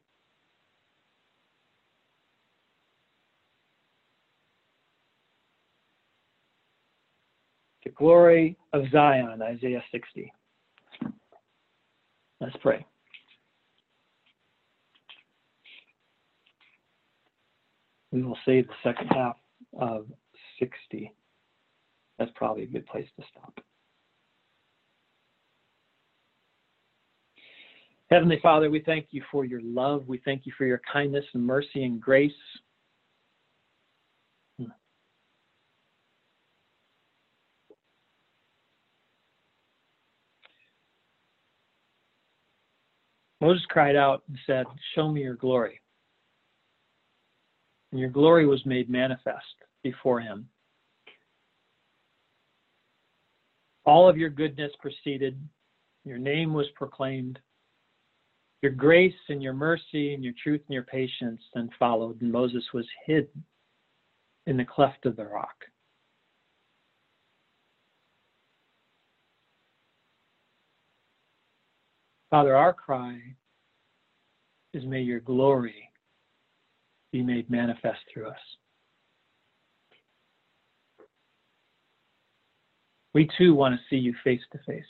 The 7.84 7.90
glory 7.90 8.56
of 8.72 8.84
Zion, 8.90 9.42
Isaiah 9.42 9.82
60. 9.92 10.32
Let's 12.40 12.56
pray. 12.60 12.84
We 18.10 18.22
will 18.22 18.38
say 18.46 18.62
the 18.62 18.68
second 18.82 19.08
half 19.08 19.36
of 19.78 20.06
60. 20.58 21.12
That's 22.18 22.30
probably 22.34 22.62
a 22.62 22.66
good 22.66 22.86
place 22.86 23.08
to 23.18 23.24
stop. 23.30 23.58
Heavenly 28.10 28.38
Father, 28.42 28.70
we 28.70 28.80
thank 28.80 29.08
you 29.10 29.22
for 29.32 29.44
your 29.44 29.60
love. 29.62 30.04
We 30.06 30.20
thank 30.24 30.46
you 30.46 30.52
for 30.56 30.64
your 30.64 30.80
kindness 30.92 31.24
and 31.34 31.44
mercy 31.44 31.82
and 31.82 32.00
grace. 32.00 32.32
Moses 43.44 43.66
cried 43.68 43.94
out 43.94 44.22
and 44.26 44.38
said, 44.46 44.64
Show 44.94 45.12
me 45.12 45.20
your 45.20 45.34
glory. 45.34 45.78
and 47.92 48.00
your 48.00 48.08
glory 48.08 48.46
was 48.46 48.64
made 48.64 48.88
manifest 48.88 49.44
before 49.82 50.18
him. 50.18 50.48
All 53.84 54.08
of 54.08 54.16
your 54.16 54.30
goodness 54.30 54.72
proceeded, 54.80 55.38
your 56.06 56.16
name 56.16 56.54
was 56.54 56.66
proclaimed. 56.74 57.38
Your 58.62 58.72
grace 58.72 59.12
and 59.28 59.42
your 59.42 59.52
mercy 59.52 60.14
and 60.14 60.24
your 60.24 60.32
truth 60.42 60.62
and 60.66 60.74
your 60.74 60.84
patience 60.84 61.42
then 61.52 61.68
followed, 61.78 62.22
and 62.22 62.32
Moses 62.32 62.64
was 62.72 62.86
hid 63.04 63.28
in 64.46 64.56
the 64.56 64.64
cleft 64.64 65.04
of 65.04 65.16
the 65.16 65.26
rock. 65.26 65.66
Father, 72.34 72.56
our 72.56 72.72
cry 72.72 73.16
is 74.72 74.84
may 74.84 75.02
your 75.02 75.20
glory 75.20 75.88
be 77.12 77.22
made 77.22 77.48
manifest 77.48 78.00
through 78.12 78.26
us. 78.26 78.36
We 83.14 83.30
too 83.38 83.54
want 83.54 83.76
to 83.76 83.80
see 83.88 84.00
you 84.00 84.16
face 84.24 84.40
to 84.50 84.58
face. 84.66 84.82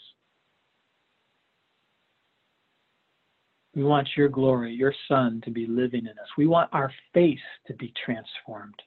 We 3.77 3.85
want 3.85 4.09
your 4.16 4.31
glory, 4.31 4.73
your 4.73 4.95
Son, 5.07 5.43
to 5.45 5.51
be 5.51 5.66
living 5.66 6.07
in 6.07 6.12
us. 6.12 6.29
We 6.39 6.47
want 6.47 6.71
our 6.73 6.91
face 7.12 7.37
to 7.66 7.75
be 7.75 7.93
transformed. 8.07 8.81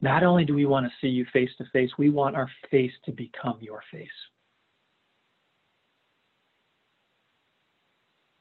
Not 0.00 0.24
only 0.24 0.46
do 0.46 0.54
we 0.54 0.64
want 0.64 0.86
to 0.86 0.92
see 1.02 1.08
you 1.08 1.26
face 1.34 1.50
to 1.58 1.66
face, 1.70 1.90
we 1.98 2.08
want 2.08 2.34
our 2.34 2.50
face 2.70 2.92
to 3.04 3.12
become 3.12 3.58
your 3.60 3.82
face. 3.92 4.08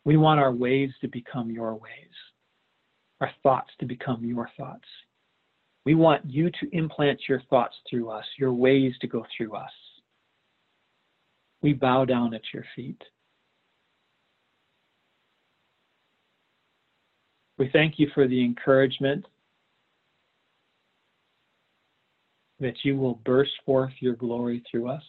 We 0.03 0.17
want 0.17 0.39
our 0.39 0.51
ways 0.51 0.91
to 1.01 1.07
become 1.07 1.51
your 1.51 1.75
ways, 1.75 2.15
our 3.19 3.31
thoughts 3.43 3.69
to 3.79 3.85
become 3.85 4.25
your 4.25 4.49
thoughts. 4.57 4.87
We 5.85 5.95
want 5.95 6.25
you 6.25 6.49
to 6.49 6.75
implant 6.75 7.21
your 7.27 7.41
thoughts 7.49 7.75
through 7.89 8.09
us, 8.09 8.25
your 8.37 8.53
ways 8.53 8.93
to 9.01 9.07
go 9.07 9.25
through 9.35 9.55
us. 9.55 9.71
We 11.61 11.73
bow 11.73 12.05
down 12.05 12.33
at 12.33 12.41
your 12.53 12.65
feet. 12.75 13.01
We 17.57 17.69
thank 17.71 17.99
you 17.99 18.09
for 18.15 18.27
the 18.27 18.43
encouragement 18.43 19.27
that 22.59 22.73
you 22.83 22.95
will 22.95 23.15
burst 23.25 23.51
forth 23.65 23.93
your 23.99 24.15
glory 24.15 24.63
through 24.69 24.87
us. 24.87 25.03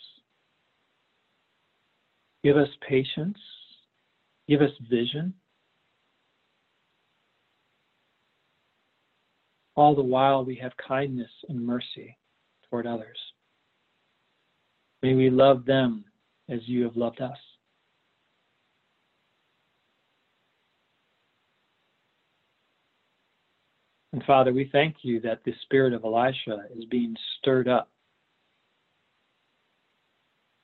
Give 2.44 2.56
us 2.56 2.68
patience 2.86 3.38
Give 4.48 4.60
us 4.60 4.70
vision. 4.90 5.34
All 9.74 9.94
the 9.94 10.02
while 10.02 10.44
we 10.44 10.56
have 10.56 10.72
kindness 10.76 11.30
and 11.48 11.64
mercy 11.64 12.18
toward 12.68 12.86
others. 12.86 13.18
May 15.02 15.14
we 15.14 15.30
love 15.30 15.64
them 15.64 16.04
as 16.48 16.60
you 16.66 16.84
have 16.84 16.96
loved 16.96 17.20
us. 17.20 17.38
And 24.12 24.22
Father, 24.24 24.52
we 24.52 24.68
thank 24.70 24.96
you 25.02 25.20
that 25.20 25.42
the 25.44 25.54
spirit 25.62 25.94
of 25.94 26.04
Elisha 26.04 26.66
is 26.76 26.84
being 26.84 27.16
stirred 27.38 27.66
up 27.66 27.88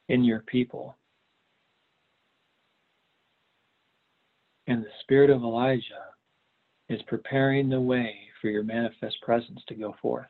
in 0.09 0.23
your 0.23 0.41
people. 0.41 0.97
And 4.69 4.85
the 4.85 4.91
spirit 5.01 5.31
of 5.31 5.43
Elijah 5.43 6.13
is 6.91 7.01
preparing 7.07 7.71
the 7.71 7.81
way 7.81 8.15
for 8.41 8.49
your 8.49 8.63
manifest 8.63 9.17
presence 9.23 9.61
to 9.67 9.75
go 9.75 9.97
forth. 10.03 10.27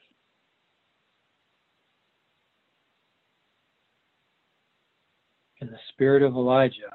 And 5.60 5.68
the 5.68 5.78
spirit 5.88 6.22
of 6.22 6.34
Elijah 6.34 6.94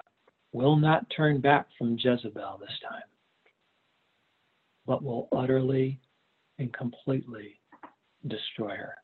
will 0.54 0.78
not 0.78 1.06
turn 1.16 1.42
back 1.42 1.68
from 1.78 1.98
Jezebel 2.00 2.60
this 2.62 2.80
time, 2.82 3.02
but 4.88 5.04
will 5.04 5.28
utterly 5.34 6.00
and 6.60 6.72
completely 6.74 7.60
destroy 8.26 8.70
her. 8.70 8.96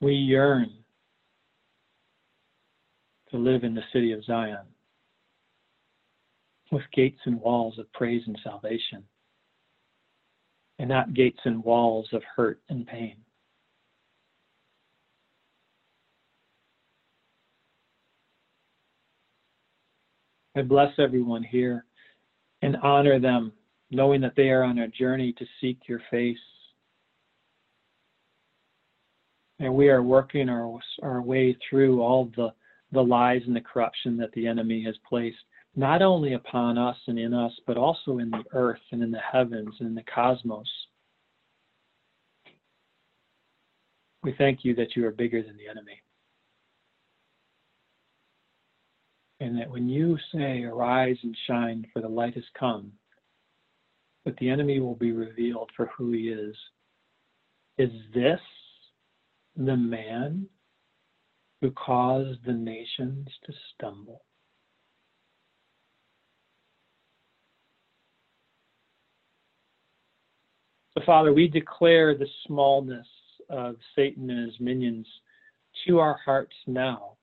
We 0.00 0.14
yearn 0.14 0.70
to 3.36 3.42
live 3.42 3.64
in 3.64 3.74
the 3.74 3.82
city 3.92 4.12
of 4.12 4.24
Zion 4.24 4.64
with 6.72 6.82
gates 6.92 7.20
and 7.26 7.40
walls 7.40 7.78
of 7.78 7.92
praise 7.92 8.22
and 8.26 8.38
salvation, 8.42 9.04
and 10.78 10.88
not 10.88 11.14
gates 11.14 11.38
and 11.44 11.62
walls 11.62 12.08
of 12.12 12.22
hurt 12.34 12.60
and 12.68 12.86
pain. 12.86 13.16
I 20.56 20.62
bless 20.62 20.92
everyone 20.98 21.44
here 21.44 21.84
and 22.62 22.76
honor 22.78 23.20
them, 23.20 23.52
knowing 23.90 24.22
that 24.22 24.32
they 24.36 24.48
are 24.48 24.62
on 24.62 24.78
a 24.78 24.88
journey 24.88 25.34
to 25.34 25.44
seek 25.60 25.78
your 25.86 26.00
face. 26.10 26.38
And 29.58 29.74
we 29.74 29.90
are 29.90 30.02
working 30.02 30.48
our, 30.48 30.78
our 31.02 31.20
way 31.20 31.56
through 31.68 32.00
all 32.00 32.30
the 32.36 32.52
the 32.92 33.02
lies 33.02 33.42
and 33.46 33.56
the 33.56 33.60
corruption 33.60 34.16
that 34.16 34.32
the 34.32 34.46
enemy 34.46 34.82
has 34.84 34.96
placed 35.08 35.38
not 35.74 36.00
only 36.00 36.32
upon 36.32 36.78
us 36.78 36.96
and 37.06 37.18
in 37.18 37.34
us, 37.34 37.52
but 37.66 37.76
also 37.76 38.18
in 38.18 38.30
the 38.30 38.44
earth 38.52 38.80
and 38.92 39.02
in 39.02 39.10
the 39.10 39.20
heavens 39.20 39.74
and 39.78 39.90
in 39.90 39.94
the 39.94 40.04
cosmos. 40.12 40.66
We 44.22 44.34
thank 44.38 44.64
you 44.64 44.74
that 44.76 44.96
you 44.96 45.06
are 45.06 45.12
bigger 45.12 45.42
than 45.42 45.56
the 45.56 45.68
enemy. 45.68 46.00
And 49.38 49.58
that 49.58 49.70
when 49.70 49.88
you 49.88 50.16
say, 50.32 50.62
Arise 50.62 51.18
and 51.22 51.36
shine, 51.46 51.86
for 51.92 52.00
the 52.00 52.08
light 52.08 52.34
has 52.34 52.44
come, 52.58 52.90
that 54.24 54.36
the 54.38 54.48
enemy 54.48 54.80
will 54.80 54.94
be 54.94 55.12
revealed 55.12 55.70
for 55.76 55.86
who 55.96 56.12
he 56.12 56.28
is. 56.28 56.56
Is 57.76 57.90
this 58.14 58.40
the 59.56 59.76
man 59.76 60.46
who 61.66 61.72
caused 61.72 62.38
the 62.46 62.52
nations 62.52 63.26
to 63.44 63.52
stumble. 63.74 64.22
So, 70.96 71.02
Father, 71.04 71.32
we 71.32 71.48
declare 71.48 72.16
the 72.16 72.28
smallness 72.46 73.08
of 73.50 73.74
Satan 73.96 74.30
and 74.30 74.48
his 74.48 74.60
minions 74.60 75.08
to 75.88 75.98
our 75.98 76.20
hearts 76.24 76.54
now. 76.68 77.16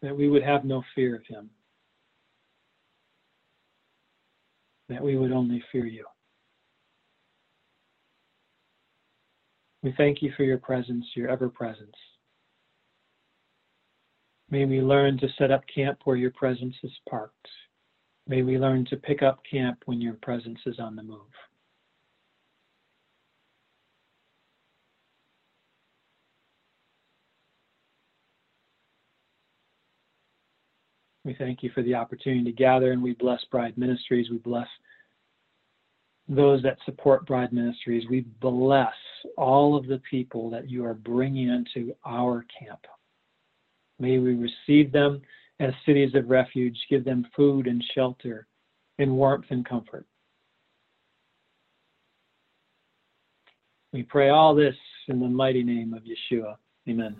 That 0.00 0.16
we 0.16 0.30
would 0.30 0.42
have 0.42 0.64
no 0.64 0.82
fear 0.94 1.16
of 1.16 1.26
him. 1.26 1.50
That 4.88 5.04
we 5.04 5.18
would 5.18 5.32
only 5.32 5.62
fear 5.70 5.84
you. 5.84 6.06
We 9.82 9.94
thank 9.96 10.22
you 10.22 10.32
for 10.36 10.42
your 10.42 10.58
presence, 10.58 11.04
your 11.14 11.28
ever 11.28 11.48
presence. 11.48 11.94
May 14.50 14.64
we 14.64 14.80
learn 14.80 15.18
to 15.18 15.28
set 15.38 15.50
up 15.50 15.62
camp 15.72 16.00
where 16.04 16.16
your 16.16 16.32
presence 16.32 16.74
is 16.82 16.92
parked. 17.08 17.48
May 18.26 18.42
we 18.42 18.58
learn 18.58 18.86
to 18.86 18.96
pick 18.96 19.22
up 19.22 19.40
camp 19.50 19.82
when 19.86 20.00
your 20.00 20.14
presence 20.14 20.58
is 20.66 20.78
on 20.78 20.96
the 20.96 21.02
move. 21.02 21.20
We 31.24 31.34
thank 31.34 31.62
you 31.62 31.70
for 31.74 31.82
the 31.82 31.94
opportunity 31.94 32.44
to 32.44 32.52
gather 32.52 32.92
and 32.92 33.02
we 33.02 33.12
bless 33.12 33.44
BRIDE 33.50 33.76
Ministries. 33.76 34.30
We 34.30 34.38
bless 34.38 34.66
those 36.28 36.62
that 36.62 36.78
support 36.84 37.26
BRIDE 37.26 37.52
Ministries. 37.52 38.04
We 38.10 38.20
bless 38.40 38.92
all 39.36 39.76
of 39.76 39.86
the 39.86 40.00
people 40.10 40.50
that 40.50 40.68
you 40.68 40.84
are 40.84 40.94
bringing 40.94 41.48
into 41.48 41.94
our 42.04 42.44
camp. 42.58 42.80
May 43.98 44.18
we 44.18 44.34
receive 44.34 44.92
them 44.92 45.22
as 45.60 45.72
cities 45.86 46.14
of 46.14 46.30
refuge, 46.30 46.76
give 46.88 47.04
them 47.04 47.26
food 47.34 47.66
and 47.66 47.82
shelter, 47.94 48.46
and 48.98 49.16
warmth 49.16 49.46
and 49.50 49.64
comfort. 49.64 50.06
We 53.92 54.02
pray 54.02 54.28
all 54.28 54.54
this 54.54 54.76
in 55.08 55.18
the 55.18 55.28
mighty 55.28 55.64
name 55.64 55.94
of 55.94 56.02
Yeshua. 56.02 56.56
Amen. 56.88 57.16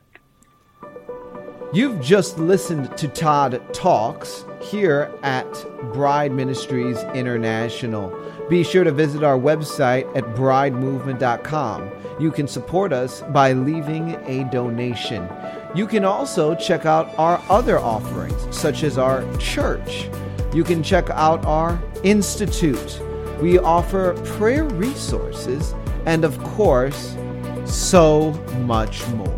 You've 1.71 2.01
just 2.01 2.39
listened 2.39 2.97
to 2.97 3.09
Todd 3.09 3.63
Talks 3.75 4.47
here 4.63 5.13
at 5.23 5.47
BRIDE 5.93 6.33
Ministries 6.33 6.97
International. 7.15 8.19
Be 8.49 8.65
sure 8.65 8.85
to 8.85 8.91
visit 8.91 9.23
our 9.23 9.39
website 9.39 10.11
at 10.17 10.25
bridemovement.com. 10.35 11.91
You 12.19 12.31
can 12.31 12.49
support 12.49 12.95
us 12.95 13.21
by 13.35 13.53
leaving 13.53 14.15
a 14.27 14.49
donation. 14.51 15.29
You 15.75 15.87
can 15.87 16.07
also 16.07 16.55
check 16.55 16.87
out 16.87 17.13
our 17.19 17.39
other 17.51 17.79
offerings, 17.79 18.57
such 18.57 18.83
as 18.83 18.97
our 18.97 19.23
church. 19.37 20.09
You 20.55 20.65
can 20.65 20.83
check 20.83 21.11
out 21.11 21.45
our 21.45 21.79
institute. 22.03 22.99
We 23.43 23.59
offer 23.59 24.15
prayer 24.25 24.65
resources 24.65 25.75
and, 26.07 26.25
of 26.25 26.43
course, 26.45 27.15
so 27.67 28.33
much 28.65 29.07
more. 29.09 29.38